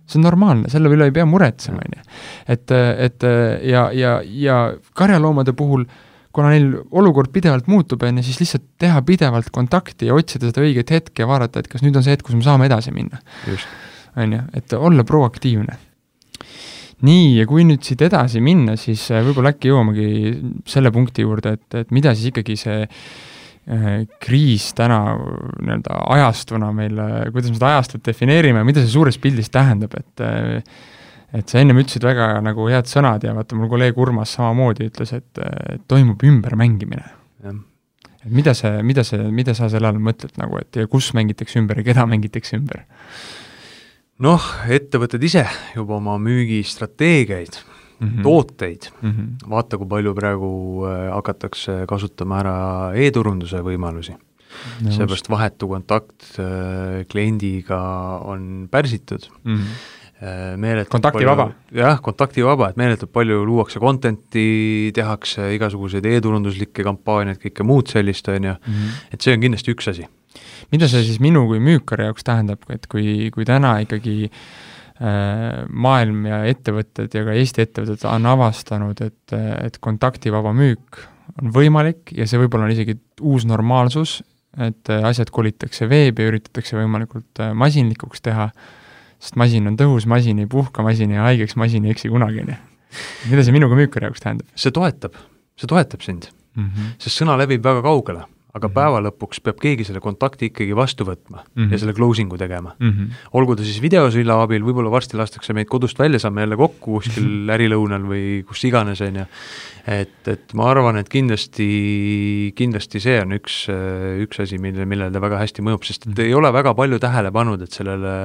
see 0.10 0.18
on 0.18 0.26
normaalne, 0.26 0.70
selle 0.74 0.90
üle 0.90 1.06
ei 1.06 1.14
pea 1.14 1.22
muretsema, 1.30 1.84
on 1.86 2.00
ju. 2.00 2.06
et, 2.50 2.72
et 3.06 3.26
ja, 3.70 3.90
ja, 3.94 4.20
ja 4.26 4.62
karjaloomade 4.98 5.54
puhul 5.54 5.86
äh, 5.86 6.06
kuna 6.36 6.52
neil 6.54 6.72
olukord 6.94 7.32
pidevalt 7.34 7.70
muutub, 7.70 8.04
on 8.06 8.20
ju, 8.20 8.26
siis 8.28 8.40
lihtsalt 8.44 8.66
teha 8.82 9.02
pidevalt 9.06 9.50
kontakti 9.54 10.10
ja 10.10 10.18
otsida 10.18 10.50
seda 10.50 10.64
õiget 10.66 10.94
hetke 10.94 11.24
ja 11.24 11.30
vaadata, 11.30 11.64
et 11.64 11.70
kas 11.72 11.84
nüüd 11.86 11.98
on 11.98 12.06
see 12.06 12.14
hetk, 12.14 12.28
kus 12.28 12.38
me 12.38 12.46
saame 12.46 12.70
edasi 12.70 12.94
minna. 12.96 13.22
on 14.20 14.36
ju, 14.36 14.42
et 14.58 14.74
olla 14.78 15.06
proaktiivne. 15.08 15.78
nii, 17.06 17.40
ja 17.40 17.48
kui 17.48 17.64
nüüd 17.64 17.82
siit 17.86 18.02
edasi 18.04 18.42
minna, 18.44 18.76
siis 18.78 19.06
äh, 19.14 19.24
võib-olla 19.26 19.54
äkki 19.56 19.72
jõuamegi 19.72 20.08
selle 20.68 20.92
punkti 20.92 21.24
juurde, 21.24 21.56
et, 21.56 21.78
et 21.80 21.92
mida 21.96 22.12
siis 22.14 22.34
ikkagi 22.34 22.58
see 22.60 22.82
äh, 22.84 23.90
kriis 24.22 24.74
täna 24.78 25.00
nii-öelda 25.16 26.02
ajastuna 26.18 26.74
meil, 26.76 27.00
kuidas 27.32 27.54
me 27.54 27.58
seda 27.58 27.74
ajastut 27.74 28.04
defineerime, 28.06 28.66
mida 28.68 28.84
see 28.84 28.92
suures 28.92 29.18
pildis 29.22 29.50
tähendab, 29.54 29.96
et 29.96 30.26
äh, 30.28 30.60
et 31.36 31.52
sa 31.52 31.62
ennem 31.62 31.80
ütlesid 31.82 32.06
väga 32.06 32.30
nagu 32.46 32.68
head 32.72 32.90
sõnad 32.90 33.24
ja 33.26 33.34
vaata, 33.38 33.58
mul 33.58 33.70
kolleeg 33.72 33.98
Urmas 34.02 34.34
samamoodi 34.38 34.90
ütles, 34.90 35.14
et, 35.18 35.42
toimub 35.90 36.24
ümbermängimine. 36.26 37.04
et 37.50 38.32
mida 38.34 38.54
see, 38.58 38.82
mida 38.84 39.06
see, 39.08 39.30
mida 39.32 39.56
sa 39.58 39.70
selle 39.72 39.90
all 39.90 40.00
mõtled 40.04 40.40
nagu, 40.42 40.60
et 40.62 40.82
ja 40.82 40.88
kus 40.92 41.12
mängitakse 41.18 41.60
ümber 41.62 41.82
ja 41.82 41.90
keda 41.92 42.06
mängitakse 42.10 42.58
ümber? 42.58 42.86
noh, 44.20 44.48
ettevõtted 44.68 45.24
ise 45.24 45.46
juba 45.76 45.96
oma 45.96 46.18
müügistrateegiaid 46.20 47.54
mm, 47.56 48.08
-hmm. 48.08 48.24
tooteid 48.24 48.90
mm, 49.02 49.12
-hmm. 49.12 49.52
vaata, 49.54 49.78
kui 49.78 49.88
palju 49.88 50.16
praegu 50.16 50.50
äh, 50.90 51.06
hakatakse 51.14 51.86
kasutama 51.88 52.42
ära 52.42 52.58
e-turunduse 52.96 53.62
võimalusi 53.64 54.18
seepärast 54.90 55.30
vahetu 55.30 55.68
kontakt 55.70 56.26
äh, 56.42 57.06
kliendiga 57.08 57.80
on 58.26 58.68
pärsitud 58.72 59.30
mm. 59.44 59.56
-hmm 59.56 59.99
meeletult 60.20 60.92
kontaktivaba? 60.92 61.50
jah, 61.76 62.00
kontaktivaba, 62.04 62.70
et 62.72 62.80
meeletult 62.80 63.12
palju 63.16 63.44
luuakse 63.48 63.80
content'i, 63.80 64.92
tehakse 64.96 65.54
igasuguseid 65.56 66.08
e-turunduslikke 66.12 66.84
kampaaniaid, 66.84 67.40
kõike 67.40 67.66
muud 67.68 67.92
sellist, 67.92 68.28
on 68.32 68.50
ju, 68.50 68.56
mhm. 68.60 68.98
et 69.16 69.24
see 69.24 69.36
on 69.36 69.46
kindlasti 69.46 69.76
üks 69.76 69.92
asi. 69.94 70.08
mida 70.74 70.90
see 70.92 71.06
siis 71.08 71.22
minu 71.24 71.46
kui 71.50 71.62
müükari 71.64 72.10
jaoks 72.10 72.28
tähendab, 72.28 72.66
et 72.74 72.90
kui, 72.92 73.30
kui 73.34 73.48
täna 73.48 73.78
ikkagi 73.86 74.18
äh, 74.28 75.62
maailm 75.70 76.28
ja 76.28 76.42
ettevõtted 76.52 77.16
ja 77.16 77.24
ka 77.24 77.38
Eesti 77.40 77.64
ettevõtted 77.64 78.04
on 78.12 78.28
avastanud, 78.34 79.00
et, 79.06 79.38
et 79.64 79.80
kontaktivaba 79.80 80.52
müük 80.58 81.00
on 81.40 81.54
võimalik 81.56 82.12
ja 82.18 82.28
see 82.28 82.42
võib-olla 82.42 82.68
on 82.68 82.76
isegi 82.76 82.98
uus 83.24 83.48
normaalsus, 83.48 84.20
et 84.60 84.92
asjad 84.92 85.32
kolitakse 85.32 85.88
veebi 85.88 86.26
ja 86.26 86.34
üritatakse 86.34 86.76
võimalikult 86.76 87.40
äh, 87.40 87.56
masinlikuks 87.56 88.26
teha 88.26 88.50
sest 89.20 89.38
masin 89.40 89.68
on 89.70 89.78
tõhus, 89.80 90.08
masin 90.10 90.40
ei 90.40 90.50
puhka, 90.50 90.84
masin 90.86 91.14
ei 91.16 91.22
haigeks, 91.22 91.58
masin 91.60 91.86
ei 91.88 91.96
eksi 91.96 92.12
kunagi, 92.12 92.44
on 92.46 92.54
ju. 92.54 92.58
mida 93.30 93.46
see 93.46 93.56
minuga 93.56 93.78
müükari 93.78 94.10
jaoks 94.10 94.24
tähendab? 94.24 94.50
see 94.56 94.74
toetab, 94.76 95.16
see 95.60 95.70
toetab 95.70 96.06
sind 96.06 96.30
mm. 96.56 96.66
-hmm. 96.66 96.92
sest 97.04 97.22
sõna 97.22 97.38
levib 97.40 97.64
väga 97.64 97.84
kaugele, 97.86 98.24
aga 98.54 98.68
mm 98.68 98.72
-hmm. 98.72 98.76
päeva 98.80 99.02
lõpuks 99.06 99.44
peab 99.44 99.60
keegi 99.62 99.86
selle 99.86 100.02
kontakti 100.02 100.50
ikkagi 100.50 100.76
vastu 100.76 101.06
võtma 101.06 101.44
mm 101.44 101.64
-hmm. 101.64 101.72
ja 101.72 101.78
selle 101.78 101.94
closing'u 101.94 102.38
tegema 102.38 102.76
mm. 102.80 102.90
-hmm. 102.90 103.08
olgu 103.34 103.56
ta 103.56 103.64
siis 103.64 103.82
videosilla 103.82 104.42
abil, 104.42 104.64
võib-olla 104.64 104.92
varsti 104.92 105.18
lastakse 105.18 105.54
meid 105.54 105.68
kodust 105.68 106.00
välja, 106.00 106.20
saame 106.20 106.42
jälle 106.42 106.58
kokku 106.58 107.00
kuskil 107.00 107.30
ärilõunal 107.56 108.04
või 108.04 108.44
kus 108.48 108.64
iganes, 108.64 109.02
on 109.02 109.16
ju 109.16 109.26
et, 109.88 110.28
et 110.28 110.54
ma 110.58 110.70
arvan, 110.72 111.00
et 111.00 111.10
kindlasti, 111.12 111.68
kindlasti 112.58 113.02
see 113.04 113.18
on 113.24 113.36
üks, 113.38 113.62
üks 114.26 114.42
asi, 114.44 114.60
mille, 114.62 114.86
millele 114.90 115.14
ta 115.14 115.22
väga 115.24 115.40
hästi 115.42 115.64
mõjub, 115.66 115.86
sest 115.88 116.10
et 116.10 116.24
ei 116.26 116.34
ole 116.36 116.52
väga 116.56 116.74
palju 116.78 117.00
tähele 117.02 117.32
pannud, 117.36 117.64
et 117.64 117.76
sellele 117.76 118.16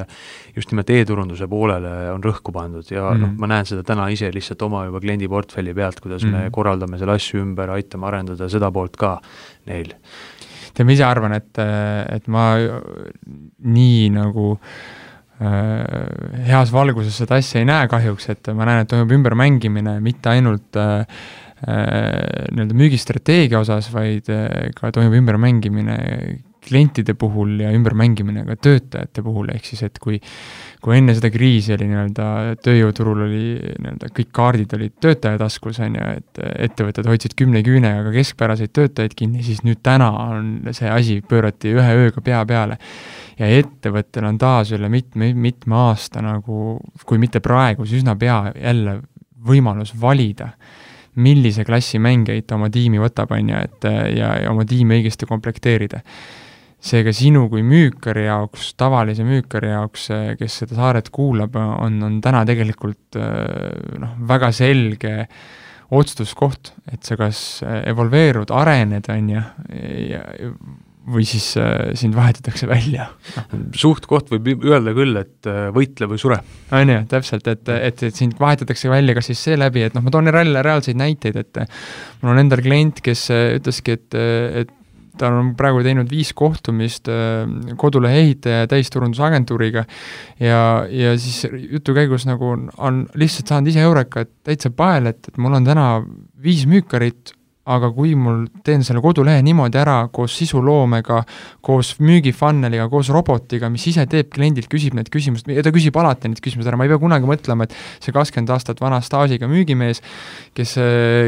just 0.56 0.72
nimelt 0.72 0.90
e-turunduse 0.94 1.48
poolele 1.50 1.92
on 2.12 2.24
rõhku 2.24 2.54
pandud 2.54 2.90
ja 2.90 3.02
mm 3.02 3.08
-hmm. 3.08 3.20
noh, 3.20 3.28
mhm. 3.28 3.40
ma 3.40 3.52
näen 3.54 3.68
seda 3.70 3.82
täna 3.86 4.08
ise 4.10 4.30
lihtsalt 4.34 4.62
oma 4.62 4.84
juba 4.88 5.00
kliendiportfelli 5.00 5.74
pealt, 5.74 6.00
kuidas 6.00 6.24
mm 6.24 6.28
-hmm. 6.28 6.32
me 6.32 6.44
mhm. 6.44 6.52
korraldame 6.52 6.98
selle 6.98 7.12
asju 7.12 7.40
ümber, 7.42 7.70
aitame 7.70 8.06
arendada 8.06 8.48
seda 8.48 8.70
poolt 8.72 8.96
ka 8.96 9.20
neil. 9.66 9.94
tead, 10.74 10.86
ma 10.86 10.92
ise 10.92 11.04
arvan, 11.04 11.32
et, 11.32 11.58
et 12.10 12.26
ma 12.26 12.56
nii 13.62 14.10
nagu 14.10 14.58
äh, 15.40 16.46
heas 16.46 16.72
valguses 16.72 17.16
seda 17.16 17.34
asja 17.34 17.60
ei 17.60 17.64
näe 17.64 17.88
kahjuks, 17.88 18.28
et 18.28 18.48
ma 18.54 18.64
näen, 18.64 18.82
et 18.82 18.88
toimub 18.88 19.12
ümbermängimine 19.12 20.00
mitte 20.00 20.28
ainult 20.28 20.74
Äh, 20.76 21.06
nii-öelda 21.64 22.76
müügistrateegia 22.76 23.60
osas, 23.62 23.90
vaid 23.94 24.28
äh, 24.32 24.70
ka 24.76 24.92
toimub 24.94 25.16
ümbermängimine 25.20 25.98
klientide 26.64 27.14
puhul 27.14 27.58
ja 27.60 27.72
ümbermängimine 27.76 28.44
ka 28.48 28.56
töötajate 28.56 29.22
puhul, 29.24 29.50
ehk 29.52 29.66
siis 29.68 29.82
et 29.84 29.98
kui 30.00 30.18
kui 30.84 30.98
enne 30.98 31.14
seda 31.16 31.30
kriisi 31.32 31.72
oli 31.72 31.86
nii-öelda 31.88 32.26
tööjõuturul 32.64 33.24
oli 33.24 33.42
nii-öelda 33.56 34.10
kõik 34.16 34.30
kaardid 34.36 34.74
olid 34.76 34.96
töötaja 35.00 35.40
taskus, 35.40 35.80
on 35.84 35.96
ju, 35.96 36.08
et 36.20 36.40
ettevõtted 36.68 37.08
hoidsid 37.08 37.36
kümne 37.38 37.62
küünega 37.64 38.02
ka 38.04 38.12
keskpäraseid 38.12 38.72
töötajaid 38.76 39.16
kinni, 39.16 39.44
siis 39.46 39.62
nüüd 39.64 39.80
täna 39.84 40.10
on 40.26 40.52
see 40.76 40.90
asi, 40.92 41.18
pöörati 41.28 41.72
ühe 41.72 41.98
ööga 42.04 42.24
pea 42.24 42.44
peale. 42.48 42.78
ja 43.38 43.48
ettevõttel 43.50 44.28
on 44.28 44.36
taas 44.38 44.70
üle 44.76 44.88
mitme, 44.92 45.32
mitme 45.34 45.74
aasta 45.88 46.20
nagu, 46.22 46.78
kui 47.04 47.18
mitte 47.18 47.40
praegu, 47.42 47.86
siis 47.86 48.04
üsna 48.04 48.14
pea 48.16 48.52
jälle 48.54 49.00
võimalus 49.44 49.92
valida 50.00 50.52
millise 51.20 51.64
klassi 51.66 52.00
mängijaid 52.02 52.46
ta 52.48 52.56
oma 52.58 52.70
tiimi 52.72 53.00
võtab, 53.02 53.34
on 53.36 53.52
ju, 53.52 53.60
et 53.68 53.86
ja, 54.16 54.32
ja 54.44 54.50
oma 54.50 54.64
tiimi 54.68 54.98
õigesti 54.98 55.28
komplekteerida. 55.30 56.02
Seega 56.84 57.14
sinu 57.16 57.46
kui 57.48 57.62
müükari 57.64 58.26
jaoks, 58.26 58.74
tavalise 58.76 59.24
müükari 59.24 59.70
jaoks, 59.72 60.08
kes 60.40 60.58
seda 60.62 60.76
saaret 60.76 61.08
kuulab, 61.14 61.54
on, 61.56 61.96
on 62.04 62.18
täna 62.24 62.42
tegelikult 62.48 63.16
noh, 63.16 64.18
väga 64.28 64.50
selge 64.52 65.14
otsustuskoht, 65.94 66.74
et 66.92 67.06
sa 67.06 67.16
kas 67.16 67.38
evolveerud, 67.64 68.52
arened, 68.52 69.08
on 69.14 69.30
ju, 69.32 69.46
ja 70.10 70.24
või 71.04 71.26
siis 71.28 71.50
äh, 71.60 71.90
sind 71.98 72.16
vahetatakse 72.16 72.68
välja 72.70 73.10
suht-koht 73.76 74.30
võib 74.32 74.64
öelda 74.64 74.94
küll, 74.96 75.18
et 75.20 75.50
äh, 75.50 75.66
võitle 75.74 76.08
või 76.10 76.20
sure. 76.20 76.38
on 76.72 76.94
ju, 76.94 77.00
täpselt, 77.10 77.48
et, 77.50 77.68
et, 77.74 78.06
et 78.08 78.16
sind 78.16 78.38
vahetatakse 78.40 78.92
välja 78.92 79.16
kas 79.18 79.28
siis 79.32 79.42
seeläbi, 79.50 79.84
et 79.84 79.96
noh, 79.96 80.04
ma 80.04 80.14
toon 80.14 80.32
jälle 80.32 80.64
reaalseid 80.64 81.00
näiteid, 81.00 81.36
et 81.42 81.60
mul 82.22 82.34
on 82.34 82.40
endal 82.44 82.64
klient, 82.64 83.04
kes 83.04 83.28
ütleski, 83.34 83.98
et, 83.98 84.16
et 84.64 84.72
ta 85.18 85.30
on 85.30 85.52
praegu 85.58 85.82
teinud 85.84 86.10
viis 86.10 86.32
kohtumist 86.36 87.08
äh, 87.12 87.44
kodulehe 87.80 88.24
ehitaja 88.24 88.66
täisturundusagentuuriga 88.70 89.84
ja, 90.42 90.58
ja 90.90 91.14
siis 91.20 91.44
jutu 91.52 91.94
käigus 91.96 92.26
nagu 92.28 92.50
on, 92.56 92.66
on 92.78 93.04
lihtsalt 93.18 93.52
saanud 93.52 93.70
ise 93.70 93.84
eureka, 93.84 94.24
et 94.24 94.32
täitsa 94.46 94.72
pael, 94.74 95.12
et, 95.12 95.30
et 95.30 95.40
mul 95.40 95.54
on 95.60 95.66
täna 95.66 95.88
viis 96.44 96.66
müükarit 96.70 97.34
aga 97.64 97.90
kui 97.96 98.12
mul 98.18 98.44
teen 98.64 98.84
selle 98.84 99.00
kodulehe 99.04 99.42
niimoodi 99.44 99.78
ära 99.80 99.96
koos 100.12 100.34
sisuloomega, 100.36 101.22
koos 101.64 101.94
müügifunneliga, 102.04 102.90
koos 102.92 103.08
robotiga, 103.14 103.70
mis 103.72 103.86
ise 103.88 104.04
teeb 104.10 104.28
kliendilt, 104.34 104.68
küsib 104.72 104.96
need 104.98 105.08
küsimused, 105.12 105.48
ja 105.48 105.64
ta 105.64 105.72
küsib 105.74 105.96
alati 106.00 106.28
need 106.28 106.42
küsimused 106.44 106.68
ära, 106.68 106.78
ma 106.80 106.84
ei 106.84 106.92
pea 106.92 107.00
kunagi 107.00 107.28
mõtlema, 107.28 107.64
et 107.64 108.04
see 108.04 108.12
kakskümmend 108.14 108.52
aastat 108.52 108.82
vana 108.84 109.00
staažiga 109.04 109.48
müügimees, 109.48 110.02
kes, 110.56 110.76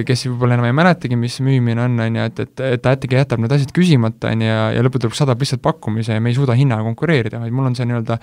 kes 0.07 0.27
võib-olla 0.29 0.59
enam 0.59 0.69
ei 0.69 0.77
mäletagi, 0.77 1.17
mis 1.21 1.41
müümine 1.45 1.87
on, 1.87 1.99
on 2.05 2.21
ju, 2.21 2.29
et, 2.29 2.45
et, 2.45 2.65
et 2.77 2.85
ta 2.85 2.93
äkki 2.97 3.17
jätab 3.17 3.41
need 3.41 3.57
asjad 3.57 3.73
küsimata, 3.77 4.35
on 4.37 4.45
ju, 4.45 4.53
ja, 4.53 4.71
ja 4.77 4.85
lõppude 4.85 5.09
lõpuks 5.09 5.25
saadab 5.25 5.41
lihtsalt 5.41 5.65
pakkumise 5.65 6.17
ja 6.17 6.23
me 6.23 6.33
ei 6.33 6.37
suuda 6.37 6.57
hinnaga 6.59 6.85
konkureerida, 6.91 7.41
vaid 7.41 7.55
mul 7.55 7.71
on 7.71 7.79
see 7.79 7.89
nii-öelda 7.89 8.21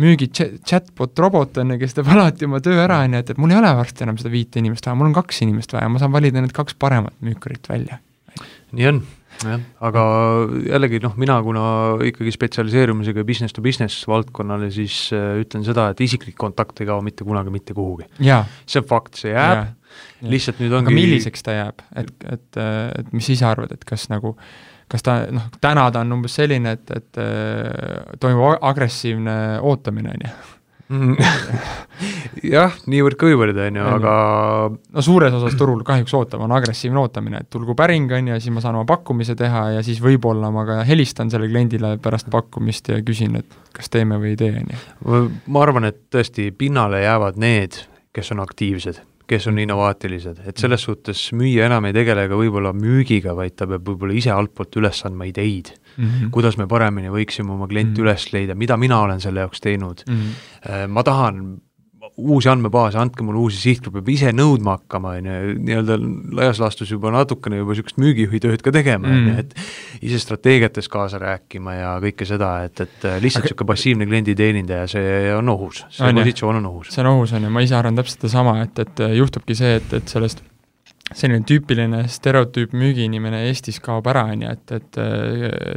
müügi 0.00 0.30
chatbot 0.32 1.18
robot 1.20 1.60
on 1.62 1.74
ju, 1.74 1.78
kes 1.82 1.96
teeb 1.96 2.10
alati 2.12 2.48
oma 2.48 2.60
töö 2.64 2.78
ära, 2.82 3.02
on 3.06 3.16
ju, 3.16 3.22
et, 3.22 3.32
et 3.32 3.40
mul 3.40 3.54
ei 3.54 3.60
ole 3.60 3.72
varsti 3.78 4.06
enam 4.06 4.18
seda 4.20 4.32
viite 4.32 4.60
inimest 4.62 4.86
vaja, 4.86 4.98
mul 4.98 5.10
on 5.10 5.16
kaks 5.16 5.42
inimest 5.46 5.74
vaja, 5.76 5.88
ma 5.92 6.02
saan 6.02 6.14
valida 6.14 6.42
need 6.42 6.54
kaks 6.56 6.76
paremat 6.80 7.16
müükarit 7.24 7.68
välja. 7.70 8.00
nii 8.76 8.88
on, 8.90 9.00
jah, 9.44 9.66
aga 9.90 10.04
jällegi 10.68 11.02
noh, 11.04 11.16
mina 11.20 11.40
kuna 11.44 11.64
ikkagi 12.06 12.32
spetsialiseerumisega 12.36 13.26
business 13.28 13.56
to 13.56 13.64
business 13.64 14.06
valdkonnale, 14.08 14.70
siis 14.74 15.02
äh, 15.16 15.34
ütlen 15.42 15.66
seda, 15.66 15.90
et 15.92 16.00
isiklik 16.06 16.38
kontakt 16.40 16.80
ei 16.80 16.88
kao 16.88 17.02
mitte 17.04 17.26
kunagi 17.26 17.52
mitte 17.54 17.76
kuhugi. 17.76 18.08
see 18.20 18.80
on 18.80 18.88
fakt, 18.88 19.20
see 19.20 19.34
jääb, 19.34 19.76
lihtsalt 20.22 20.62
nüüd 20.62 20.74
ongi 20.78 20.92
aga 20.92 21.00
milliseks 21.02 21.44
ta 21.44 21.56
jääb, 21.56 21.86
et, 21.98 22.12
et, 22.30 22.60
et 22.62 23.14
mis 23.16 23.26
sa 23.26 23.36
ise 23.36 23.48
arvad, 23.50 23.74
et 23.74 23.88
kas 23.88 24.08
nagu 24.12 24.36
äh, 24.36 24.58
kas 24.90 25.04
ta 25.06 25.18
noh, 25.30 25.50
täna 25.62 25.88
ta 25.94 26.04
on 26.04 26.18
umbes 26.18 26.38
selline, 26.40 26.76
et, 26.78 26.96
et 26.96 27.20
äh, 27.22 28.16
toimub 28.20 28.58
agressiivne 28.60 29.36
ootamine, 29.66 30.16
on 30.16 30.26
ju. 30.26 30.38
Jah, 32.54 32.74
niivõrd-kuivõrd, 32.90 33.58
on 33.62 33.76
ju, 33.78 33.82
aga 33.94 34.12
no 34.74 35.04
suures 35.04 35.34
osas 35.36 35.54
turul 35.58 35.84
kahjuks 35.86 36.14
ootab, 36.18 36.42
on 36.42 36.54
agressiivne 36.56 36.98
ootamine, 36.98 37.44
et 37.44 37.50
tulgu 37.52 37.76
päring, 37.78 38.10
on 38.16 38.30
ju, 38.32 38.34
ja 38.34 38.42
siis 38.42 38.54
ma 38.54 38.62
saan 38.64 38.80
oma 38.80 38.88
pakkumise 38.88 39.36
teha 39.38 39.66
ja 39.76 39.84
siis 39.86 40.00
võib-olla 40.02 40.50
ma 40.50 40.64
ka 40.66 40.80
helistan 40.88 41.30
sellele 41.30 41.52
kliendile 41.52 41.92
pärast 42.02 42.30
pakkumist 42.32 42.90
ja 42.90 42.98
küsin, 43.06 43.38
et 43.38 43.60
kas 43.76 43.92
teeme 43.92 44.18
või 44.18 44.34
ei 44.34 44.40
tee, 44.40 44.50
on 44.64 44.74
ju. 44.74 45.22
ma 45.46 45.62
arvan, 45.62 45.86
et 45.92 46.02
tõesti 46.10 46.48
pinnale 46.58 47.04
jäävad 47.04 47.38
need, 47.38 47.78
kes 48.16 48.34
on 48.34 48.42
aktiivsed 48.42 49.04
kes 49.30 49.46
on 49.50 49.60
innovaatilised, 49.62 50.42
et 50.50 50.58
selles 50.60 50.82
suhtes 50.86 51.22
müüja 51.36 51.68
enam 51.70 51.86
ei 51.88 51.94
tegele 51.94 52.26
ka 52.30 52.38
võib-olla 52.38 52.72
müügiga, 52.76 53.34
vaid 53.38 53.56
ta 53.58 53.68
peab 53.70 53.86
võib-olla 53.86 54.16
ise 54.18 54.32
altpoolt 54.34 54.80
üles 54.80 55.04
andma 55.06 55.28
ideid 55.30 55.72
mm. 55.72 56.04
-hmm. 56.04 56.30
kuidas 56.34 56.58
me 56.58 56.66
paremini 56.70 57.12
võiksime 57.14 57.54
oma 57.54 57.68
klienti 57.70 58.00
mm 58.00 58.04
-hmm. 58.04 58.08
üles 58.08 58.32
leida, 58.34 58.54
mida 58.54 58.76
mina 58.76 59.00
olen 59.06 59.20
selle 59.20 59.46
jaoks 59.46 59.60
teinud 59.60 60.04
mm. 60.08 60.16
-hmm. 60.16 60.88
ma 60.96 61.06
tahan 61.06 61.44
uusi 62.20 62.50
andmebaase, 62.52 62.98
andke 63.00 63.24
mulle 63.26 63.40
uusi 63.40 63.60
sihtgruppe, 63.60 64.00
peab 64.00 64.12
ise 64.14 64.32
nõudma 64.36 64.76
hakkama, 64.78 65.14
on 65.20 65.30
ju, 65.30 65.54
nii-öelda 65.68 65.98
laias 66.38 66.60
laastus 66.62 66.92
juba 66.92 67.12
natukene 67.14 67.60
juba 67.60 67.74
niisugust 67.74 68.00
müügijuhi 68.02 68.42
tööd 68.44 68.64
ka 68.64 68.74
tegema, 68.74 69.08
on 69.08 69.30
ju, 69.30 69.32
mm. 69.32 69.40
et 69.44 70.04
ise 70.10 70.20
strateegiates 70.22 70.90
kaasa 70.92 71.20
rääkima 71.22 71.76
ja 71.78 71.96
kõike 72.04 72.28
seda, 72.28 72.52
et, 72.68 72.84
et 72.84 73.08
lihtsalt 73.24 73.48
niisugune 73.48 73.64
Aga... 73.64 73.70
passiivne 73.72 74.10
klienditeenindaja, 74.10 74.90
see 74.94 75.34
on 75.36 75.54
ohus, 75.54 75.84
see 75.88 76.08
on 76.08 76.22
positsioon 76.22 76.60
on 76.60 76.70
ohus. 76.72 76.92
see 76.94 77.04
on 77.04 77.12
ohus, 77.14 77.34
on 77.36 77.48
ju, 77.48 77.52
ma 77.56 77.64
ise 77.66 77.78
arvan 77.78 77.98
täpselt 77.98 78.24
sedasama, 78.24 78.60
et, 78.66 78.84
et 78.84 79.04
juhtubki 79.16 79.58
see, 79.58 79.78
et, 79.80 79.98
et 80.00 80.16
sellest 80.16 80.44
selline 81.16 81.42
tüüpiline 81.48 82.04
stereotüüp 82.10 82.74
müügiinimene 82.76 83.42
Eestis 83.48 83.80
kaob 83.82 84.06
ära, 84.10 84.26
on 84.30 84.44
ju, 84.44 84.54
et, 84.54 84.74
et 84.76 85.00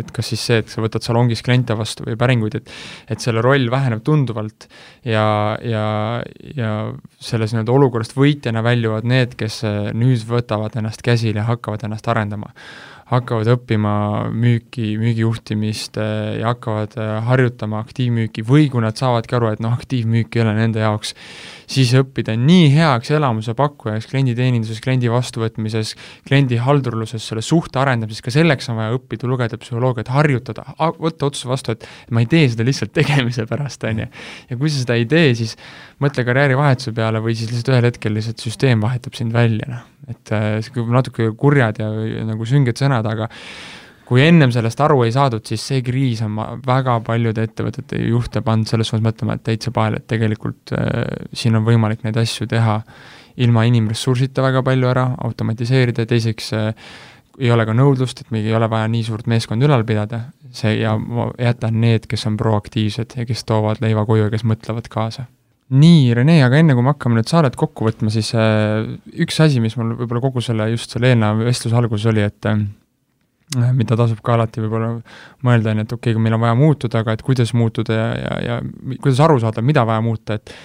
et 0.04 0.12
kas 0.14 0.30
siis 0.34 0.44
see, 0.46 0.60
et 0.62 0.70
sa 0.70 0.84
võtad 0.84 1.06
salongis 1.06 1.42
kliente 1.46 1.78
vastu 1.80 2.06
või 2.06 2.18
päringuid, 2.20 2.60
et 2.62 2.72
et 3.16 3.24
selle 3.24 3.42
roll 3.42 3.70
väheneb 3.74 4.04
tunduvalt 4.06 4.68
ja, 5.08 5.58
ja, 5.66 5.86
ja 6.56 6.72
selles 7.20 7.54
nii-öelda 7.54 7.74
olukorrast 7.74 8.18
võitjana 8.18 8.64
väljuvad 8.66 9.10
need, 9.10 9.38
kes 9.40 9.64
nüüd 9.94 10.26
võtavad 10.30 10.78
ennast 10.80 11.02
käsile 11.06 11.42
ja 11.42 11.50
hakkavad 11.50 11.88
ennast 11.88 12.08
arendama. 12.12 12.54
Hakkavad 13.14 13.50
õppima 13.52 13.94
müüki, 14.32 14.94
müügijuhtimist 14.98 16.00
ja 16.00 16.54
hakkavad 16.54 16.96
harjutama 17.28 17.82
aktiivmüüki 17.84 18.46
või 18.48 18.70
kui 18.72 18.82
nad 18.82 18.98
saavadki 18.98 19.36
aru, 19.38 19.52
et 19.54 19.62
noh, 19.62 19.76
aktiivmüük 19.76 20.34
ei 20.34 20.42
ole 20.46 20.56
nende 20.58 20.82
jaoks 20.82 21.14
siis 21.70 21.94
õppida 21.98 22.36
nii 22.40 22.70
heaks 22.74 23.12
elamuse 23.16 23.56
pakkujaks 23.58 24.08
klienditeeninduses, 24.12 24.82
kliendi 24.84 25.12
vastuvõtmises, 25.12 25.94
kliendi 26.28 26.60
haldurluses, 26.62 27.26
selle 27.30 27.44
suhte 27.46 27.82
arendamises, 27.82 28.24
ka 28.26 28.34
selleks 28.34 28.70
on 28.72 28.80
vaja 28.82 28.98
õppida, 28.98 29.30
lugeda 29.30 29.60
psühholoogiat, 29.62 30.12
harjutada, 30.14 30.66
võtta 30.80 31.30
otsus 31.30 31.48
vastu, 31.50 31.76
et 31.76 31.88
ma 32.14 32.24
ei 32.24 32.30
tee 32.32 32.48
seda 32.52 32.68
lihtsalt 32.68 32.94
tegemise 33.00 33.48
pärast, 33.50 33.84
on 33.90 34.04
ju. 34.06 34.10
ja 34.50 34.60
kui 34.60 34.72
sa 34.72 34.84
seda 34.84 34.98
ei 35.00 35.08
tee, 35.10 35.34
siis 35.40 35.56
mõtle 36.04 36.26
karjäärivahetuse 36.28 36.96
peale 36.96 37.22
või 37.24 37.38
siis 37.38 37.52
lihtsalt 37.52 37.74
ühel 37.76 37.90
hetkel 37.90 38.18
lihtsalt 38.18 38.44
süsteem 38.44 38.84
vahetab 38.84 39.16
sind 39.20 39.36
välja, 39.36 39.70
noh. 39.70 39.86
et 40.12 40.36
äh, 40.36 40.74
natuke 40.94 41.32
kurjad 41.40 41.80
ja, 41.82 41.90
ja 42.10 42.28
nagu 42.28 42.48
sünged 42.50 42.80
sõnad, 42.80 43.08
aga 43.10 43.30
kui 44.08 44.24
ennem 44.26 44.52
sellest 44.54 44.82
aru 44.84 45.04
ei 45.06 45.14
saadud, 45.16 45.44
siis 45.48 45.64
see 45.70 45.82
kriis 45.86 46.22
on 46.26 46.36
väga 46.66 47.00
paljude 47.06 47.46
ettevõtete 47.48 48.02
juhte 48.04 48.44
pannud 48.46 48.70
selles 48.70 48.92
suunas 48.92 49.06
mõtlema, 49.06 49.38
et 49.38 49.46
täitsa 49.48 49.74
pahel, 49.76 49.98
et 50.00 50.08
tegelikult 50.12 50.76
äh, 50.78 51.04
siin 51.34 51.56
on 51.60 51.66
võimalik 51.68 52.04
neid 52.06 52.20
asju 52.20 52.48
teha 52.52 52.82
ilma 53.44 53.64
inimressursita 53.66 54.44
väga 54.46 54.62
palju 54.66 54.92
ära, 54.92 55.08
automatiseerida, 55.26 56.06
teiseks 56.10 56.52
äh, 56.58 56.74
ei 57.42 57.52
ole 57.52 57.66
ka 57.66 57.74
nõudlust, 57.76 58.22
et 58.22 58.34
meil 58.34 58.46
ei 58.46 58.56
ole 58.56 58.68
vaja 58.70 58.90
nii 58.92 59.06
suurt 59.08 59.30
meeskonda 59.32 59.66
ülal 59.66 59.86
pidada, 59.88 60.28
see 60.54 60.76
ja 60.82 60.94
ma 61.00 61.32
jätan 61.42 61.80
need, 61.82 62.06
kes 62.10 62.28
on 62.30 62.38
proaktiivsed 62.38 63.16
ja 63.18 63.26
kes 63.30 63.42
toovad 63.50 63.82
leiva 63.82 64.06
koju 64.06 64.28
ja 64.28 64.34
kes 64.34 64.46
mõtlevad 64.46 64.90
kaasa. 64.94 65.26
Nii, 65.74 66.12
Rene, 66.14 66.36
aga 66.46 66.60
enne 66.60 66.76
kui 66.76 66.86
me 66.86 66.92
hakkame 66.92 67.18
nüüd 67.18 67.32
saadet 67.32 67.56
kokku 67.58 67.88
võtma, 67.88 68.12
siis 68.14 68.30
äh, 68.38 68.84
üks 69.26 69.40
asi, 69.42 69.64
mis 69.64 69.78
mul 69.80 69.96
võib-olla 70.04 70.22
kogu 70.22 70.44
selle, 70.44 70.68
just 70.76 70.94
selle 70.94 71.10
eelneva 71.10 71.48
vestluse 71.48 71.80
alguses 71.80 72.06
oli, 72.12 72.22
et 72.28 72.50
äh, 72.52 72.62
mida 73.56 73.98
tasub 74.00 74.22
ka 74.26 74.38
alati 74.38 74.64
võib-olla 74.64 74.94
mõelda, 75.46 75.74
on 75.74 75.82
ju, 75.82 75.88
et 75.88 75.98
okei 75.98 76.14
okay,, 76.14 76.24
meil 76.24 76.38
on 76.38 76.44
vaja 76.46 76.56
muutuda, 76.58 77.04
aga 77.04 77.18
et 77.18 77.26
kuidas 77.26 77.54
muutuda 77.58 77.98
ja, 77.98 78.08
ja, 78.20 78.38
ja 78.48 78.96
kuidas 79.00 79.22
aru 79.24 79.40
saada, 79.44 79.64
mida 79.66 79.86
vaja 79.88 80.04
muuta, 80.06 80.40
et 80.40 80.56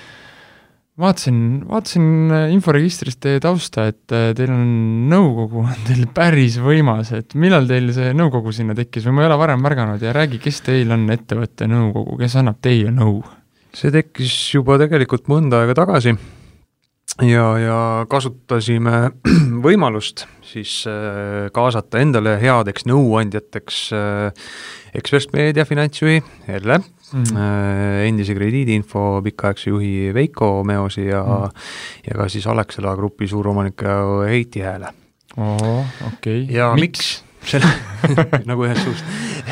vaatasin, 0.98 1.40
vaatasin 1.68 2.08
äh, 2.34 2.46
inforegistrist 2.54 3.20
teie 3.24 3.42
tausta, 3.42 3.88
et 3.92 4.14
äh, 4.14 4.30
teil 4.38 4.52
on 4.54 4.70
nõukogu, 5.10 5.64
on 5.66 5.84
teil 5.88 6.06
päris 6.14 6.58
võimas, 6.62 7.12
et 7.16 7.36
millal 7.38 7.68
teil 7.70 7.92
see 7.96 8.14
nõukogu 8.16 8.54
sinna 8.56 8.76
tekkis 8.78 9.06
või 9.08 9.18
ma 9.18 9.26
ei 9.26 9.30
ole 9.30 9.38
varem 9.44 9.62
märganud 9.64 10.02
ja 10.02 10.14
räägi, 10.16 10.40
kes 10.42 10.62
teil 10.66 10.94
on 10.94 11.06
ettevõtte 11.14 11.70
nõukogu, 11.70 12.18
kes 12.22 12.38
annab 12.42 12.62
teile 12.64 12.94
nõu? 12.94 13.20
see 13.78 13.92
tekkis 13.94 14.32
juba 14.56 14.78
tegelikult 14.80 15.28
mõnda 15.30 15.60
aega 15.60 15.74
tagasi 15.76 16.14
ja, 17.22 17.44
ja 17.58 17.78
kasutasime 18.10 19.10
võimalust 19.66 20.26
siis 20.46 20.80
äh, 20.88 21.48
kaasata 21.54 22.02
endale 22.02 22.36
headeks 22.42 22.86
nõuandjateks 22.88 23.80
äh, 23.96 24.48
Ekspress 24.98 25.32
Meedia 25.34 25.66
finantsjuhi 25.68 26.20
Erle 26.48 26.78
mm, 26.78 27.22
-hmm. 27.22 28.08
endise 28.08 28.34
krediidiinfo 28.34 29.20
pikaaegse 29.24 29.70
juhi 29.70 30.14
Veiko 30.14 30.64
Meosi 30.64 31.06
ja 31.06 31.22
mm, 31.22 31.44
-hmm. 31.44 31.50
ja 32.10 32.18
ka 32.22 32.28
siis 32.28 32.46
Alexela 32.46 32.96
Grupi 32.96 33.28
suuromaniku 33.28 34.24
Heiti 34.26 34.60
Hääle. 34.60 34.92
okei 35.36 36.42
okay., 36.44 36.46
ja 36.56 36.74
miks, 36.74 36.82
miks?? 36.82 37.24
selle 37.48 37.68
nagu 38.50 38.64
ühest 38.66 38.84
suust. 38.84 39.04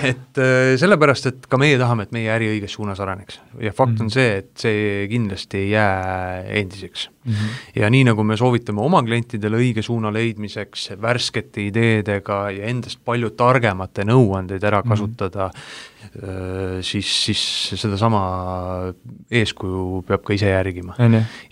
et 0.03 0.39
äh, 0.39 0.77
sellepärast, 0.79 1.27
et 1.27 1.47
ka 1.47 1.59
meie 1.59 1.79
tahame, 1.79 2.07
et 2.07 2.13
meie 2.13 2.31
äri 2.33 2.49
õiges 2.55 2.77
suunas 2.79 3.01
areneks. 3.01 3.41
ja 3.61 3.73
fakt 3.73 3.93
mm 3.93 3.97
-hmm. 3.97 4.03
on 4.03 4.11
see, 4.11 4.37
et 4.39 4.51
see 4.57 5.09
kindlasti 5.09 5.59
ei 5.59 5.71
jää 5.71 6.43
endiseks 6.63 7.11
mm. 7.27 7.33
-hmm. 7.33 7.81
ja 7.83 7.91
nii, 7.91 8.05
nagu 8.11 8.25
me 8.25 8.37
soovitame 8.37 8.81
oma 8.81 9.03
klientidele 9.03 9.61
õige 9.61 9.83
suuna 9.83 10.13
leidmiseks, 10.13 10.91
värskete 11.03 11.67
ideedega 11.67 12.51
ja 12.51 12.71
endast 12.71 13.03
palju 13.05 13.31
targemate 13.37 14.05
nõuandeid 14.05 14.65
ära 14.65 14.81
mhm. 14.81 14.89
kasutada 14.89 15.51
mm, 15.51 15.61
-hmm 15.61 15.97
siis, 16.81 17.09
siis 17.27 17.41
sedasama 17.81 18.21
eeskuju 19.33 20.03
peab 20.09 20.25
ka 20.27 20.35
ise 20.37 20.51
järgima. 20.51 20.95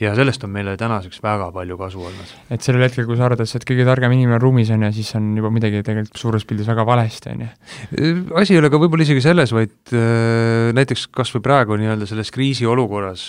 ja 0.01 0.15
sellest 0.17 0.45
on 0.45 0.53
meile 0.55 0.77
tänaseks 0.81 1.23
väga 1.23 1.51
palju 1.53 1.79
kasu 1.79 2.05
olnud. 2.09 2.35
et 2.51 2.63
sellel 2.63 2.87
hetkel, 2.87 3.07
kui 3.07 3.17
sa 3.17 3.27
arvad, 3.29 3.41
et 3.41 3.51
sa 3.51 3.59
oled 3.59 3.67
kõige 3.69 3.87
targem 3.89 4.15
inimene 4.17 4.39
ruumis, 4.43 4.71
on 4.75 4.87
ju, 4.87 4.93
siis 4.97 5.15
on 5.19 5.33
juba 5.39 5.51
midagi 5.55 5.83
tegelikult 5.87 6.21
suures 6.21 6.47
pildis 6.49 6.69
väga 6.71 6.87
valesti, 6.87 7.35
on 7.35 7.45
ju? 7.47 7.51
asi 8.41 8.55
ei 8.55 8.63
ole 8.63 8.71
ka 8.73 8.81
võib-olla 8.81 9.07
isegi 9.07 9.25
selles, 9.25 9.55
vaid 9.57 9.95
näiteks 10.77 11.09
kas 11.15 11.35
või 11.37 11.45
praegu 11.45 11.79
nii-öelda 11.81 12.09
selles 12.11 12.33
kriisiolukorras 12.35 13.29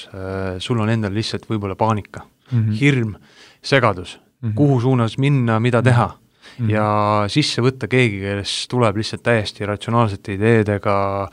sul 0.64 0.82
on 0.82 0.94
endal 0.94 1.16
lihtsalt 1.16 1.50
võib-olla 1.50 1.78
paanika 1.80 2.26
mm, 2.52 2.60
-hmm. 2.60 2.78
hirm, 2.80 3.16
segadus 3.64 4.18
mm, 4.18 4.50
-hmm. 4.50 4.54
kuhu 4.56 4.82
suunas 4.82 5.18
minna, 5.18 5.60
mida 5.60 5.82
teha 5.82 6.08
mm 6.08 6.66
-hmm. 6.66 6.72
ja 6.72 7.24
sisse 7.28 7.62
võtta 7.62 7.88
keegi, 7.88 8.20
kes 8.20 8.68
tuleb 8.68 8.98
lihtsalt 8.98 9.24
täiesti 9.24 9.66
ratsionaalsete 9.66 10.34
ideedega 10.34 11.30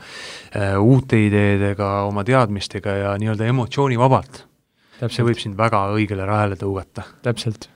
äh,, 0.55 0.79
uute 0.81 1.25
ideedega, 1.25 2.01
oma 2.03 2.23
teadmistega 2.23 2.89
ja 2.89 3.17
nii-öelda 3.17 3.45
emotsioonivabalt. 3.45 4.47
see 5.07 5.25
võib 5.25 5.39
sind 5.39 5.57
väga 5.57 5.87
õigele 5.91 6.25
rajale 6.25 6.55
tõugata. 6.55 7.03
täpselt 7.21 7.69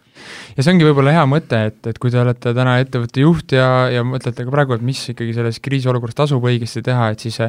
ja 0.56 0.64
see 0.64 0.74
ongi 0.74 0.88
võib-olla 0.88 1.14
hea 1.16 1.26
mõte, 1.30 1.60
et, 1.72 1.80
et 1.92 2.00
kui 2.02 2.14
te 2.14 2.22
olete 2.22 2.54
täna 2.58 2.78
ettevõtte 2.84 3.24
juht 3.24 3.58
ja, 3.58 3.68
ja 3.94 4.06
mõtlete 4.08 4.46
ka 4.48 4.54
praegu, 4.54 4.78
et 4.78 4.86
mis 4.86 5.02
ikkagi 5.14 5.36
selles 5.38 5.60
kriisiolukorras 5.64 6.18
tasub 6.18 6.48
õigesti 6.48 6.84
teha, 6.86 7.12
et 7.14 7.26
siis 7.28 7.42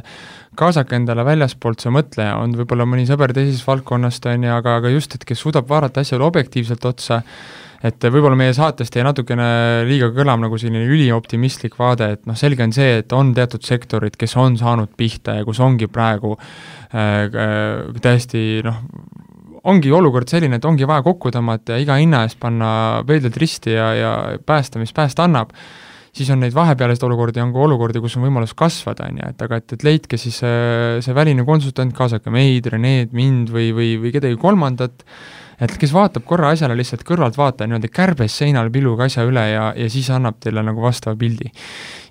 kaasake 0.58 0.98
endale 0.98 1.24
väljaspoolt 1.28 1.84
see 1.84 1.94
mõtleja, 1.94 2.36
on 2.42 2.56
võib-olla 2.58 2.88
mõni 2.88 3.06
sõber 3.08 3.34
teisest 3.36 3.66
valdkonnast, 3.68 4.28
on 4.32 4.48
ju, 4.48 4.58
aga, 4.58 4.76
aga 4.82 4.92
just, 4.92 5.16
et 5.18 5.24
kes 5.28 5.46
suudab 5.46 5.70
vaadata 5.70 6.04
asjale 6.04 6.26
objektiivselt 6.28 6.84
otsa 6.88 7.22
et 7.84 8.02
võib-olla 8.10 8.38
meie 8.38 8.54
saatest 8.56 8.96
jäi 8.96 9.04
natukene 9.06 9.46
liiga 9.86 10.10
kõlav 10.14 10.40
nagu 10.42 10.58
selline 10.58 10.82
ülioptimistlik 10.90 11.78
vaade, 11.78 12.10
et 12.16 12.26
noh, 12.26 12.36
selge 12.38 12.66
on 12.66 12.74
see, 12.74 12.98
et 13.02 13.14
on 13.14 13.30
teatud 13.36 13.62
sektorid, 13.64 14.18
kes 14.18 14.34
on 14.40 14.58
saanud 14.58 14.90
pihta 14.98 15.38
ja 15.38 15.46
kus 15.46 15.60
ongi 15.62 15.86
praegu 15.90 16.34
äh, 16.38 17.28
äh 17.30 18.02
täiesti 18.02 18.64
noh, 18.66 18.82
ongi 19.64 19.92
olukord 19.94 20.30
selline, 20.30 20.58
et 20.58 20.64
ongi 20.68 20.86
vaja 20.88 21.02
kokku 21.06 21.32
tõmmata 21.34 21.76
ja 21.76 21.82
iga 21.82 21.98
hinna 21.98 22.22
eest 22.26 22.38
panna 22.40 22.70
veelded 23.08 23.36
risti 23.40 23.74
ja, 23.74 23.88
ja 23.96 24.12
päästa, 24.46 24.80
mis 24.82 24.94
päästa 24.94 25.26
annab, 25.26 25.52
siis 26.14 26.30
on 26.34 26.42
neid 26.42 26.54
vahepealseid 26.56 27.04
olukordi, 27.08 27.42
on 27.42 27.52
ka 27.54 27.64
olukordi, 27.66 28.02
kus 28.02 28.16
on 28.18 28.26
võimalus 28.26 28.54
kasvada, 28.58 29.08
on 29.10 29.20
ju, 29.22 29.32
et 29.32 29.44
aga 29.48 29.60
et, 29.60 29.74
et 29.76 29.86
leidke 29.86 30.20
siis 30.20 30.40
see, 30.42 31.02
see 31.04 31.16
väline 31.16 31.44
konsultant, 31.48 31.94
kaasake 31.94 32.32
meid, 32.34 32.70
Reneed, 32.72 33.14
mind 33.16 33.52
või, 33.54 33.70
või, 33.76 33.92
või 34.02 34.14
kedagi 34.14 34.38
kolmandat, 34.40 35.04
et 35.58 35.74
kes 35.80 35.92
vaatab 35.94 36.24
korra 36.28 36.52
asjale 36.54 36.76
lihtsalt 36.78 37.02
kõrvaltvaataja, 37.06 37.68
niimoodi 37.70 37.90
kärbes 37.90 38.36
seinal 38.40 38.70
pilluga 38.74 39.08
asja 39.08 39.24
üle 39.26 39.42
ja, 39.50 39.64
ja 39.74 39.88
siis 39.90 40.10
annab 40.14 40.38
teile 40.42 40.62
nagu 40.66 40.82
vastava 40.82 41.18
pildi. 41.18 41.50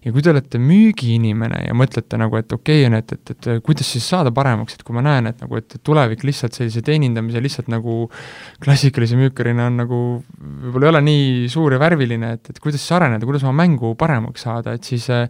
ja 0.03 0.11
kui 0.15 0.23
te 0.23 0.31
olete 0.31 0.59
müügiinimene 0.61 1.63
ja 1.65 1.75
mõtlete 1.75 2.19
nagu, 2.19 2.37
et 2.39 2.51
okei 2.53 2.83
okay, 2.83 2.89
on, 2.89 2.97
et, 2.99 3.13
et, 3.15 3.31
et 3.33 3.63
kuidas 3.63 3.89
siis 3.91 4.07
saada 4.07 4.31
paremaks, 4.35 4.77
et 4.77 4.83
kui 4.87 4.95
ma 4.95 5.03
näen, 5.05 5.31
et 5.31 5.41
nagu, 5.43 5.59
et 5.59 5.79
tulevik 5.83 6.23
lihtsalt 6.27 6.59
sellise 6.59 6.83
teenindamise 6.85 7.41
lihtsalt 7.43 7.71
nagu 7.71 8.05
klassikalise 8.63 9.19
müükarina 9.19 9.69
on 9.71 9.81
nagu, 9.83 10.01
võib-olla 10.37 10.91
ei 10.91 10.93
ole 10.95 11.03
nii 11.07 11.49
suur 11.51 11.75
ja 11.75 11.81
värviline, 11.81 12.35
et, 12.37 12.53
et 12.53 12.61
kuidas 12.63 12.83
siis 12.83 12.95
areneda, 12.99 13.27
kuidas 13.27 13.47
oma 13.47 13.63
mängu 13.63 13.95
paremaks 13.99 14.47
saada, 14.47 14.75
et 14.77 14.87
siis 14.87 15.09
äh, 15.13 15.27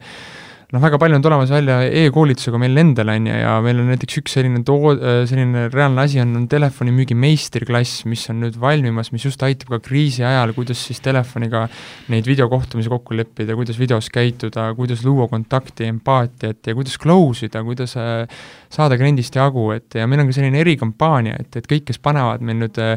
noh, 0.74 0.82
väga 0.84 0.98
palju 1.00 1.16
on 1.16 1.24
tulemas 1.24 1.52
välja 1.52 1.78
e-koolitusega 2.02 2.60
meil 2.60 2.76
endal, 2.82 3.08
on 3.14 3.28
ju, 3.30 3.36
ja 3.40 3.54
meil 3.64 3.78
on 3.80 3.88
näiteks 3.88 4.20
üks 4.20 4.34
selline 4.36 4.64
too-, 4.68 4.98
äh, 4.98 5.22
selline 5.30 5.68
reaalne 5.72 6.04
asi 6.04 6.20
on, 6.20 6.34
on 6.42 6.48
telefonimüügi 6.52 7.16
meistriklass, 7.16 8.02
mis 8.12 8.26
on 8.34 8.42
nüüd 8.44 8.58
valmimas, 8.60 9.14
mis 9.16 9.24
just 9.30 9.46
aitab 9.48 9.72
ka 9.72 9.80
kriisi 9.86 10.26
ajal, 10.28 10.52
kuidas 10.58 10.82
siis 10.90 11.00
telefoniga 11.06 11.66
neid 12.12 12.28
videokohtumisi 12.28 12.92
kokku 12.92 13.16
leppida, 13.16 13.56
kuidas 13.56 13.80
videos 13.80 14.12
käituda, 14.12 14.68
kuidas 14.76 15.06
luua 15.08 15.30
kontakti, 15.32 15.88
empaatiat 15.88 16.68
ja 16.68 16.76
kuidas 16.76 17.00
close 17.00 17.48
ida, 17.48 17.64
kuidas 17.64 17.96
äh, 18.02 18.28
saada 18.74 18.98
kliendist 19.00 19.36
jagu, 19.38 19.70
et 19.76 19.98
ja 19.98 20.08
meil 20.10 20.22
on 20.24 20.30
ka 20.30 20.36
selline 20.38 20.60
erikampaania, 20.62 21.38
et, 21.40 21.60
et 21.60 21.68
kõik, 21.70 21.86
kes 21.90 22.00
panevad 22.04 22.44
meil 22.46 22.60
nüüd 22.64 22.80
äh, 22.84 22.96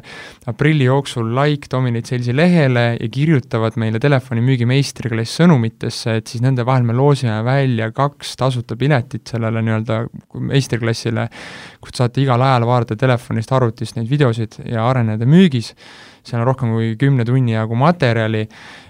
aprilli 0.51 0.89
jooksul 0.89 1.31
like 1.37 1.71
Dominate 1.73 2.11
Salesi 2.13 2.35
lehele 2.37 2.85
ja 2.97 3.11
kirjutavad 3.13 3.79
meile 3.81 4.01
telefonimüügi 4.03 4.69
meistriklass 4.71 5.41
sõnumitesse, 5.41 6.19
et 6.21 6.31
siis 6.31 6.45
nende 6.45 6.67
vahel 6.69 6.87
me 6.89 6.97
loosime 6.97 7.39
välja 7.47 7.91
kaks 7.97 8.37
tasuta 8.41 8.77
piletit 8.81 9.31
sellele 9.31 9.63
nii-öelda 9.67 10.03
meistriklassile, 10.51 11.29
kus 11.81 11.97
saate 12.01 12.25
igal 12.25 12.43
ajal 12.45 12.67
vaadata 12.69 12.99
telefonist, 12.99 13.53
arvutist 13.57 13.99
neid 13.99 14.11
videosid 14.11 14.61
ja 14.67 14.87
areneda 14.91 15.29
müügis, 15.29 15.75
seal 16.27 16.43
on 16.43 16.49
rohkem 16.51 16.75
kui 16.75 16.95
kümne 17.01 17.25
tunni 17.29 17.55
jagu 17.55 17.79
materjali, 17.79 18.47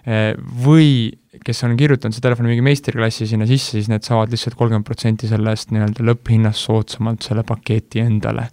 eh, 0.06 0.32
või 0.64 1.10
kes 1.50 1.64
on 1.66 1.76
kirjutanud 1.78 2.14
see 2.14 2.24
telefonimüügi 2.24 2.64
meistriklassi 2.64 3.26
sinna 3.30 3.48
sisse, 3.50 3.76
siis 3.76 3.90
need 3.90 4.06
saavad 4.06 4.30
lihtsalt 4.32 4.56
kolmkümmend 4.58 4.86
protsenti 4.86 5.30
sellest 5.30 5.74
nii-öelda 5.74 6.06
lõpphinnast 6.06 6.68
soodsamalt 6.68 7.26
selle 7.26 7.44
paketi 7.46 8.04
endale. 8.04 8.46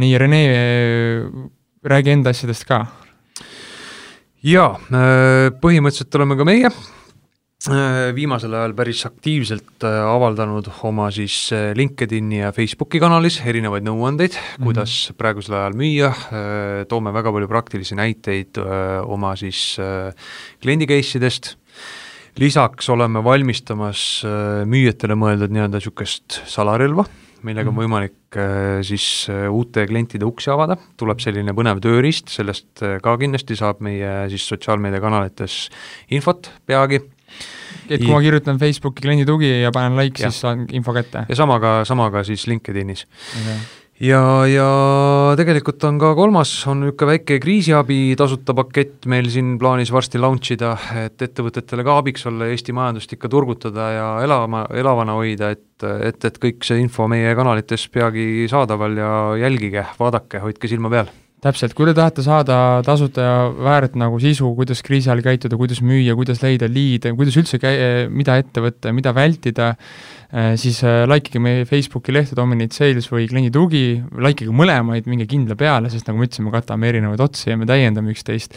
nii, 0.00 0.18
Rene, 0.20 0.42
räägi 1.84 2.14
enda 2.14 2.34
asjadest 2.34 2.68
ka. 2.68 2.84
jaa, 4.44 4.74
äh, 4.76 5.48
põhimõtteliselt 5.62 6.20
oleme 6.20 6.36
ka 6.36 6.48
meie 6.48 6.74
Äh, 7.64 8.10
viimasel 8.12 8.52
ajal 8.52 8.74
päris 8.76 9.06
aktiivselt 9.08 9.86
äh, 9.88 9.94
avaldanud 10.04 10.66
oma 10.84 11.06
siis 11.14 11.48
LinkedIni 11.48 12.42
ja 12.42 12.50
Facebooki 12.52 13.00
kanalis 13.00 13.38
erinevaid 13.40 13.86
nõuandeid 13.86 14.34
mm, 14.34 14.42
-hmm. 14.42 14.66
kuidas 14.66 14.96
praegusel 15.16 15.56
ajal 15.56 15.78
müüa, 15.80 16.10
toome 16.90 17.14
väga 17.16 17.32
palju 17.32 17.48
praktilisi 17.48 17.96
näiteid 17.96 18.60
oma 19.08 19.32
siis 19.40 19.78
kliendi 20.60 20.86
case 20.90 21.16
idest, 21.16 21.54
lisaks 22.40 22.88
oleme 22.90 23.22
valmistamas 23.24 24.24
müüjatele 24.66 25.16
mõeldud 25.18 25.54
nii-öelda 25.54 25.78
niisugust 25.78 26.40
salarelva, 26.50 27.06
millega 27.44 27.70
on 27.70 27.76
mhm. 27.76 27.84
võimalik 27.84 28.38
siis 28.86 29.28
uute 29.30 29.84
klientide 29.86 30.26
uksi 30.26 30.50
avada, 30.50 30.76
tuleb 30.98 31.20
selline 31.22 31.54
põnev 31.54 31.82
tööriist, 31.84 32.32
sellest 32.34 32.82
ka 33.04 33.16
kindlasti 33.20 33.58
saab 33.60 33.84
meie 33.84 34.24
siis 34.32 34.48
sotsiaalmeediakanalites 34.50 35.58
infot 36.16 36.50
peagi 36.66 37.04
et 37.88 38.00
kui 38.00 38.12
ma 38.12 38.20
kirjutan 38.24 38.58
Facebooki 38.60 39.04
kliendi 39.04 39.26
tugi 39.28 39.50
ja 39.64 39.72
panen 39.74 39.98
like, 39.98 40.20
siis 40.20 40.40
saan 40.44 40.66
info 40.76 40.94
kätte? 40.96 41.26
ja 41.28 41.38
sama 41.38 41.58
ka, 41.62 41.76
sama 41.88 42.10
ka 42.14 42.24
siis 42.26 42.46
LinkedInis 42.50 43.06
okay. 43.06 43.58
Ja, 44.00 44.20
ja 44.50 44.68
tegelikult 45.38 45.84
on 45.88 45.98
ka 46.02 46.12
kolmas, 46.18 46.52
on 46.70 46.82
niisugune 46.82 47.10
väike 47.12 47.38
kriisiabi 47.42 47.98
tasuta 48.18 48.54
pakett 48.56 49.08
meil 49.10 49.28
siin 49.32 49.54
plaanis 49.60 49.92
varsti 49.94 50.20
launch 50.22 50.54
ida, 50.56 50.74
et 51.04 51.26
ettevõtetele 51.28 51.86
ka 51.86 51.98
abiks 52.02 52.26
olla, 52.30 52.50
Eesti 52.50 52.74
majandust 52.76 53.14
ikka 53.16 53.30
turgutada 53.32 53.90
ja 53.94 54.08
elama, 54.24 54.66
elavana 54.74 55.18
hoida, 55.20 55.52
et 55.54 55.62
et, 55.84 56.24
et 56.24 56.38
kõik 56.40 56.64
see 56.64 56.78
info 56.80 57.08
meie 57.10 57.34
kanalites 57.36 57.88
peagi 57.92 58.46
saadaval 58.48 58.96
ja 58.96 59.10
jälgige, 59.42 59.82
vaadake, 59.98 60.40
hoidke 60.40 60.70
silma 60.70 60.88
peal 60.92 61.10
täpselt, 61.44 61.74
kui 61.76 61.88
te 61.88 61.94
tahate 61.96 62.24
saada 62.24 62.56
tasuta 62.86 63.24
ja 63.24 63.34
väärt 63.52 63.98
nagu 64.00 64.18
sisu, 64.22 64.48
kuidas 64.56 64.80
kriisi 64.84 65.10
ajal 65.10 65.22
käituda, 65.26 65.58
kuidas 65.60 65.82
müüa, 65.84 66.16
kuidas 66.16 66.40
leida 66.44 66.68
liide, 66.70 67.12
kuidas 67.18 67.36
üldse 67.40 67.60
käi-, 67.62 68.08
mida 68.12 68.38
ette 68.40 68.64
võtta 68.64 68.90
ja 68.90 68.96
mida 68.96 69.12
vältida, 69.16 69.74
eh, 70.32 70.54
siis 70.60 70.80
eh, 70.86 71.02
likeige 71.10 71.42
meie 71.44 71.68
Facebooki 71.68 72.14
lehte 72.16 72.38
Dominate 72.38 72.76
Sales 72.76 73.10
või 73.12 73.28
kliendi 73.30 73.52
tugi, 73.54 73.84
likeige 74.24 74.56
mõlemaid, 74.56 75.10
minge 75.10 75.28
kindla 75.30 75.58
peale, 75.60 75.92
sest 75.92 76.08
nagu 76.08 76.24
me 76.24 76.54
katame 76.54 76.90
erinevaid 76.92 77.20
otsi 77.24 77.52
ja 77.52 77.60
me 77.60 77.68
täiendame 77.68 78.14
üksteist 78.14 78.56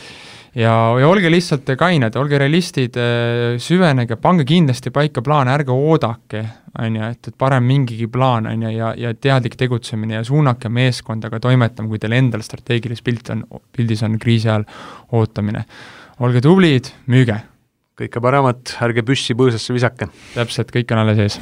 ja, 0.57 0.73
ja 0.99 1.09
olge 1.09 1.29
lihtsalt 1.31 1.69
kained, 1.79 2.15
olge 2.19 2.39
realistid, 2.41 2.97
äh, 2.99 3.57
süvenege, 3.61 4.17
pange 4.21 4.45
kindlasti 4.47 4.91
paika 4.95 5.23
plaan, 5.25 5.51
ärge 5.51 5.73
oodake, 5.73 6.43
on 6.81 6.97
ju, 6.97 7.11
et, 7.13 7.31
et 7.31 7.37
parem 7.37 7.67
mingigi 7.67 8.09
plaan, 8.11 8.49
on 8.51 8.67
ju, 8.67 8.73
ja, 8.75 8.91
ja 8.97 9.13
teadlik 9.13 9.57
tegutsemine 9.59 10.19
ja 10.19 10.25
suunake 10.27 10.71
meeskonda 10.73 11.31
ka 11.33 11.41
toimetama, 11.43 11.91
kui 11.91 12.01
teil 12.01 12.17
endal 12.17 12.45
strateegilist 12.45 13.05
pilti 13.05 13.35
on, 13.35 13.45
pildis 13.75 14.03
on 14.07 14.19
kriisi 14.21 14.49
ajal 14.49 14.67
ootamine. 15.17 15.65
olge 16.19 16.43
tublid, 16.43 16.93
müüge! 17.11 17.41
kõike 17.97 18.21
paremat, 18.21 18.75
ärge 18.85 19.05
püssi 19.05 19.37
põõsasse 19.37 19.73
visake! 19.73 20.11
täpselt, 20.35 20.73
kõik 20.73 20.93
on 20.93 21.05
alles 21.05 21.25
ees 21.25 21.41